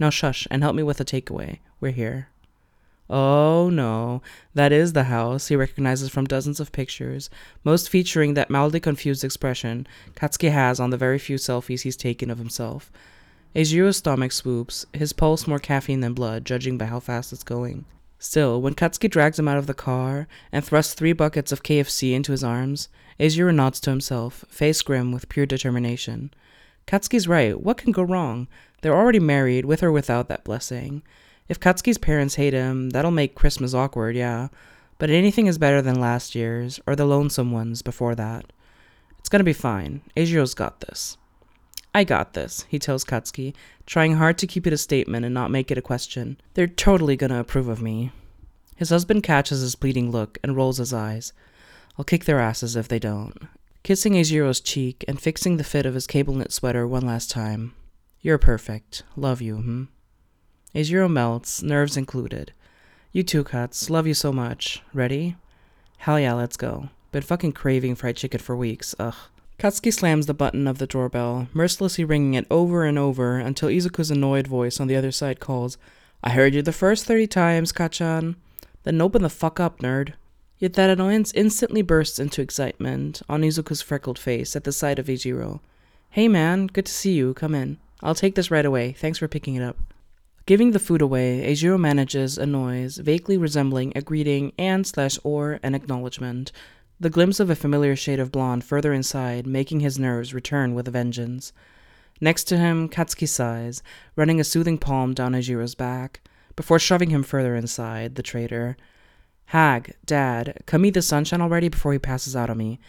[0.00, 1.58] Now shush and help me with a takeaway.
[1.80, 2.28] We're here.
[3.10, 4.22] Oh no,
[4.54, 7.30] that is the house he recognizes from dozens of pictures,
[7.64, 12.30] most featuring that mildly confused expression Katsuki has on the very few selfies he's taken
[12.30, 12.92] of himself.
[13.54, 17.86] Eijiro's stomach swoops, his pulse more caffeine than blood, judging by how fast it's going.
[18.18, 22.12] Still, when Katsuki drags him out of the car and thrusts three buckets of KFC
[22.12, 22.88] into his arms,
[23.20, 26.32] Eijiro nods to himself, face grim with pure determination.
[26.86, 28.48] Katsuki's right, what can go wrong?
[28.80, 31.02] They're already married, with or without that blessing.
[31.48, 34.48] If Katsuki's parents hate him, that'll make Christmas awkward, yeah.
[34.98, 38.52] But anything is better than last year's, or the lonesome ones before that.
[39.18, 40.02] It's gonna be fine.
[40.16, 41.18] Eijiro's got this.
[41.98, 43.54] I got this, he tells Katsuki,
[43.84, 46.40] trying hard to keep it a statement and not make it a question.
[46.54, 48.12] They're totally gonna approve of me.
[48.76, 51.32] His husband catches his pleading look and rolls his eyes.
[51.98, 53.48] I'll kick their asses if they don't.
[53.82, 57.74] Kissing Eijiro's cheek and fixing the fit of his cable knit sweater one last time.
[58.20, 59.02] You're perfect.
[59.16, 59.84] Love you, hmm?
[60.76, 62.52] Eijiro melts, nerves included.
[63.10, 63.90] You too, Kats.
[63.90, 64.84] Love you so much.
[64.94, 65.34] Ready?
[65.96, 66.90] Hell yeah, let's go.
[67.10, 68.94] Been fucking craving fried chicken for weeks.
[69.00, 69.16] Ugh.
[69.58, 74.10] Katsuki slams the button of the doorbell, mercilessly ringing it over and over until Izuku's
[74.10, 75.76] annoyed voice on the other side calls,
[76.22, 78.36] I heard you the first 30 times, Kacchan.
[78.84, 80.14] Then open the fuck up, nerd.
[80.58, 85.06] Yet that annoyance instantly bursts into excitement on Izuku's freckled face at the sight of
[85.06, 85.60] Eijiro.
[86.10, 87.34] Hey man, good to see you.
[87.34, 87.78] Come in.
[88.00, 88.92] I'll take this right away.
[88.92, 89.76] Thanks for picking it up.
[90.46, 95.60] Giving the food away, Eijiro manages a noise vaguely resembling a greeting and slash or
[95.62, 96.50] an acknowledgement,
[97.00, 100.88] the glimpse of a familiar shade of blonde further inside making his nerves return with
[100.88, 101.52] a vengeance.
[102.20, 103.82] Next to him, Katsuki sighs,
[104.16, 106.20] running a soothing palm down Eijiro's back,
[106.56, 108.76] before shoving him further inside, the traitor.
[109.46, 112.80] Hag, Dad, come eat the sunshine already before he passes out on me.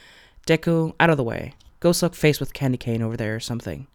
[0.48, 1.54] Deku, out of the way.
[1.80, 3.86] Go suck face with candy cane over there or something.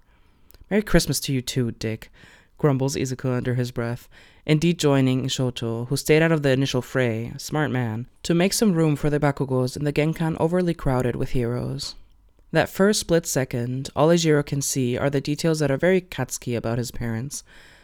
[0.71, 2.11] Merry Christmas to you too, Dick
[2.59, 4.09] grumbles Izuku under his breath,
[4.47, 8.75] indeed joining Shoto, who stayed out of the initial fray, smart man, to make some
[8.75, 11.95] room for the Bakugos in the Genkan overly crowded with heroes.
[12.53, 16.57] That first split second, all Eijiro can see are the details that are very Katsuki
[16.57, 17.43] about his parents.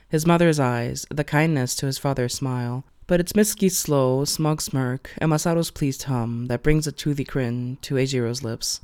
[0.09, 5.11] His mother's eyes, the kindness to his father's smile, but it's Mitsuki's slow, smug smirk
[5.19, 8.81] and Masaru's pleased hum that brings a toothy grin to Eijiro's lips.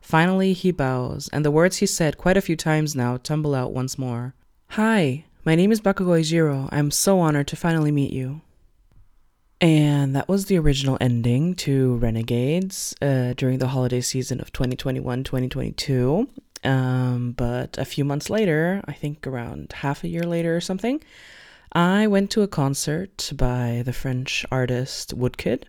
[0.00, 3.72] Finally, he bows, and the words he said quite a few times now tumble out
[3.72, 4.34] once more.
[4.70, 6.68] Hi, my name is Bakugo Eijiro.
[6.70, 8.42] I'm so honored to finally meet you.
[9.60, 15.24] And that was the original ending to Renegades uh, during the holiday season of 2021
[15.24, 16.28] 2022.
[16.64, 21.02] Um, but a few months later, I think around half a year later or something,
[21.72, 25.64] I went to a concert by the French artist Woodkid.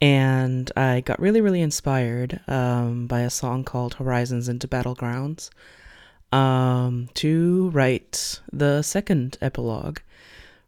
[0.00, 5.50] And I got really, really inspired um, by a song called Horizons into Battlegrounds
[6.34, 10.00] um, to write the second epilogue,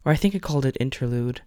[0.05, 1.41] or I think I called it interlude,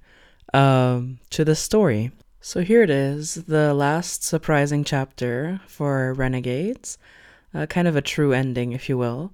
[0.52, 2.10] um, to the story.
[2.42, 6.98] So here it is, the last surprising chapter for Renegades,
[7.54, 9.32] uh, kind of a true ending, if you will,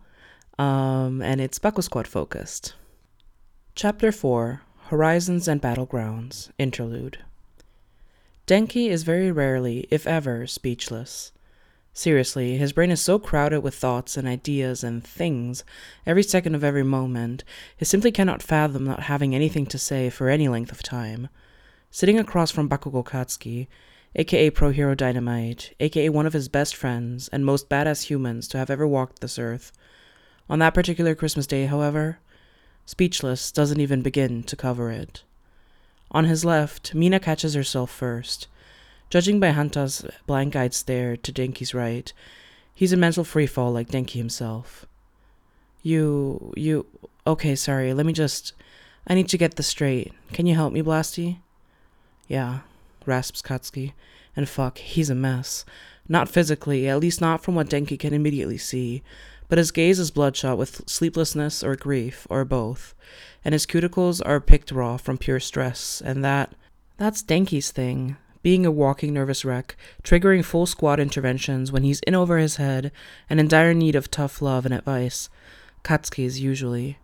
[0.56, 2.74] um, and it's Baku Squad focused.
[3.74, 7.18] Chapter 4 Horizons and Battlegrounds Interlude
[8.46, 11.32] Denki is very rarely, if ever, speechless.
[11.96, 15.64] Seriously, his brain is so crowded with thoughts and ideas and things
[16.04, 17.42] every second of every moment,
[17.74, 21.30] he simply cannot fathom not having anything to say for any length of time.
[21.90, 23.66] Sitting across from Bakugo Katsuki,
[24.14, 28.58] aka Pro Hero Dynamite, aka one of his best friends and most badass humans to
[28.58, 29.72] have ever walked this earth.
[30.50, 32.18] On that particular Christmas day, however,
[32.84, 35.22] speechless doesn't even begin to cover it.
[36.10, 38.48] On his left, Mina catches herself first
[39.08, 42.12] Judging by Hanta's blank eyed stare to Denki's right,
[42.74, 44.84] he's in mental freefall like Denki himself.
[45.82, 46.86] You, you,
[47.24, 48.52] okay, sorry, let me just,
[49.06, 50.12] I need to get this straight.
[50.32, 51.38] Can you help me, Blasty?
[52.26, 52.60] Yeah,
[53.04, 53.92] rasps Katsuki.
[54.34, 55.64] And fuck, he's a mess.
[56.08, 59.04] Not physically, at least not from what Denki can immediately see,
[59.48, 62.94] but his gaze is bloodshot with sleeplessness or grief, or both,
[63.44, 66.52] and his cuticles are picked raw from pure stress, and that,
[66.96, 68.16] that's Denki's thing
[68.46, 72.92] being a walking nervous wreck, triggering full squad interventions when he's in over his head
[73.28, 75.28] and in dire need of tough love and advice.
[75.82, 76.96] Katsuki's usually.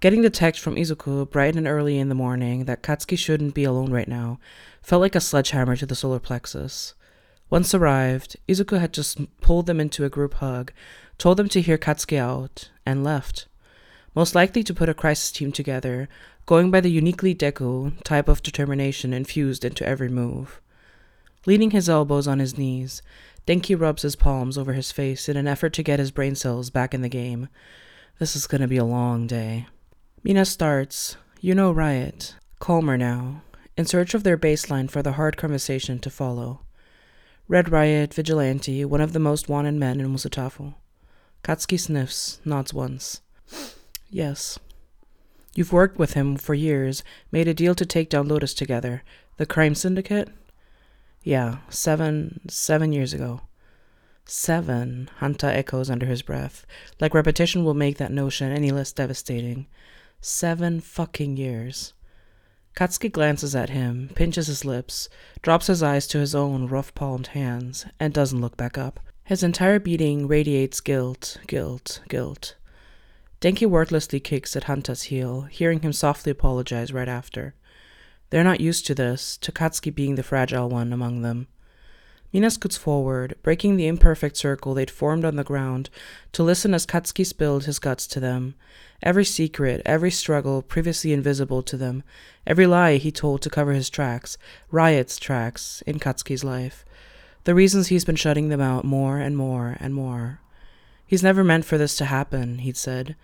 [0.00, 3.62] Getting the text from Izuku bright and early in the morning that Katsuki shouldn't be
[3.62, 4.40] alone right now
[4.82, 6.94] felt like a sledgehammer to the solar plexus.
[7.50, 10.72] Once arrived, Izuku had just pulled them into a group hug,
[11.18, 13.46] told them to hear Katsuki out, and left.
[14.16, 16.08] Most likely to put a crisis team together,
[16.46, 20.60] going by the uniquely Deku type of determination infused into every move.
[21.46, 23.02] Leaning his elbows on his knees,
[23.46, 26.70] Denki rubs his palms over his face in an effort to get his brain cells
[26.70, 27.48] back in the game.
[28.18, 29.66] This is gonna be a long day.
[30.22, 32.36] Mina starts, You know, Riot.
[32.58, 33.42] Calmer now,
[33.76, 36.60] in search of their baseline for the hard conversation to follow.
[37.46, 40.74] Red Riot, vigilante, one of the most wanted men in Musutafu.
[41.42, 43.20] Katsuki sniffs, nods once.
[44.10, 44.60] Yes.
[45.56, 47.02] You've worked with him for years,
[47.32, 49.02] made a deal to take down Lotus together.
[49.38, 50.28] The crime syndicate?
[51.24, 53.40] Yeah, seven, seven years ago.
[54.26, 56.66] Seven, Hanta echoes under his breath,
[57.00, 59.66] like repetition will make that notion any less devastating.
[60.20, 61.94] Seven fucking years.
[62.76, 65.08] Katsuki glances at him, pinches his lips,
[65.40, 69.00] drops his eyes to his own rough palmed hands, and doesn't look back up.
[69.24, 72.56] His entire being radiates guilt, guilt, guilt.
[73.40, 77.54] Denki wordlessly kicks at Hanta's heel, hearing him softly apologize right after.
[78.34, 81.46] They're not used to this, to being the fragile one among them.
[82.32, 85.88] Mina scoots forward, breaking the imperfect circle they'd formed on the ground,
[86.32, 88.56] to listen as Katsuki spilled his guts to them.
[89.04, 92.02] Every secret, every struggle previously invisible to them,
[92.44, 94.36] every lie he told to cover his tracks,
[94.68, 96.84] Riot's tracks, in Katsuki's life.
[97.44, 100.40] The reasons he's been shutting them out more and more and more.
[101.06, 103.14] He's never meant for this to happen, he'd said.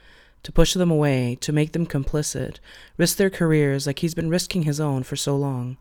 [0.44, 2.58] To push them away, to make them complicit,
[2.96, 5.76] risk their careers like he's been risking his own for so long.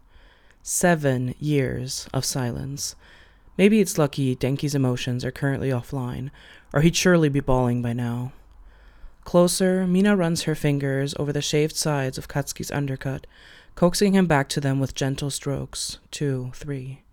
[0.61, 2.95] Seven years of silence.
[3.57, 6.29] Maybe it's lucky Denki's emotions are currently offline,
[6.73, 8.33] or he'd surely be bawling by now.
[9.23, 13.27] Closer, Mina runs her fingers over the shaved sides of Katsuki's undercut,
[13.75, 15.99] coaxing him back to them with gentle strokes.
[16.11, 17.03] Two, three.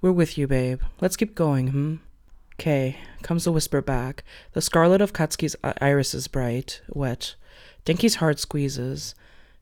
[0.00, 0.82] We're with you, babe.
[1.00, 1.96] Let's keep going, hmm?
[2.58, 2.98] K.
[3.22, 4.24] Comes the whisper back.
[4.52, 7.36] The scarlet of Katsuki's iris is bright, wet.
[7.86, 9.14] Denki's heart squeezes.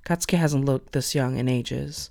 [0.04, 2.10] Katsuki hasn't looked this young in ages.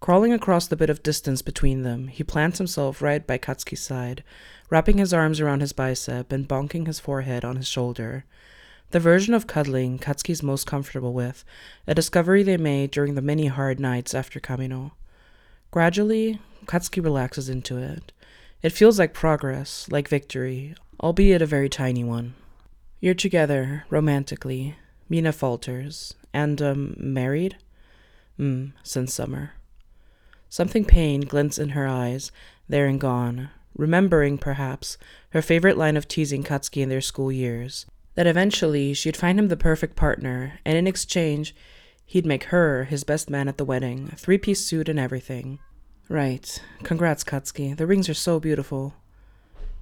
[0.00, 4.24] Crawling across the bit of distance between them, he plants himself right by Katsuki's side,
[4.68, 8.24] wrapping his arms around his bicep and bonking his forehead on his shoulder.
[8.90, 11.44] The version of cuddling Katsuki's most comfortable with,
[11.86, 14.92] a discovery they made during the many hard nights after Kamino.
[15.70, 18.10] Gradually, Katsuki relaxes into it.
[18.62, 22.34] It feels like progress, like victory, albeit a very tiny one.
[23.00, 24.76] You're together, romantically.
[25.08, 26.14] Mina falters.
[26.32, 27.56] And, um, married?
[28.36, 29.52] Hmm, since summer.
[30.48, 32.30] Something pain glints in her eyes,
[32.68, 34.98] there and gone, remembering, perhaps,
[35.30, 39.48] her favorite line of teasing Katsuki in their school years that eventually she'd find him
[39.48, 41.54] the perfect partner, and in exchange,
[42.04, 45.58] he'd make her his best man at the wedding, three piece suit and everything.
[46.10, 46.60] Right.
[46.82, 47.76] Congrats, Katsuki.
[47.76, 48.94] The rings are so beautiful.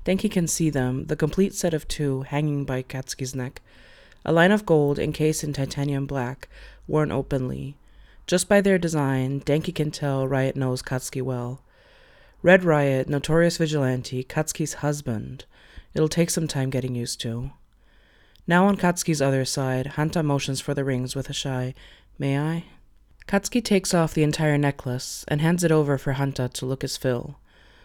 [0.04, 3.62] Denki can see them, the complete set of two, hanging by Katsuki's neck.
[4.26, 6.50] A line of gold encased in titanium black,
[6.86, 7.78] worn openly,
[8.26, 11.62] just by their design, Denki can tell Riot knows Katsuki well.
[12.42, 15.46] Red Riot, notorious vigilante, Katsuki's husband.
[15.94, 17.52] It'll take some time getting used to.
[18.46, 21.72] Now on Katsuki's other side, Hanta motions for the rings with a shy,
[22.18, 22.64] May I?
[23.28, 26.96] Katsuki takes off the entire necklace and hands it over for Hanta to look his
[26.96, 27.38] fill.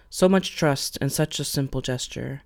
[0.09, 2.43] So much trust in such a simple gesture.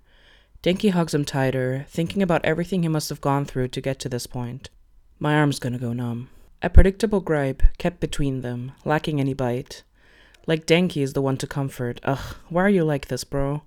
[0.64, 4.08] Denki hugs him tighter, thinking about everything he must have gone through to get to
[4.08, 4.70] this point.
[5.20, 6.28] My arm's gonna go numb.
[6.60, 9.84] A predictable gripe kept between them, lacking any bite.
[10.48, 12.00] Like Denki is the one to comfort.
[12.02, 13.62] Ugh, why are you like this, bro?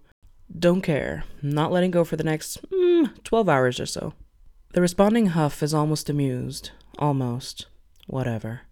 [0.60, 1.24] Don't care.
[1.42, 4.14] Not letting go for the next, mm, 12 hours or so.
[4.74, 6.72] The responding huff is almost amused.
[7.00, 7.68] Almost.
[8.08, 8.64] Whatever.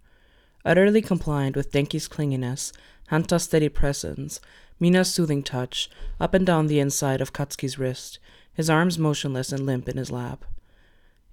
[0.66, 2.72] Utterly compliant with Denki's clinginess,
[3.08, 4.40] Hanta's steady presence,
[4.80, 8.20] Mina's soothing touch, up and down the inside of Katsuki's wrist,
[8.54, 10.46] his arms motionless and limp in his lap.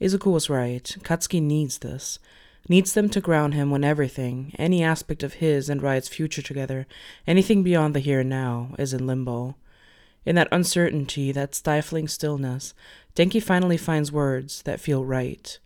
[0.00, 0.84] Izuku was right.
[1.02, 2.18] Katsuki needs this
[2.68, 6.86] needs them to ground him when everything, any aspect of his and Riot's future together,
[7.26, 9.56] anything beyond the here and now, is in limbo.
[10.24, 12.74] In that uncertainty, that stifling stillness,
[13.14, 15.58] Denki finally finds words that feel right.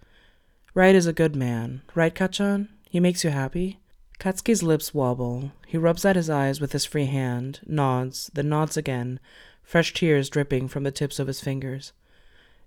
[0.75, 2.69] Riot is a good man, right, Kacchan?
[2.91, 3.79] He makes you happy?
[4.19, 5.53] Katsuki's lips wobble.
[5.69, 9.21] He rubs at his eyes with his free hand, nods, then nods again,
[9.63, 11.93] fresh tears dripping from the tips of his fingers.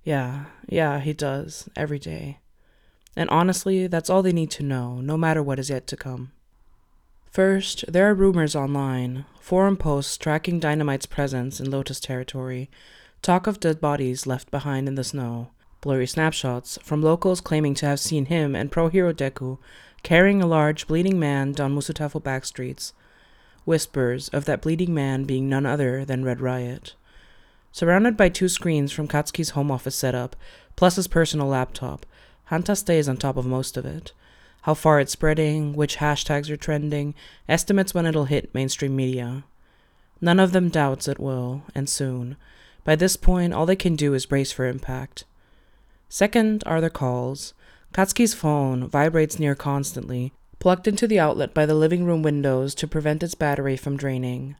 [0.05, 2.39] Yeah, yeah, he does, every day.
[3.17, 6.31] And honestly, that's all they need to know, no matter what is yet to come.
[7.29, 12.69] First, there are rumors online, forum posts tracking Dynamite's presence in Lotus territory,
[13.21, 15.49] talk of dead bodies left behind in the snow,
[15.81, 19.57] blurry snapshots from locals claiming to have seen him and pro hero Deku
[20.03, 22.93] carrying a large bleeding man down Musutafu back streets,
[23.65, 26.93] whispers of that bleeding man being none other than Red Riot.
[27.71, 30.35] Surrounded by two screens from Katsuki's home office setup,
[30.75, 32.05] plus his personal laptop,
[32.51, 34.11] Hanta stays on top of most of it.
[34.63, 37.15] How far it's spreading, which hashtags are trending,
[37.49, 39.43] estimates when it'll hit mainstream media.
[40.21, 42.37] None of them doubts it will, and soon.
[42.83, 45.23] By this point, all they can do is brace for impact.
[46.09, 47.53] Second are the calls.
[47.93, 52.87] Katsuki's phone vibrates near constantly, plugged into the outlet by the living room windows to
[52.87, 54.55] prevent its battery from draining.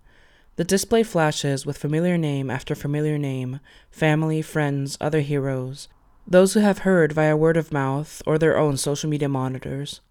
[0.55, 5.88] The display flashes with familiar name after familiar name family, friends, other heroes,
[6.27, 10.01] those who have heard via word of mouth or their own social media monitors.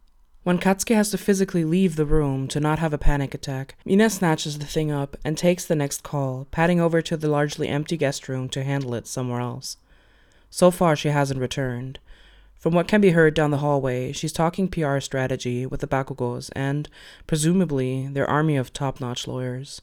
[0.43, 4.11] When Katsuki has to physically leave the room to not have a panic attack, Mina
[4.11, 7.97] snatches the thing up and takes the next call, padding over to the largely empty
[7.97, 9.77] guest room to handle it somewhere else.
[10.51, 12.01] So far, she hasn't returned.
[12.63, 16.49] From what can be heard down the hallway, she's talking PR strategy with the Bakugos
[16.55, 16.89] and,
[17.27, 19.83] presumably, their army of top notch lawyers.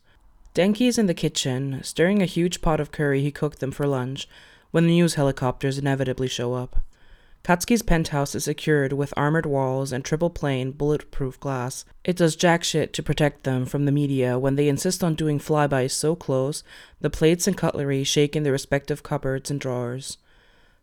[0.53, 4.29] Denki's in the kitchen, stirring a huge pot of curry he cooked them for lunch,
[4.71, 6.77] when the news helicopters inevitably show up.
[7.43, 11.83] Katsuki's penthouse is secured with armored walls and triple pane, bulletproof glass.
[12.05, 15.37] It does jack shit to protect them from the media when they insist on doing
[15.37, 16.63] flybys so close,
[17.01, 20.17] the plates and cutlery shake in their respective cupboards and drawers.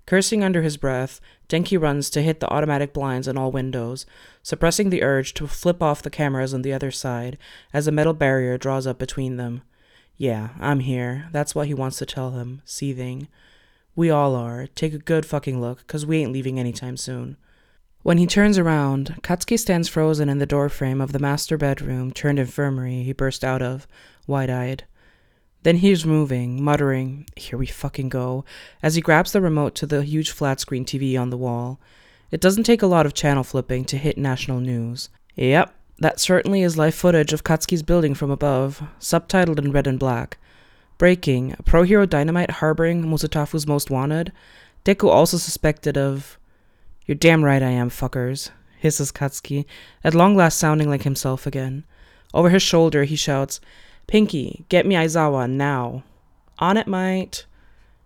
[0.07, 4.07] Cursing under his breath, Denki runs to hit the automatic blinds on all windows,
[4.43, 7.37] suppressing the urge to flip off the cameras on the other side
[7.73, 9.63] as a metal barrier draws up between them.
[10.17, 11.29] Yeah, I'm here.
[11.33, 13.29] That's what he wants to tell him, seething.
[13.97, 14.69] We all are.
[14.69, 17.37] Take a good fucking look, 'cause we ain't leaving anytime soon.
[18.03, 22.39] When he turns around, Katsuki stands frozen in the doorframe of the master bedroom turned
[22.39, 23.89] infirmary he burst out of,
[24.29, 24.85] wide eyed.
[25.63, 28.45] Then he's moving, muttering, Here we fucking go,
[28.83, 31.81] as he grabs the remote to the huge flat screen TV on the wall.
[32.31, 35.09] It doesn't take a lot of channel flipping to hit national news.
[35.37, 39.99] Yep, that certainly is live footage of Katsuki's building from above, subtitled in red and
[39.99, 40.39] black.
[40.99, 44.33] Breaking, pro hero Dynamite harboring Musutafu's most wanted.
[44.85, 46.39] Deku also suspected of.
[47.07, 49.65] You're damn right I am, fuckers, hisses Katsuki,
[50.03, 51.85] at long last sounding like himself again.
[52.35, 53.61] Over his shoulder, he shouts,
[54.07, 56.05] Pinky, get me Aizawa now.
[56.59, 57.47] On it, mate.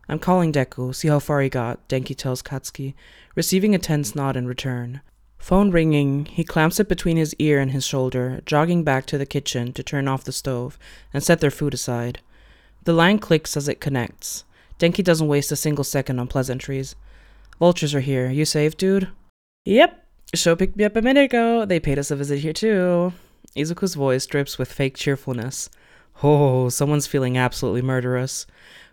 [0.09, 2.95] I'm calling Deku, see how far he got, Denki tells Katsuki,
[3.37, 5.03] receiving a tense nod in return.
[5.39, 9.25] Phone ringing, he clamps it between his ear and his shoulder, jogging back to the
[9.25, 10.79] kitchen to turn off the stove
[11.15, 12.21] and set their food aside.
[12.85, 14.45] The line clicks as it connects.
[14.79, 16.97] Denki doesn't waste a single second on pleasantries.
[17.59, 18.31] Vultures are here.
[18.31, 19.09] You safe, dude?
[19.65, 20.07] Yep.
[20.35, 21.65] Sho picked me up a minute ago.
[21.65, 23.13] They paid us a visit here, too.
[23.57, 25.69] Izuku's voice drips with fake cheerfulness.
[26.23, 28.47] Oh, someone's feeling absolutely murderous.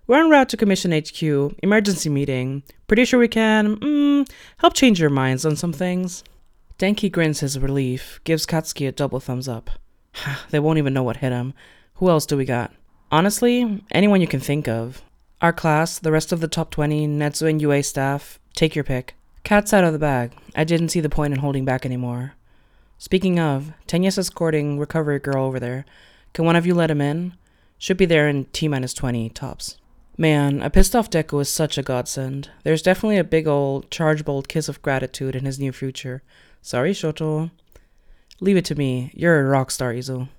[0.05, 1.21] We're en route to Commission HQ.
[1.61, 2.63] Emergency meeting.
[2.87, 6.23] Pretty sure we can, mm, help change your minds on some things.
[6.79, 9.71] Denki grins his relief, gives Katsuki a double thumbs up.
[10.51, 11.53] they won't even know what hit him.
[11.95, 12.71] Who else do we got?
[13.11, 15.01] Honestly, anyone you can think of.
[15.41, 19.15] Our class, the rest of the top 20, Nezu and UA staff, take your pick.
[19.43, 20.31] Cat's out of the bag.
[20.55, 22.33] I didn't see the point in holding back anymore.
[22.97, 25.85] Speaking of, Tenya's escorting recovery girl over there.
[26.37, 27.33] Can one of you let him in?
[27.79, 29.79] Should be there in T minus 20, tops.
[30.19, 32.51] Man, a pissed off Deku is such a godsend.
[32.63, 36.21] There's definitely a big old, Chargebolt kiss of gratitude in his near future.
[36.61, 37.49] Sorry, Shoto.
[38.39, 39.09] Leave it to me.
[39.15, 40.29] You're a rock star, Izu.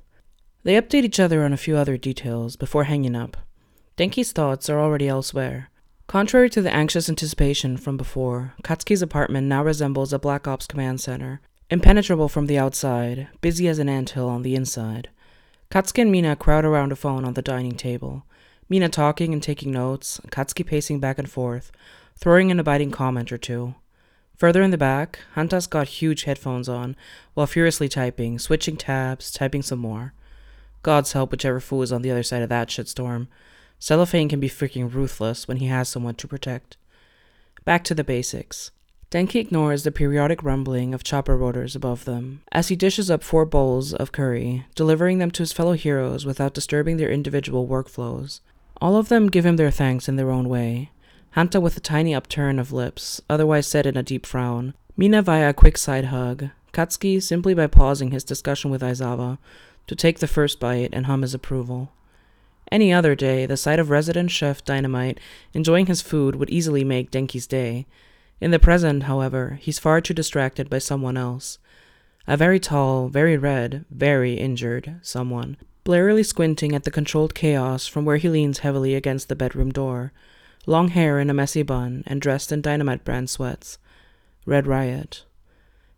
[0.62, 3.36] They update each other on a few other details before hanging up.
[3.96, 5.68] Denki's thoughts are already elsewhere.
[6.06, 11.00] Contrary to the anxious anticipation from before, Katsuki's apartment now resembles a Black Ops command
[11.00, 15.08] center, impenetrable from the outside, busy as an anthill on the inside.
[15.70, 18.24] Katsuki and Mina crowd around a phone on the dining table.
[18.70, 21.70] Mina talking and taking notes, Katsuki pacing back and forth,
[22.16, 23.74] throwing in a biting comment or two.
[24.38, 26.96] Further in the back, Hanta's got huge headphones on,
[27.34, 30.14] while furiously typing, switching tabs, typing some more.
[30.82, 33.26] God's help whichever fool is on the other side of that shitstorm.
[33.78, 36.78] Cellophane can be freaking ruthless when he has someone to protect.
[37.66, 38.70] Back to the basics.
[39.10, 43.46] Denki ignores the periodic rumbling of chopper rotors above them as he dishes up four
[43.46, 48.40] bowls of curry, delivering them to his fellow heroes without disturbing their individual workflows.
[48.82, 50.90] All of them give him their thanks in their own way.
[51.30, 54.74] Hanta with a tiny upturn of lips, otherwise set in a deep frown.
[54.94, 56.50] Mina via a quick side hug.
[56.74, 59.38] Katsuki simply by pausing his discussion with Aizawa
[59.86, 61.92] to take the first bite and hum his approval.
[62.70, 65.18] Any other day, the sight of resident chef Dynamite
[65.54, 67.86] enjoying his food would easily make Denki's day.
[68.40, 71.58] In the present, however, he's far too distracted by someone else.
[72.26, 78.04] A very tall, very red, very injured someone, blarily squinting at the controlled chaos from
[78.04, 80.12] where he leans heavily against the bedroom door,
[80.66, 83.78] long hair in a messy bun and dressed in Dynamite brand sweats.
[84.46, 85.24] Red Riot.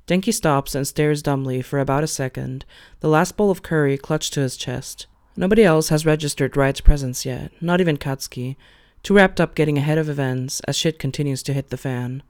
[0.06, 2.64] Denki stops and stares dumbly for about a second,
[3.00, 5.06] the last bowl of curry clutched to his chest.
[5.36, 8.56] Nobody else has registered Riot's presence yet, not even Katsuki,
[9.02, 12.22] too wrapped up getting ahead of events as shit continues to hit the fan.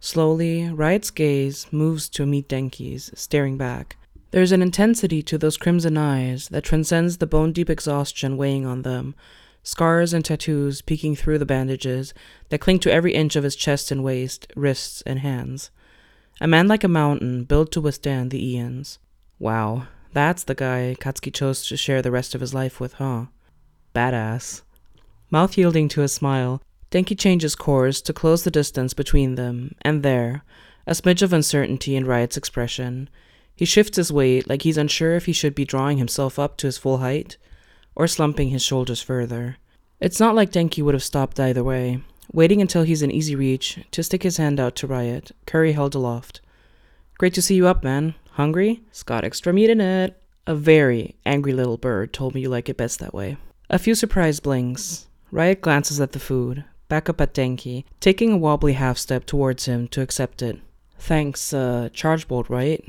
[0.00, 3.96] Slowly, Riot's gaze moves to meet Denki's, staring back.
[4.30, 8.82] There's an intensity to those crimson eyes that transcends the bone deep exhaustion weighing on
[8.82, 9.14] them,
[9.62, 12.14] scars and tattoos peeking through the bandages
[12.50, 15.70] that cling to every inch of his chest and waist, wrists, and hands.
[16.40, 18.98] A man like a mountain, built to withstand the eons.
[19.38, 23.26] Wow, that's the guy Katsuki chose to share the rest of his life with, huh?
[23.94, 24.62] Badass.
[25.30, 30.02] Mouth yielding to a smile, Denki changes course to close the distance between them, and
[30.02, 30.42] there,
[30.86, 33.10] a smidge of uncertainty in Riot's expression.
[33.54, 36.66] He shifts his weight like he's unsure if he should be drawing himself up to
[36.66, 37.36] his full height
[37.94, 39.56] or slumping his shoulders further.
[40.00, 42.00] It's not like Denki would have stopped either way,
[42.32, 45.94] waiting until he's in easy reach to stick his hand out to Riot, curry held
[45.94, 46.40] aloft.
[47.18, 48.14] Great to see you up, man.
[48.30, 48.82] Hungry?
[49.04, 50.22] Got extra meat in it.
[50.46, 53.36] A very angry little bird told me you like it best that way.
[53.68, 55.08] A few surprised blinks.
[55.30, 59.66] Riot glances at the food, back up at Denki, taking a wobbly half step towards
[59.66, 60.58] him to accept it.
[60.98, 62.84] Thanks, uh, Chargebolt, right?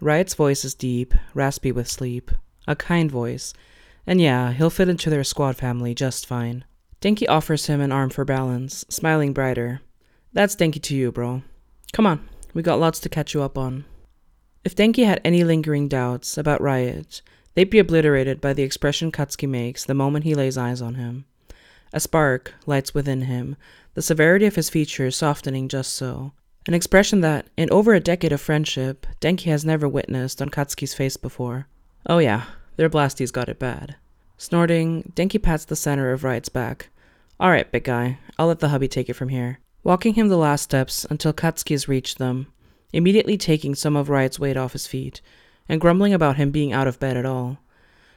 [0.00, 2.30] Riot's voice is deep, raspy with sleep.
[2.68, 3.54] A kind voice.
[4.06, 6.64] And yeah, he'll fit into their squad family just fine.
[7.00, 9.80] Denki offers him an arm for balance, smiling brighter.
[10.32, 11.42] That's Denki to you, bro.
[11.92, 13.84] Come on, we got lots to catch you up on.
[14.64, 17.22] If Denki had any lingering doubts about Riot,
[17.54, 21.24] they'd be obliterated by the expression Katsuki makes the moment he lays eyes on him.
[21.92, 23.56] A spark lights within him,
[23.94, 26.32] the severity of his features softening just so,
[26.66, 30.94] an expression that, in over a decade of friendship, Denki has never witnessed on Katsuki's
[30.94, 31.66] face before.
[32.06, 32.44] Oh yeah,
[32.76, 33.96] their blasties got it bad.
[34.38, 36.88] Snorting, Denki pats the center of Riot's back.
[37.40, 39.58] Alright, big guy, I'll let the hubby take it from here.
[39.84, 42.46] Walking him the last steps until Katsuki has reached them,
[42.92, 45.20] immediately taking some of Riot's weight off his feet,
[45.68, 47.58] and grumbling about him being out of bed at all.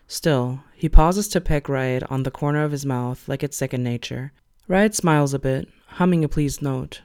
[0.07, 3.83] Still, he pauses to peck Riot on the corner of his mouth like it's second
[3.83, 4.31] nature.
[4.67, 7.01] Riot smiles a bit, humming a pleased note.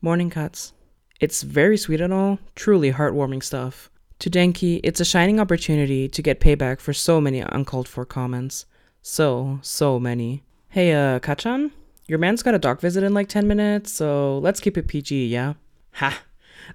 [0.00, 0.72] Morning Kats.
[1.20, 3.90] It's very sweet and all, truly heartwarming stuff.
[4.20, 8.66] To Denki, it's a shining opportunity to get payback for so many uncalled for comments.
[9.02, 10.44] So, so many.
[10.68, 11.72] Hey, uh, Kacchan?
[12.06, 15.26] Your man's got a doc visit in like 10 minutes, so let's keep it PG,
[15.26, 15.54] yeah?
[15.94, 16.22] Ha!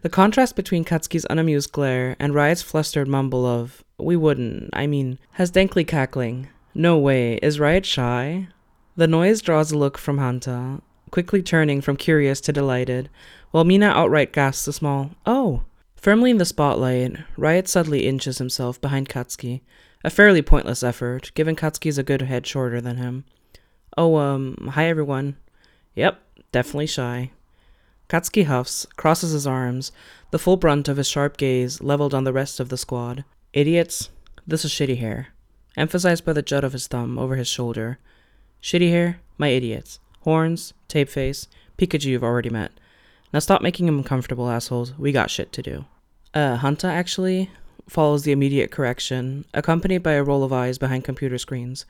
[0.02, 5.20] The contrast between Katsuki's unamused glare and Riot's flustered mumble of, we wouldn't, I mean,
[5.34, 6.49] has Denki cackling.
[6.74, 8.48] No way, is Riot shy?
[8.95, 13.10] The noise draws a look from Hanta, quickly turning from curious to delighted,
[13.52, 15.64] while Mina outright gasps a small, Oh!
[15.95, 19.61] Firmly in the spotlight, Riot suddenly inches himself behind Katsuki,
[20.03, 23.24] a fairly pointless effort, given Katsuki's a good head shorter than him.
[23.98, 25.38] Oh, um, hi everyone.
[25.95, 26.20] Yep,
[26.52, 27.32] definitely shy.
[28.10, 29.91] Katsuki huffs, crosses his arms,
[30.32, 33.24] the full brunt of his sharp gaze leveled on the rest of the squad.
[33.53, 34.09] Idiots,
[34.47, 35.27] this is shitty hair.
[35.77, 37.99] Emphasized by the jut of his thumb over his shoulder.
[38.63, 39.99] Shitty hair, my idiots.
[40.21, 41.47] Horns, tape face,
[41.77, 42.71] Pikachu you've already met.
[43.31, 44.97] Now stop making him uncomfortable, assholes.
[44.97, 45.85] We got shit to do.
[46.34, 47.51] Uh, Hanta actually
[47.88, 51.85] follows the immediate correction, accompanied by a roll of eyes behind computer screens.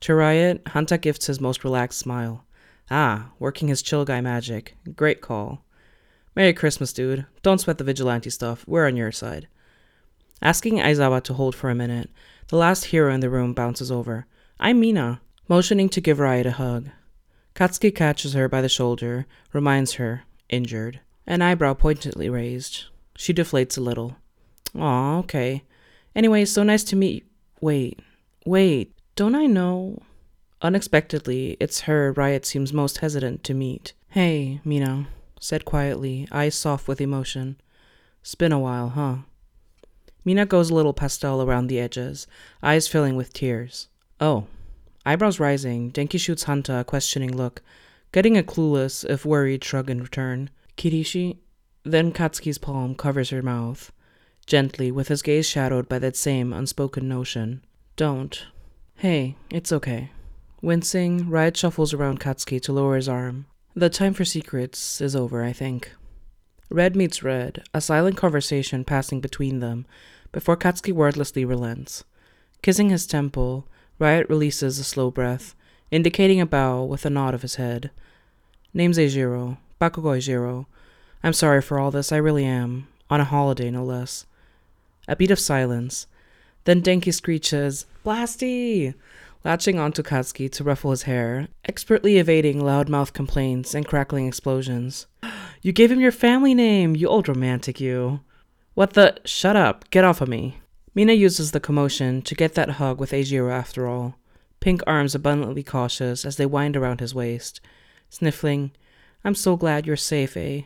[0.00, 2.44] To Riot, Hanta gifts his most relaxed smile.
[2.90, 4.76] Ah, working his chill guy magic.
[4.94, 5.64] Great call.
[6.36, 7.24] Merry Christmas, dude.
[7.42, 8.62] Don't sweat the vigilante stuff.
[8.68, 9.48] We're on your side.
[10.40, 12.10] Asking Aizawa to hold for a minute,
[12.48, 14.26] the last hero in the room bounces over.
[14.60, 16.90] I'm Mina, motioning to give Riot a hug.
[17.54, 22.84] Katsuki catches her by the shoulder, reminds her, injured, an eyebrow pointedly raised.
[23.16, 24.16] She deflates a little.
[24.76, 25.64] Aw, okay.
[26.14, 27.26] Anyway, so nice to meet.
[27.60, 28.00] Wait,
[28.46, 30.00] wait, don't I know?
[30.62, 33.92] Unexpectedly, it's her Riot seems most hesitant to meet.
[34.10, 35.08] Hey, Mina,
[35.40, 37.60] said quietly, eyes soft with emotion.
[38.20, 39.16] It's been a while, huh?
[40.28, 42.26] Mina goes a little pastel around the edges,
[42.62, 43.88] eyes filling with tears.
[44.20, 44.46] Oh,
[45.06, 47.62] Eyebrows rising, Denki shoots Hanta a questioning look,
[48.12, 50.50] getting a clueless, if worried, shrug in return.
[50.76, 51.38] Kirishi?
[51.82, 53.90] Then Katsuki's palm covers her mouth,
[54.44, 57.64] gently, with his gaze shadowed by that same unspoken notion.
[57.96, 58.48] Don't.
[58.96, 60.10] Hey, it's okay.
[60.60, 63.46] Wincing, Riot shuffles around Katsuki to lower his arm.
[63.74, 65.90] The time for secrets is over, I think.
[66.70, 69.86] Red meets red, a silent conversation passing between them,
[70.32, 72.04] before Katsuki wordlessly relents.
[72.62, 73.66] Kissing his temple,
[73.98, 75.54] Riot releases a slow breath,
[75.90, 77.90] indicating a bow with a nod of his head.
[78.74, 80.66] Name's Eijiro, Bakugo Eijiro.
[81.22, 82.88] I'm sorry for all this, I really am.
[83.10, 84.26] On a holiday, no less.
[85.08, 86.06] A beat of silence.
[86.64, 88.94] Then Denki screeches, Blasty!
[89.44, 95.06] Latching onto Katsuki to ruffle his hair, expertly evading loudmouth complaints and crackling explosions.
[95.60, 98.20] You gave him your family name, you old romantic, you.
[98.78, 99.16] What the?
[99.24, 100.58] Shut up, get off of me.
[100.94, 104.14] Mina uses the commotion to get that hug with Eijiro after all,
[104.60, 107.60] pink arms abundantly cautious as they wind around his waist,
[108.08, 108.70] sniffling,
[109.24, 110.60] I'm so glad you're safe, eh?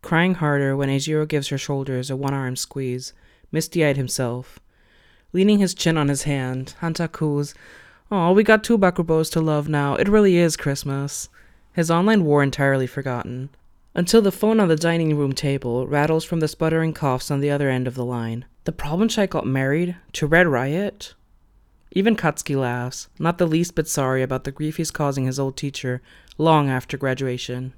[0.00, 3.12] Crying harder when Eijiro gives her shoulders a one armed squeeze,
[3.52, 4.58] misty eyed himself.
[5.34, 7.52] Leaning his chin on his hand, Hanta coos,
[8.10, 9.96] Oh, we got two Bakugos to love now.
[9.96, 11.28] It really is Christmas.
[11.74, 13.50] His online war entirely forgotten.
[13.94, 17.50] Until the phone on the dining room table rattles from the sputtering coughs on the
[17.50, 18.44] other end of the line.
[18.64, 19.96] The problem child got married?
[20.14, 21.14] To Red Riot?
[21.92, 25.56] Even Katsuki laughs, not the least bit sorry about the grief he's causing his old
[25.56, 26.00] teacher
[26.38, 27.72] long after graduation.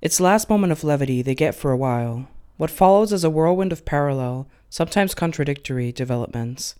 [0.00, 2.28] It's last moment of levity they get for a while.
[2.56, 6.76] What follows is a whirlwind of parallel, sometimes contradictory, developments.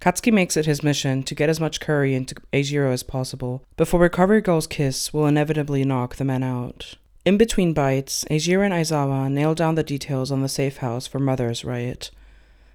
[0.00, 3.98] Katsuki makes it his mission to get as much curry into Eijiro as possible before
[3.98, 6.96] Recovery Girl's kiss will inevitably knock the man out.
[7.26, 11.18] In between bites, Eijiro and Aizawa nail down the details on the safe house for
[11.18, 12.12] Mother's riot,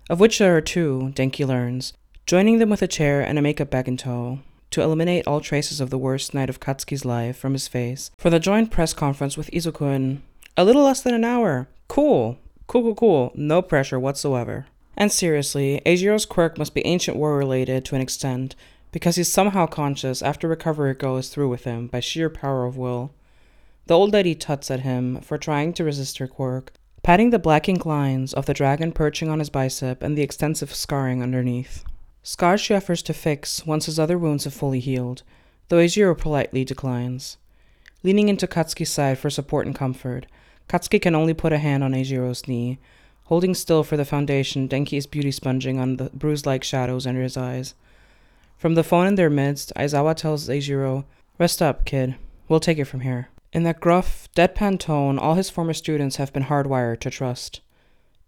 [0.10, 1.94] of which there are two, Denki learns,
[2.26, 4.40] joining them with a chair and a makeup bag in tow,
[4.72, 8.30] to eliminate all traces of the worst night of Katsuki's life from his face for
[8.30, 10.22] the joint press conference with Izuku in
[10.57, 11.69] a little less than an hour.
[11.88, 12.38] Cool.
[12.68, 13.32] Cool, cool, cool.
[13.36, 14.65] No pressure whatsoever.
[14.98, 18.57] And seriously, Eijiro's quirk must be ancient war related to an extent,
[18.91, 23.14] because he's somehow conscious after recovery goes through with him by sheer power of will.
[23.87, 27.67] The old lady tuts at him for trying to resist her quirk, patting the black
[27.67, 31.83] ink lines of the dragon perching on his bicep and the extensive scarring underneath.
[32.23, 35.23] Scars she offers to fix once his other wounds have fully healed,
[35.69, 37.37] though Eijiro politely declines.
[38.03, 40.27] Leaning into Katsuki's side for support and comfort,
[40.69, 42.79] Katsuki can only put a hand on Eijiro's knee,
[43.31, 47.21] Holding still for the foundation, Denki is beauty sponging on the bruise like shadows under
[47.21, 47.75] his eyes.
[48.57, 51.05] From the phone in their midst, Aizawa tells Eijiro,
[51.39, 52.15] Rest up, kid.
[52.49, 53.29] We'll take it from here.
[53.53, 57.61] In that gruff, deadpan tone, all his former students have been hardwired to trust.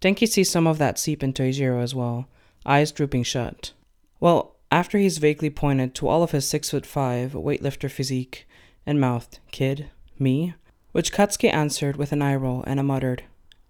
[0.00, 2.28] Denki sees some of that seep into Eijiro as well,
[2.66, 3.72] eyes drooping shut.
[4.20, 8.46] Well, after he's vaguely pointed to all of his six foot five weightlifter physique
[8.84, 9.90] and mouthed, Kid?
[10.18, 10.54] Me?
[10.92, 13.24] Which Katsuki answered with an eye roll and a muttered,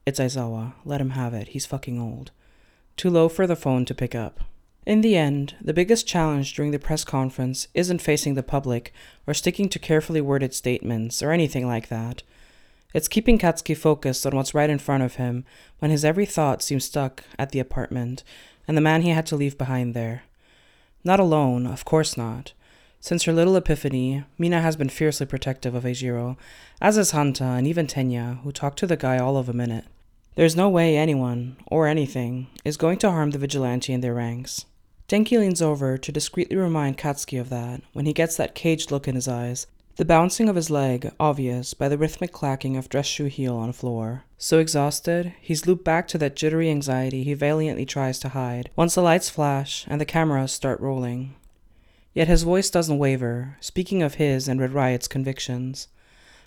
[0.07, 0.75] it's Aizawa.
[0.85, 1.49] Let him have it.
[1.49, 2.31] He's fucking old.
[2.97, 4.41] Too low for the phone to pick up.
[4.87, 8.93] In the end, the biggest challenge during the press conference isn't facing the public
[9.27, 12.23] or sticking to carefully worded statements or anything like that.
[12.93, 15.47] It's keeping Katsuki focused on what's right in front of him
[15.79, 18.25] when his every thought seems stuck at the apartment
[18.69, 20.25] and the man he had to leave behind there.
[21.03, 22.53] Not alone, of course not.
[23.01, 26.37] Since her little epiphany, Mina has been fiercely protective of Eijiro,
[26.81, 29.87] as is Hanta and even Tenya, who talked to the guy all of a minute.
[30.37, 34.67] There's no way anyone, or anything, is going to harm the vigilante in their ranks.
[35.09, 39.07] Denki leans over to discreetly remind Katsuki of that when he gets that caged look
[39.07, 39.67] in his eyes,
[39.97, 43.73] the bouncing of his leg obvious by the rhythmic clacking of dress shoe heel on
[43.73, 44.25] floor.
[44.39, 48.95] So exhausted, he's looped back to that jittery anxiety he valiantly tries to hide once
[48.95, 51.37] the lights flash and the cameras start rolling.
[52.15, 55.89] Yet his voice doesn't waver, speaking of his and Red Riot's convictions,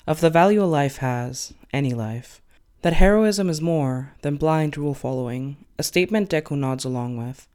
[0.06, 2.42] of the value a life has, any life
[2.82, 7.48] that heroism is more than blind rule following, a statement Deku nods along with.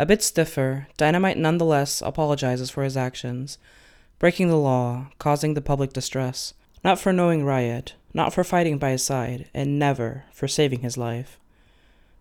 [0.00, 3.58] A bit stiffer, Dynamite nonetheless apologizes for his actions,
[4.20, 6.54] breaking the law, causing the public distress,
[6.84, 10.96] not for knowing Riot, not for fighting by his side, and never for saving his
[10.96, 11.40] life.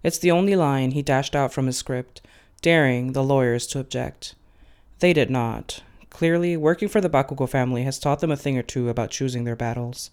[0.01, 2.19] It's the only line he dashed out from his script,
[2.63, 4.33] daring the lawyers to object.
[4.97, 5.83] They did not.
[6.09, 9.43] Clearly, working for the Bakugo family has taught them a thing or two about choosing
[9.43, 10.09] their battles.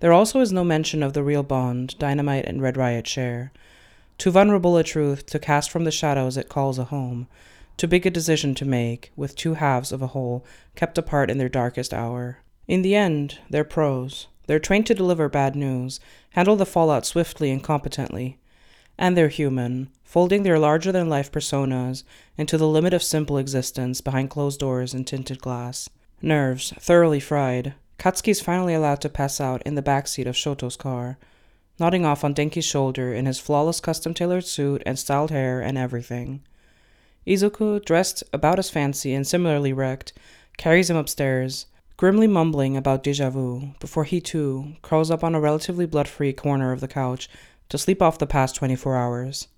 [0.00, 3.52] There also is no mention of the real bond Dynamite and Red Riot share.
[4.22, 7.26] Too vulnerable a truth to cast from the shadows it calls a home.
[7.76, 10.46] Too big a decision to make, with two halves of a whole
[10.76, 12.38] kept apart in their darkest hour.
[12.68, 14.28] In the end, they're pros.
[14.46, 15.98] They're trained to deliver bad news,
[16.30, 18.38] handle the fallout swiftly and competently.
[18.96, 22.04] And they're human, folding their larger than life personas
[22.36, 25.90] into the limit of simple existence behind closed doors and tinted glass.
[26.22, 30.36] Nerves, thoroughly fried, Katsuki is finally allowed to pass out in the back seat of
[30.36, 31.18] Shoto's car,
[31.78, 35.78] nodding off on Denki's shoulder in his flawless custom tailored suit and styled hair and
[35.78, 36.42] everything.
[37.26, 40.12] Izuku, dressed about as fancy and similarly wrecked,
[40.56, 41.66] carries him upstairs,
[41.96, 46.32] grimly mumbling about deja vu, before he too curls up on a relatively blood free
[46.32, 47.28] corner of the couch
[47.68, 49.48] to sleep off the past 24 hours.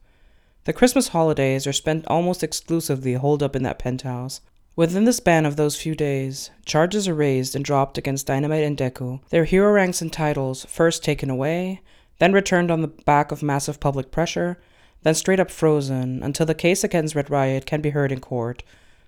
[0.65, 4.41] The Christmas holidays are spent almost exclusively holed up in that penthouse,
[4.77, 8.77] Within the span of those few days, charges are raised and dropped against Dynamite and
[8.77, 11.81] Deku, their hero ranks and titles first taken away,
[12.19, 14.59] then returned on the back of massive public pressure,
[15.03, 18.63] then straight up frozen until the case against Red Riot can be heard in court,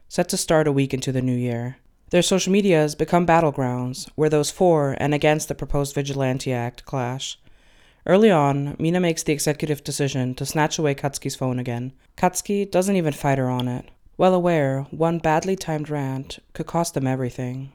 [0.08, 1.76] set to start a week into the new year.
[2.10, 7.38] Their social medias become battlegrounds where those for and against the proposed Vigilante Act clash.
[8.06, 11.92] Early on, Mina makes the executive decision to snatch away Katsuki's phone again.
[12.16, 16.94] Katsuki doesn't even fight her on it well aware one badly timed rant could cost
[16.94, 17.72] them everything.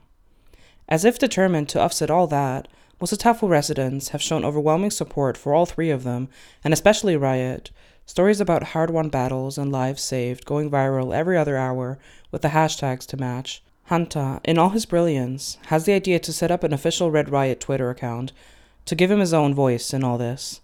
[0.88, 2.68] As if determined to offset all that,
[3.02, 6.28] Musutafu residents have shown overwhelming support for all three of them,
[6.62, 7.72] and especially Riot.
[8.06, 11.98] Stories about hard won battles and lives saved going viral every other hour
[12.30, 13.60] with the hashtags to match.
[13.90, 17.58] Hanta, in all his brilliance, has the idea to set up an official Red Riot
[17.58, 18.30] Twitter account
[18.84, 20.60] to give him his own voice in all this.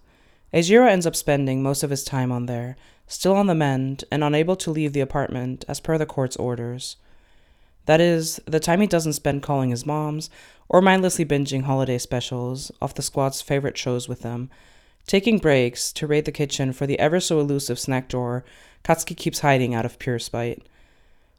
[0.55, 2.77] Eijiro ends up spending most of his time on there,
[3.09, 6.99] still on the mend and unable to leave the apartment as per the court's orders.
[7.87, 10.29] That is, the time he doesn't spend calling his moms
[10.69, 14.51] or mindlessly binging holiday specials off the squad's favorite shows with them,
[15.07, 18.45] taking breaks to raid the kitchen for the ever so elusive snack drawer
[18.85, 20.67] Katsuki keeps hiding out of pure spite.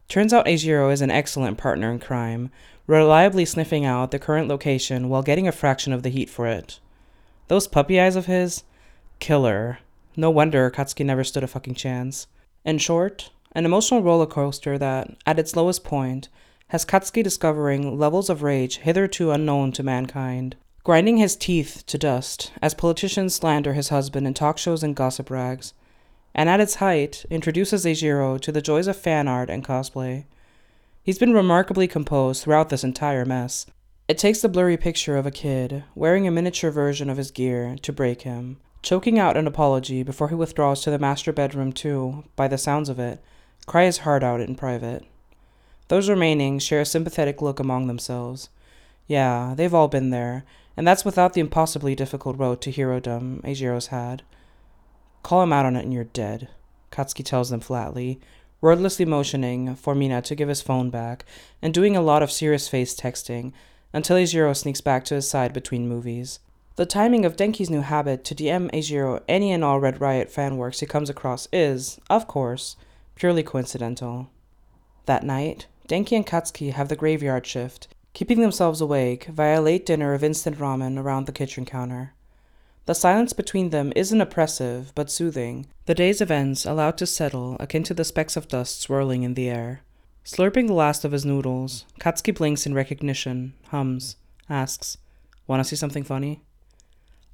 [0.07, 2.49] Turns out Eijiro is an excellent partner in crime,
[2.87, 6.79] reliably sniffing out the current location while getting a fraction of the heat for it.
[7.47, 8.63] Those puppy eyes of his?
[9.19, 9.79] Killer.
[10.15, 12.27] No wonder Katsuki never stood a fucking chance.
[12.65, 16.29] In short, an emotional roller coaster that, at its lowest point,
[16.69, 22.51] has Katsuki discovering levels of rage hitherto unknown to mankind, grinding his teeth to dust
[22.61, 25.73] as politicians slander his husband in talk shows and gossip rags,
[26.33, 30.25] and at its height introduces Eijiro to the joys of fan art and cosplay.
[31.01, 33.65] He's been remarkably composed throughout this entire mess.
[34.07, 37.77] It takes the blurry picture of a kid wearing a miniature version of his gear
[37.81, 42.25] to break him, choking out an apology before he withdraws to the master bedroom to,
[42.35, 43.23] by the sounds of it,
[43.65, 45.03] cry his heart out in private.
[45.89, 48.49] Those remaining share a sympathetic look among themselves.
[49.07, 50.45] Yeah, they've all been there,
[50.77, 54.21] and that's without the impossibly difficult road to herodom Eijiro's had.
[55.23, 56.47] Call him out on it and you're dead,
[56.91, 58.19] Katsuki tells them flatly,
[58.61, 61.25] wordlessly motioning for Mina to give his phone back
[61.61, 63.51] and doing a lot of serious face texting
[63.91, 66.39] until Eijiro sneaks back to his side between movies.
[66.75, 70.81] The timing of Denki's new habit to DM Eijiro any and all Red Riot fanworks
[70.81, 72.77] he comes across is, of course,
[73.15, 74.29] purely coincidental.
[75.05, 79.87] That night, Denki and Katsuki have the graveyard shift, keeping themselves awake via a late
[79.87, 82.13] dinner of instant ramen around the kitchen counter.
[82.85, 87.81] The silence between them isn't oppressive, but soothing, the day's events allowed to settle akin
[87.85, 89.81] to the specks of dust swirling in the air.
[90.23, 94.15] Slurping the last of his noodles, Katsuki blinks in recognition, hums,
[94.47, 94.97] asks,
[95.47, 96.43] Wanna see something funny?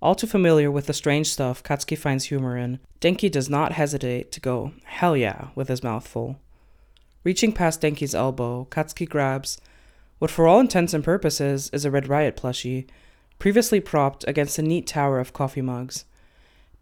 [0.02, 4.32] All too familiar with the strange stuff Katsuki finds humor in, Denki does not hesitate
[4.32, 6.40] to go, hell yeah, with his mouth full.
[7.26, 9.60] Reaching past Denki's elbow, Katsuki grabs
[10.20, 12.88] what, for all intents and purposes, is a Red Riot plushie,
[13.40, 16.06] previously propped against a neat tower of coffee mugs.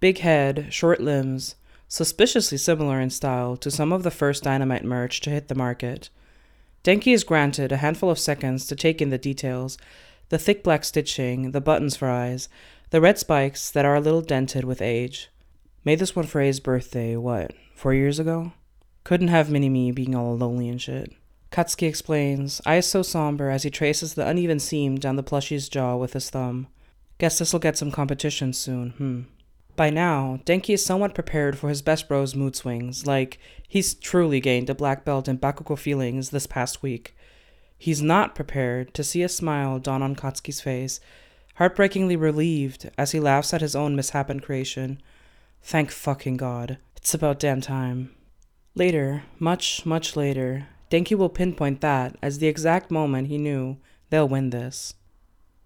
[0.01, 1.55] Big head, short limbs,
[1.87, 6.09] suspiciously similar in style to some of the first Dynamite merch to hit the market.
[6.83, 9.77] Denki is granted a handful of seconds to take in the details
[10.29, 12.49] the thick black stitching, the buttons for eyes,
[12.89, 15.29] the red spikes that are a little dented with age.
[15.85, 18.51] Made this one for his birthday, what, four years ago?
[19.03, 21.13] Couldn't have mini me being all lonely and shit.
[21.51, 25.95] Katsuki explains, eyes so somber as he traces the uneven seam down the plushie's jaw
[25.95, 26.67] with his thumb.
[27.19, 29.21] Guess this'll get some competition soon, hmm.
[29.75, 34.39] By now, Denki is somewhat prepared for his best bro's mood swings, like he's truly
[34.39, 37.15] gained a black belt in Bakugo feelings this past week.
[37.77, 40.99] He's not prepared to see a smile dawn on Katsuki's face,
[41.55, 45.01] heartbreakingly relieved as he laughs at his own misshapen creation.
[45.61, 46.77] Thank fucking God.
[46.95, 48.11] It's about damn time.
[48.75, 53.77] Later, much, much later, Denki will pinpoint that as the exact moment he knew
[54.09, 54.95] they'll win this.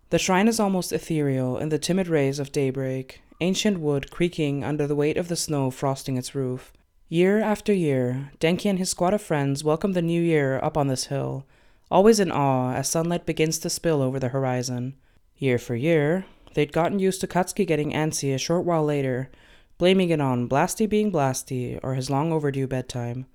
[0.09, 4.85] The shrine is almost ethereal in the timid rays of daybreak, ancient wood creaking under
[4.85, 6.73] the weight of the snow frosting its roof.
[7.07, 10.87] Year after year, Denki and his squad of friends welcome the new year up on
[10.87, 11.45] this hill,
[11.89, 14.95] always in awe as sunlight begins to spill over the horizon.
[15.37, 16.25] Year for year,
[16.55, 19.29] they'd gotten used to Katsuki getting antsy a short while later
[19.77, 23.25] blaming it on Blasty being Blasty or his long overdue bedtime.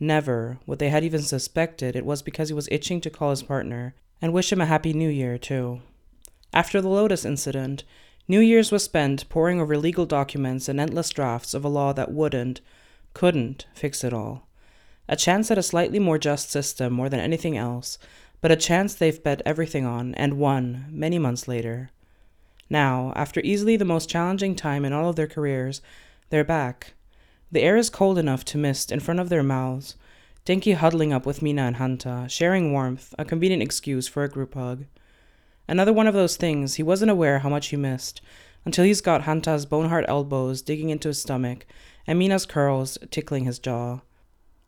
[0.00, 3.42] Never would they had even suspected it was because he was itching to call his
[3.42, 5.80] partner and wish him a happy new year, too.
[6.52, 7.84] After the Lotus incident,
[8.26, 12.12] New Year's was spent poring over legal documents and endless drafts of a law that
[12.12, 12.60] wouldn't,
[13.14, 14.46] couldn't fix it all.
[15.08, 17.98] A chance at a slightly more just system more than anything else,
[18.40, 21.90] but a chance they've bet everything on and won many months later.
[22.70, 25.80] Now, after easily the most challenging time in all of their careers,
[26.30, 26.94] they're back.
[27.50, 29.96] The air is cold enough to mist in front of their mouths.
[30.44, 34.54] Denki huddling up with Mina and Hanta, sharing warmth, a convenient excuse for a group
[34.54, 34.84] hug.
[35.66, 38.20] Another one of those things he wasn't aware how much he missed,
[38.64, 41.66] until he's got Hanta's bone-hard elbows digging into his stomach
[42.06, 44.00] and Mina's curls tickling his jaw.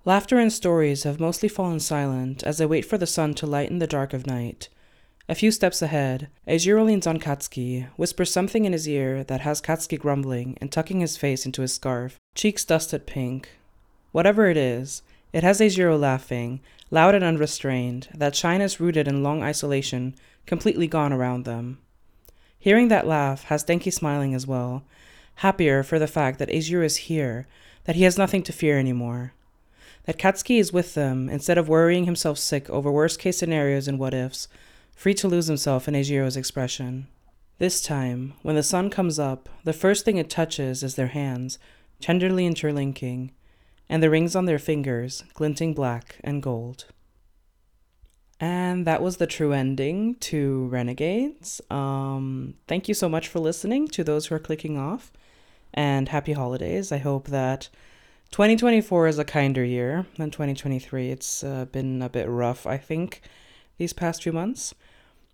[0.05, 3.79] Laughter and stories have mostly fallen silent as they wait for the sun to lighten
[3.79, 4.69] the dark of night.
[5.31, 9.63] A few steps ahead, Eijiro leans on Katsuki, whispers something in his ear that has
[9.63, 13.49] Katsuki grumbling and tucking his face into his scarf, cheeks dusted pink.
[14.11, 15.03] Whatever it is,
[15.33, 16.59] it has Eijiro laughing,
[16.91, 20.17] loud and unrestrained, that shyness rooted in long isolation
[20.47, 21.79] completely gone around them.
[22.59, 24.83] Hearing that laugh has Denki smiling as well,
[25.37, 27.47] happier for the fact that Eijiro is here,
[27.85, 29.33] that he has nothing to fear anymore.
[30.07, 33.97] That Katsuki is with them instead of worrying himself sick over worst case scenarios and
[33.97, 34.49] what ifs,
[35.01, 37.07] free to lose himself in Eijiro's expression.
[37.57, 41.59] This time, when the sun comes up, the first thing it touches is their hands,
[42.03, 43.33] tenderly interlinking,
[43.89, 46.85] and the rings on their fingers, glinting black and gold.
[48.39, 51.63] And that was the true ending to Renegades.
[51.71, 55.11] Um, thank you so much for listening to those who are clicking off,
[55.73, 56.93] and happy holidays.
[56.93, 57.71] I hope that
[58.33, 61.11] 2024 is a kinder year than 2023.
[61.11, 63.23] It's uh, been a bit rough, I think,
[63.79, 64.75] these past few months.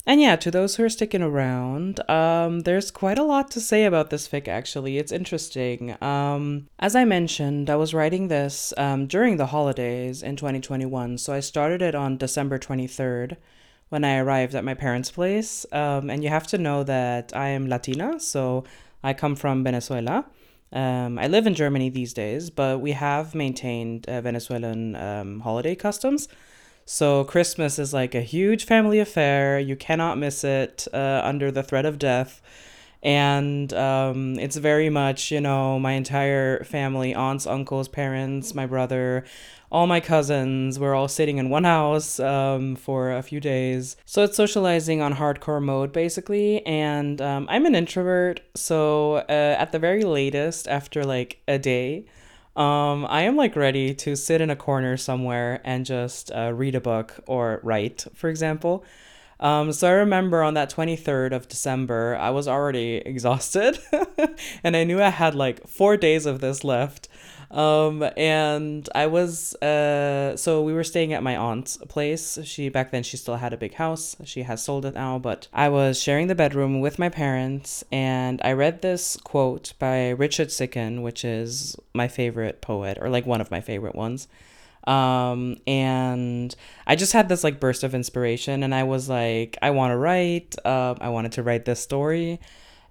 [0.09, 3.85] And yeah, to those who are sticking around, um, there's quite a lot to say
[3.85, 4.99] about this fic actually.
[4.99, 6.01] It's interesting.
[6.01, 11.19] Um, as I mentioned, I was writing this um, during the holidays in 2021.
[11.19, 13.37] So I started it on December 23rd
[13.89, 15.66] when I arrived at my parents' place.
[15.73, 18.62] Um, and you have to know that I am Latina, so
[19.03, 20.24] I come from Venezuela.
[20.73, 25.74] Um, I live in Germany these days, but we have maintained uh, Venezuelan um, holiday
[25.74, 26.28] customs.
[26.89, 29.59] So Christmas is like a huge family affair.
[29.59, 32.41] You cannot miss it uh, under the threat of death.
[33.03, 39.25] And um, it's very much, you know, my entire family aunts, uncles, parents, my brother,
[39.71, 40.79] all my cousins.
[40.79, 43.97] We're all sitting in one house um, for a few days.
[44.07, 46.65] So it's socializing on hardcore mode, basically.
[46.67, 48.41] And um, I'm an introvert.
[48.55, 52.07] So uh, at the very latest, after like a day,
[52.57, 56.74] um, I am like ready to sit in a corner somewhere and just uh, read
[56.74, 58.85] a book or write, for example.
[59.39, 63.78] Um, so I remember on that 23rd of December, I was already exhausted
[64.65, 67.09] and I knew I had like four days of this left.
[67.51, 72.39] Um, and I was, uh, so we were staying at my aunt's place.
[72.44, 74.16] She, back then, she still had a big house.
[74.24, 78.40] She has sold it now, but I was sharing the bedroom with my parents, and
[78.43, 83.40] I read this quote by Richard Siken, which is my favorite poet, or like one
[83.40, 84.27] of my favorite ones.
[84.86, 86.55] Um, and
[86.86, 89.97] I just had this like burst of inspiration, and I was like, I want to
[89.97, 90.55] write.
[90.64, 92.40] Uh, I wanted to write this story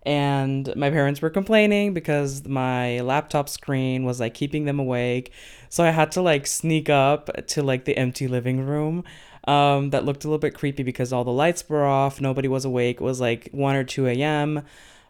[0.05, 5.31] and my parents were complaining because my laptop screen was like keeping them awake.
[5.69, 9.03] So i had to like sneak up to like the empty living room
[9.47, 12.65] um, that looked a little bit creepy because all the lights were off nobody was
[12.65, 12.97] awake.
[12.97, 14.63] It was like 1 or 2 a.m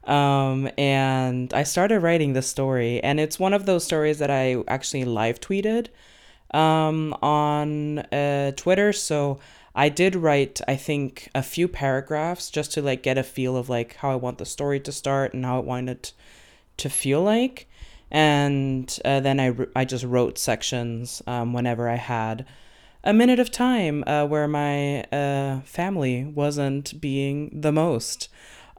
[0.05, 3.01] um, and i started writing this story.
[3.03, 5.87] And it's one of those stories that i actually live tweeted
[6.53, 8.93] um, on uh, twitter.
[8.93, 9.39] So
[9.75, 13.67] I did write, I think, a few paragraphs just to like get a feel of
[13.67, 16.13] like how I want the story to start and how I want it
[16.77, 17.67] to feel like.
[18.09, 22.45] And uh, then I, I just wrote sections um, whenever I had
[23.03, 28.29] a minute of time uh, where my uh, family wasn't being the most.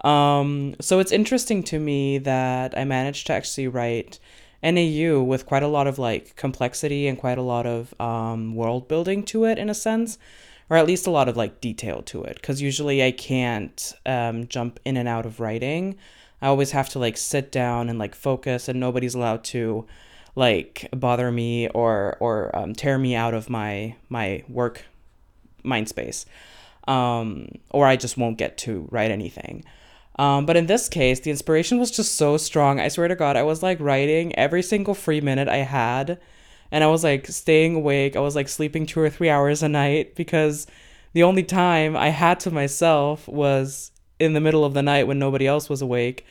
[0.03, 4.19] Um, so it's interesting to me that I managed to actually write
[4.63, 8.55] an AU with quite a lot of like complexity and quite a lot of um,
[8.55, 10.17] world building to it in a sense
[10.69, 14.47] or at least a lot of like detail to it because usually i can't um,
[14.49, 15.97] jump in and out of writing.
[16.43, 19.87] I always have to like sit down and like focus and nobody's allowed to
[20.35, 24.85] like bother me or or um, tear me out of my my work
[25.63, 26.27] mind space
[26.87, 29.65] um, or i just won't get to write anything.
[30.19, 32.81] Um, but in this case the inspiration was just so strong.
[32.81, 36.19] I swear to god i was like writing every single free minute i had
[36.71, 38.17] and I was like staying awake.
[38.17, 40.67] I was like sleeping two or three hours a night because
[41.13, 45.19] the only time I had to myself was in the middle of the night when
[45.19, 46.27] nobody else was awake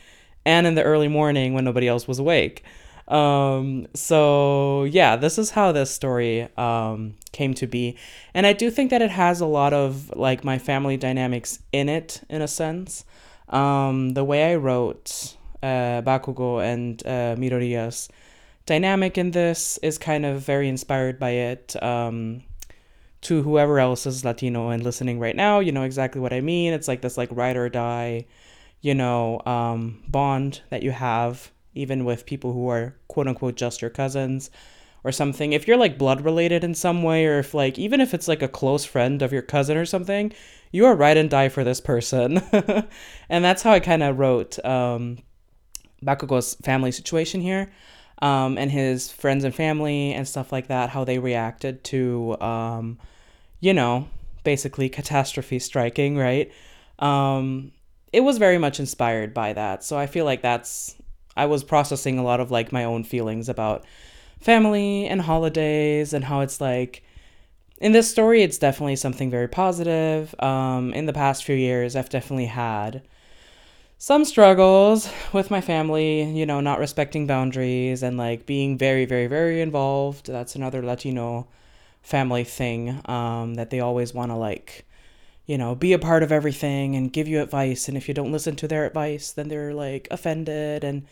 [0.46, 2.64] and in the early morning when nobody else was awake.
[3.08, 7.98] Um, so yeah, this is how this story um, came to be.
[8.34, 11.90] And I do think that it has a lot of like my family dynamics in
[11.90, 13.06] it, in a sense.
[13.50, 18.10] Um, the way I wrote uh, Bakugo and uh, Midoriya's
[18.66, 21.82] dynamic in this is kind of very inspired by it.
[21.82, 22.44] Um,
[23.22, 26.74] to whoever else is Latino and listening right now, you know exactly what I mean.
[26.74, 28.28] It's like this like ride or die,
[28.82, 33.82] you know, um, bond that you have even with people who are quote unquote just
[33.82, 34.52] your cousins
[35.04, 35.54] or something.
[35.54, 38.44] If you're like blood related in some way, or if like even if it's like
[38.44, 40.32] a close friend of your cousin or something,
[40.72, 42.38] you are ride and die for this person.
[43.30, 45.18] and that's how I kind of wrote um,
[46.04, 47.72] Bakugo's family situation here
[48.22, 52.98] um, and his friends and family and stuff like that, how they reacted to, um,
[53.60, 54.08] you know,
[54.44, 56.52] basically catastrophe striking, right?
[57.00, 57.72] Um,
[58.14, 59.84] it was very much inspired by that.
[59.84, 60.96] So I feel like that's,
[61.36, 63.84] I was processing a lot of like my own feelings about
[64.40, 67.04] family and holidays and how it's like,
[67.80, 70.34] in this story, it's definitely something very positive.
[70.42, 73.02] Um, in the past few years, I've definitely had
[74.06, 79.26] some struggles with my family, you know, not respecting boundaries and like being very, very,
[79.26, 80.28] very involved.
[80.28, 81.48] That's another Latino
[82.04, 84.86] family thing um, that they always want to like,
[85.48, 87.88] you know, be a part of everything and give you advice.
[87.88, 90.84] And if you don't listen to their advice, then they're like offended.
[90.84, 91.08] And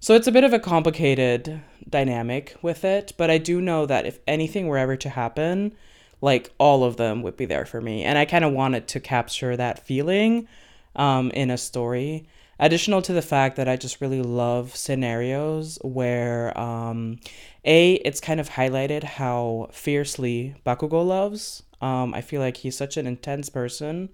[0.00, 3.12] so it's a bit of a complicated dynamic with it.
[3.16, 5.72] But I do know that if anything were ever to happen,
[6.20, 8.02] like all of them would be there for me.
[8.02, 10.48] And I kind of wanted to capture that feeling
[10.96, 12.26] um, in a story.
[12.58, 17.18] Additional to the fact that I just really love scenarios where, um,
[17.64, 22.96] A, it's kind of highlighted how fiercely Bakugo loves um, I feel like he's such
[22.96, 24.08] an intense person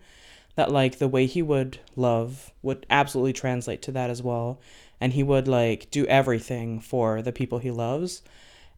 [0.56, 4.60] that like the way he would love would absolutely translate to that as well.
[5.00, 8.22] And he would like do everything for the people he loves.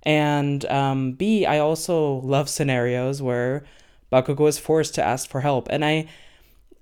[0.03, 3.65] And um, B, I also love scenarios where
[4.13, 5.69] Bakugo is forced to ask for help.
[5.71, 6.07] And I,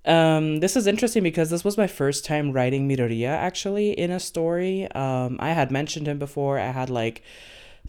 [0.05, 4.21] um, this is interesting because this was my first time writing Midoriya actually in a
[4.21, 4.91] story.
[4.93, 6.59] Um, I had mentioned him before.
[6.59, 7.23] I had like,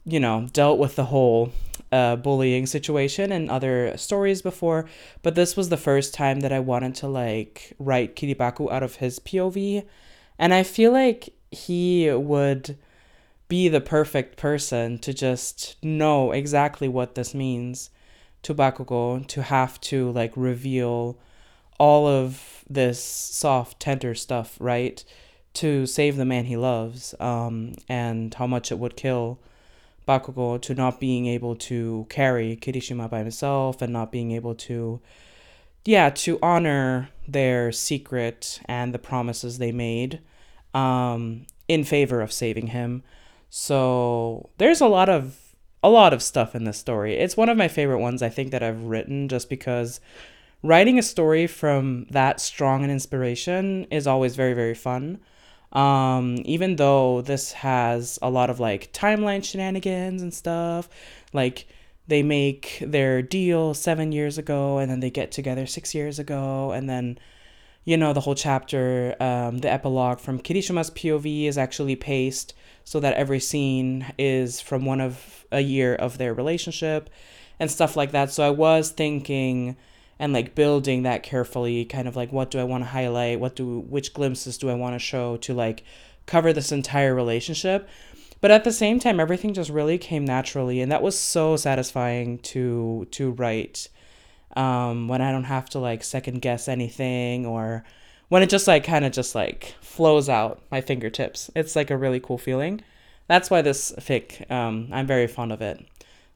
[0.05, 1.51] you know, dealt with the whole
[1.91, 4.89] uh, bullying situation and other stories before,
[5.21, 8.95] but this was the first time that I wanted to like write Kiribaku out of
[8.95, 9.85] his POV,
[10.39, 12.77] and I feel like he would
[13.49, 17.89] be the perfect person to just know exactly what this means
[18.43, 21.19] to Bakugo to have to like reveal
[21.81, 25.03] all of this soft tender stuff, right?
[25.55, 29.39] To save the man he loves, um, and how much it would kill
[30.07, 35.01] Bakugo to not being able to carry Kirishima by himself and not being able to,
[35.83, 40.19] yeah, to honor their secret and the promises they made
[40.75, 43.01] um, in favor of saving him.
[43.49, 45.39] So there's a lot of
[45.83, 47.15] a lot of stuff in this story.
[47.15, 49.99] It's one of my favorite ones I think that I've written just because
[50.63, 55.19] writing a story from that strong an inspiration is always very very fun.
[55.71, 60.89] Um, even though this has a lot of like timeline shenanigans and stuff,
[61.33, 61.67] like
[62.07, 66.71] they make their deal seven years ago and then they get together six years ago
[66.71, 67.17] and then
[67.85, 72.99] you know the whole chapter um, the epilogue from kirishima's pov is actually paced so
[72.99, 77.09] that every scene is from one of a year of their relationship
[77.59, 79.77] and stuff like that so i was thinking
[80.21, 83.39] and like building that carefully kind of like what do i want to highlight?
[83.39, 85.83] What do which glimpses do i want to show to like
[86.27, 87.89] cover this entire relationship?
[88.39, 92.37] But at the same time everything just really came naturally and that was so satisfying
[92.53, 93.89] to to write
[94.55, 97.83] um, when i don't have to like second guess anything or
[98.29, 101.49] when it just like kind of just like flows out my fingertips.
[101.55, 102.81] It's like a really cool feeling.
[103.27, 105.83] That's why this fic um, i'm very fond of it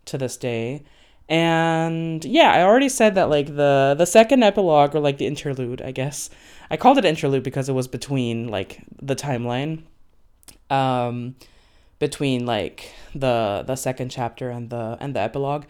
[0.06, 0.84] to this day
[1.28, 5.82] and yeah, I already said that like the the second epilogue or like the interlude,
[5.82, 6.30] I guess.
[6.70, 9.84] I called it interlude because it was between like the timeline.
[10.70, 11.36] Um
[11.98, 15.66] between like the the second chapter and the and the epilogue.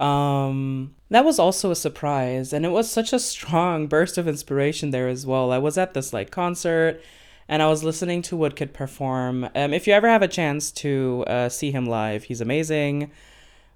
[0.00, 4.90] Um that was also a surprise and it was such a strong burst of inspiration
[4.90, 5.52] there as well.
[5.52, 7.00] I was at this like concert
[7.48, 9.48] and I was listening to Woodkid perform.
[9.54, 13.12] Um if you ever have a chance to uh, see him live, he's amazing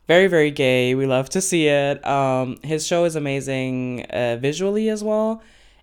[0.06, 0.94] very very gay.
[0.94, 2.05] We love to see it.
[2.06, 5.43] Um, his show is amazing uh, visually as well.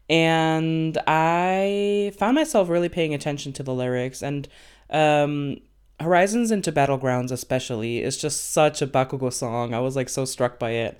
[0.09, 4.21] And i found myself really paying attention to the lyrics.
[4.21, 4.47] And
[4.89, 5.57] um,
[5.99, 9.73] horizons into battlegrounds especially is just such a bakugo song.
[9.73, 10.99] I was like so struck by it.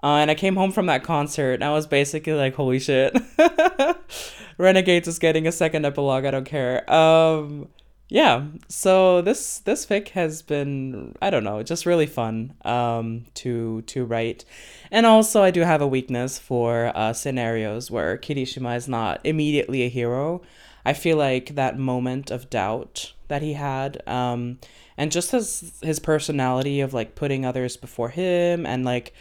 [0.00, 3.16] Uh, and i came home from that concert and i was basically like holy shit.
[4.58, 6.88] Renegades is getting a second epilogue i don't care.
[6.92, 7.68] Um,
[8.08, 13.82] yeah so this this fic has been i don't know just really fun um to
[13.82, 14.44] to write.
[14.90, 19.82] And also i do have a weakness for uh, scenarios where kirishima is not immediately
[19.82, 20.42] a hero.
[20.84, 24.58] I feel like that moment of doubt that he had um
[24.96, 29.12] and just his his personality of like putting others before him and like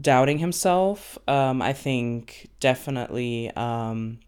[0.00, 4.18] doubting himself um i think definitely um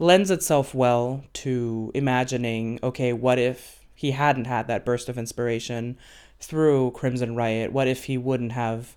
[0.00, 5.96] lends itself well to imagining okay, what if he hadn't had that burst of inspiration
[6.40, 7.70] through Crimson Riot?
[7.70, 8.96] What if he wouldn't have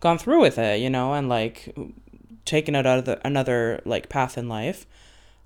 [0.00, 1.74] gone through with it, you know, and like
[2.44, 4.86] taken out the, another like path in life?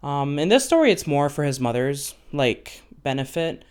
[0.03, 3.63] Um, in this story, it's more for his mother's like benefit,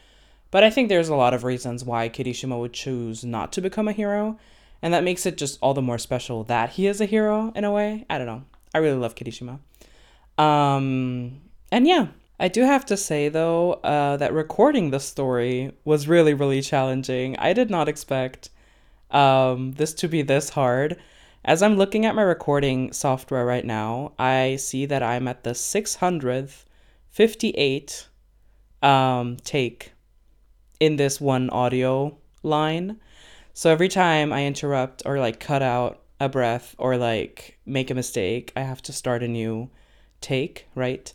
[0.52, 3.88] but I think there's a lot of reasons why Kirishima would choose not to become
[3.88, 4.38] a hero,
[4.84, 7.64] and that makes it just all the more special that he is a hero in
[7.64, 8.06] a way.
[8.08, 8.44] I don't know.
[8.76, 9.60] I really love Kirishima.
[10.38, 11.42] Um,
[11.72, 12.08] and yeah,
[12.40, 17.38] I do have to say though uh, that recording the story was really, really challenging.
[17.38, 18.50] I did not expect
[19.12, 20.98] um, this to be this hard.
[21.46, 25.54] As I'm looking at my recording software right now, I see that I'm at the
[25.54, 28.08] 658
[28.82, 29.92] um, take
[30.80, 32.98] in this one audio line.
[33.54, 37.96] So every time I interrupt or like cut out a breath or like make a
[37.96, 39.70] mistake, I have to start a new
[40.24, 41.14] take, right?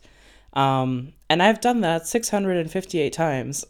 [0.53, 3.65] Um, and I've done that 658 times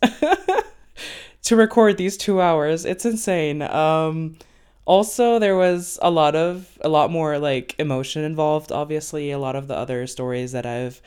[1.44, 2.86] to record these two hours.
[2.86, 3.62] It's insane.
[3.62, 4.38] Um,
[4.86, 9.32] also, there was a lot of, a lot more like emotion involved, obviously.
[9.32, 11.02] A lot of the other stories that I've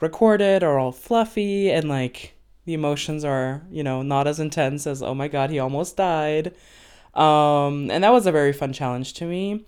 [0.00, 2.34] recorded are all fluffy and like
[2.64, 6.54] the emotions are, you know, not as intense as, oh my God, he almost died.
[7.14, 9.64] Um, and that was a very fun challenge to me.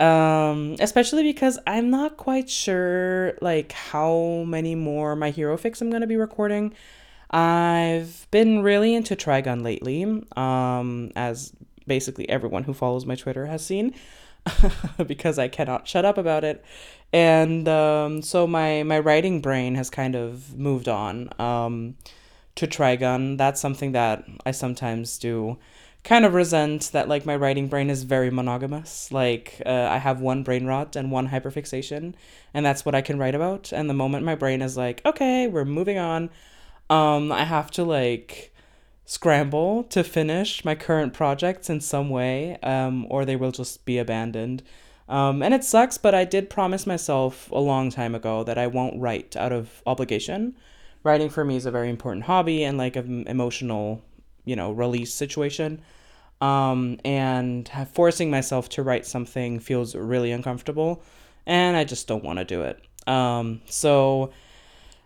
[0.00, 5.90] Um, especially because I'm not quite sure like how many more my hero fics I'm
[5.90, 6.74] gonna be recording.
[7.30, 10.04] I've been really into Trigun lately,
[10.36, 11.52] um, as
[11.86, 13.94] basically everyone who follows my Twitter has seen,
[15.06, 16.64] because I cannot shut up about it.
[17.12, 21.96] And um, so my my writing brain has kind of moved on um,
[22.56, 23.38] to Trigun.
[23.38, 25.58] That's something that I sometimes do
[26.04, 29.10] kind of resent that like my writing brain is very monogamous.
[29.10, 32.14] Like uh, I have one brain rot and one hyperfixation,
[32.52, 33.72] and that's what I can write about.
[33.72, 36.30] And the moment my brain is like, okay, we're moving on,
[36.90, 38.54] um, I have to like
[39.06, 43.98] scramble to finish my current projects in some way, um, or they will just be
[43.98, 44.62] abandoned.
[45.08, 48.66] Um, and it sucks, but I did promise myself a long time ago that I
[48.66, 50.54] won't write out of obligation.
[51.02, 54.02] Writing for me is a very important hobby and like an emotional,
[54.46, 55.82] you know, release situation
[56.44, 61.02] um, and forcing myself to write something feels really uncomfortable,
[61.46, 62.78] and I just don't want to do it.
[63.06, 64.30] Um, so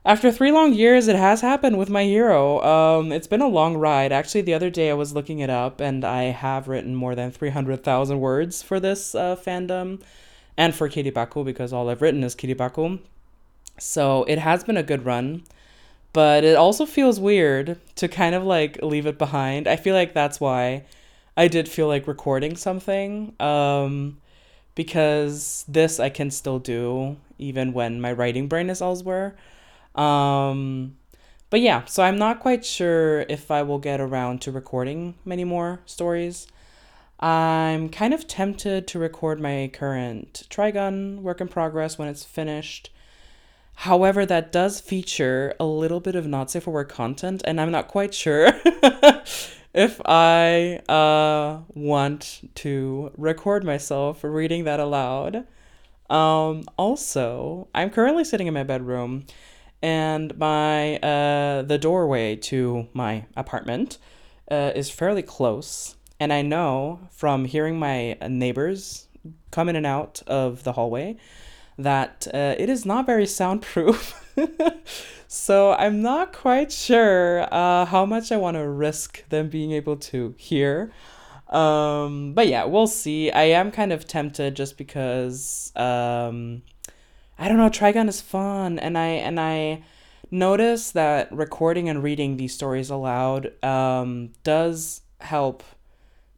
[0.05, 2.61] after three long years, it has happened with my hero.
[2.65, 4.11] Um, it's been a long ride.
[4.11, 7.31] Actually, the other day I was looking it up, and I have written more than
[7.31, 10.03] 300,000 words for this uh, fandom
[10.57, 12.99] and for Kiribaku because all I've written is Kiribaku.
[13.79, 15.45] So it has been a good run,
[16.13, 19.69] but it also feels weird to kind of like leave it behind.
[19.69, 20.85] I feel like that's why
[21.39, 24.19] I did feel like recording something um,
[24.75, 29.37] because this I can still do even when my writing brain is elsewhere.
[29.95, 30.97] Um,
[31.49, 35.45] but yeah, so I'm not quite sure if I will get around to recording many
[35.45, 36.49] more stories.
[37.21, 42.91] I'm kind of tempted to record my current Trigun work in progress when it's finished.
[43.83, 47.71] However, that does feature a little bit of not safe for work content, and I'm
[47.71, 48.51] not quite sure
[49.79, 55.47] if I uh, want to record myself reading that aloud.
[56.11, 59.27] Um, also, I'm currently sitting in my bedroom,
[59.81, 63.99] and my uh, the doorway to my apartment
[64.51, 69.07] uh, is fairly close, and I know from hearing my neighbors
[69.53, 71.17] come in and out of the hallway
[71.79, 74.25] that uh, it is not very soundproof.
[75.29, 79.97] so I'm not quite sure uh, how much I want to risk them being able
[79.97, 80.93] to hear.
[81.49, 83.31] Um, but yeah, we'll see.
[83.31, 86.63] I am kind of tempted just because um,
[87.39, 87.71] I don't know.
[87.71, 89.83] Trigun is fun, and I and I
[90.31, 95.63] notice that recording and reading these stories aloud um, does help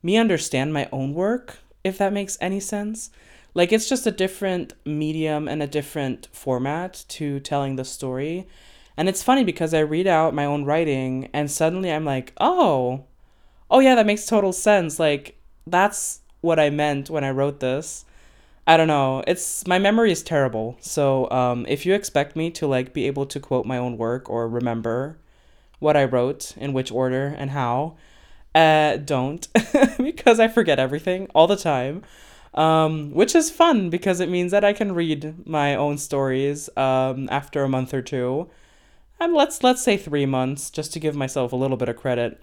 [0.03, 3.11] me understand my own work, if that makes any sense.
[3.55, 8.47] Like it's just a different medium and a different format to telling the story.
[8.97, 13.05] And it's funny because I read out my own writing and suddenly I'm like, "Oh.
[13.71, 14.99] Oh yeah, that makes total sense.
[14.99, 18.05] Like that's what I meant when I wrote this."
[18.67, 19.25] I don't know.
[19.27, 20.77] It's my memory is terrible.
[20.81, 24.31] So, um, if you expect me to like be able to quote my own work
[24.31, 25.19] or remember
[25.81, 27.97] what I wrote in which order and how,
[28.55, 29.49] uh, don't
[29.99, 32.03] because I forget everything all the time
[32.55, 37.29] um, which is fun because it means that I can read my own stories um,
[37.31, 38.49] after a month or two,
[39.21, 42.41] and let's let's say three months just to give myself a little bit of credit.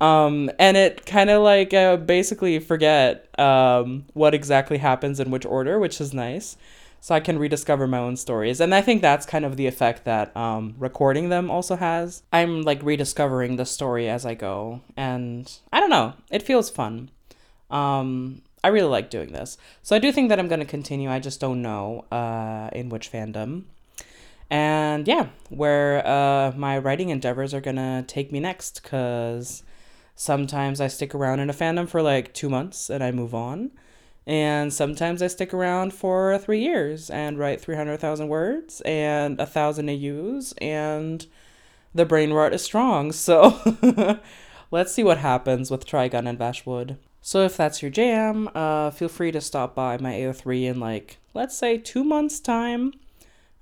[0.00, 5.46] Um, and it kind of like uh, basically forget um, what exactly happens in which
[5.46, 6.56] order, which is nice.
[7.00, 10.06] So I can rediscover my own stories, and I think that's kind of the effect
[10.06, 12.22] that um, recording them also has.
[12.32, 17.10] I'm like rediscovering the story as I go, and I don't know, it feels fun.
[17.70, 19.58] Um, I really like doing this.
[19.82, 21.10] So I do think that I'm going to continue.
[21.10, 23.64] I just don't know uh, in which fandom.
[24.48, 29.62] And yeah, where uh, my writing endeavors are going to take me next because
[30.16, 33.70] sometimes I stick around in a fandom for like two months and I move on.
[34.26, 39.90] And sometimes I stick around for three years and write 300,000 words and a thousand
[39.90, 41.26] AUs, and
[41.94, 43.12] the brain rot is strong.
[43.12, 44.18] So
[44.70, 46.96] let's see what happens with Trigun and Vashwood.
[47.26, 51.16] So if that's your jam, uh, feel free to stop by my AO3 in like,
[51.32, 52.92] let's say two months time.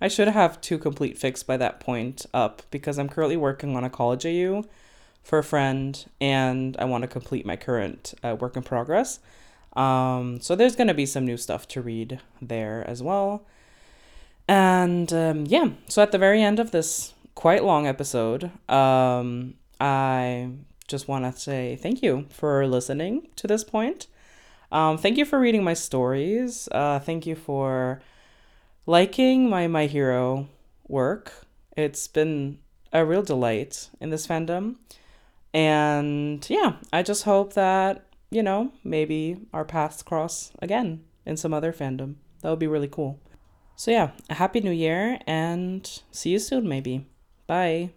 [0.00, 3.84] I should have two complete fics by that point up because I'm currently working on
[3.84, 4.64] a college AU
[5.22, 9.20] for a friend and I want to complete my current uh, work in progress.
[9.74, 13.46] Um, so there's going to be some new stuff to read there as well.
[14.48, 20.50] And um, yeah, so at the very end of this quite long episode, um, I
[20.92, 24.06] just want to say thank you for listening to this point.
[24.70, 26.68] Um, thank you for reading my stories.
[26.70, 28.00] Uh, thank you for
[28.86, 30.48] liking my My Hero
[30.86, 31.46] work.
[31.76, 32.58] It's been
[32.92, 34.76] a real delight in this fandom.
[35.54, 41.54] And yeah, I just hope that, you know, maybe our paths cross again in some
[41.54, 42.16] other fandom.
[42.42, 43.18] That would be really cool.
[43.76, 47.06] So yeah, a happy new year and see you soon maybe.
[47.46, 47.90] Bye.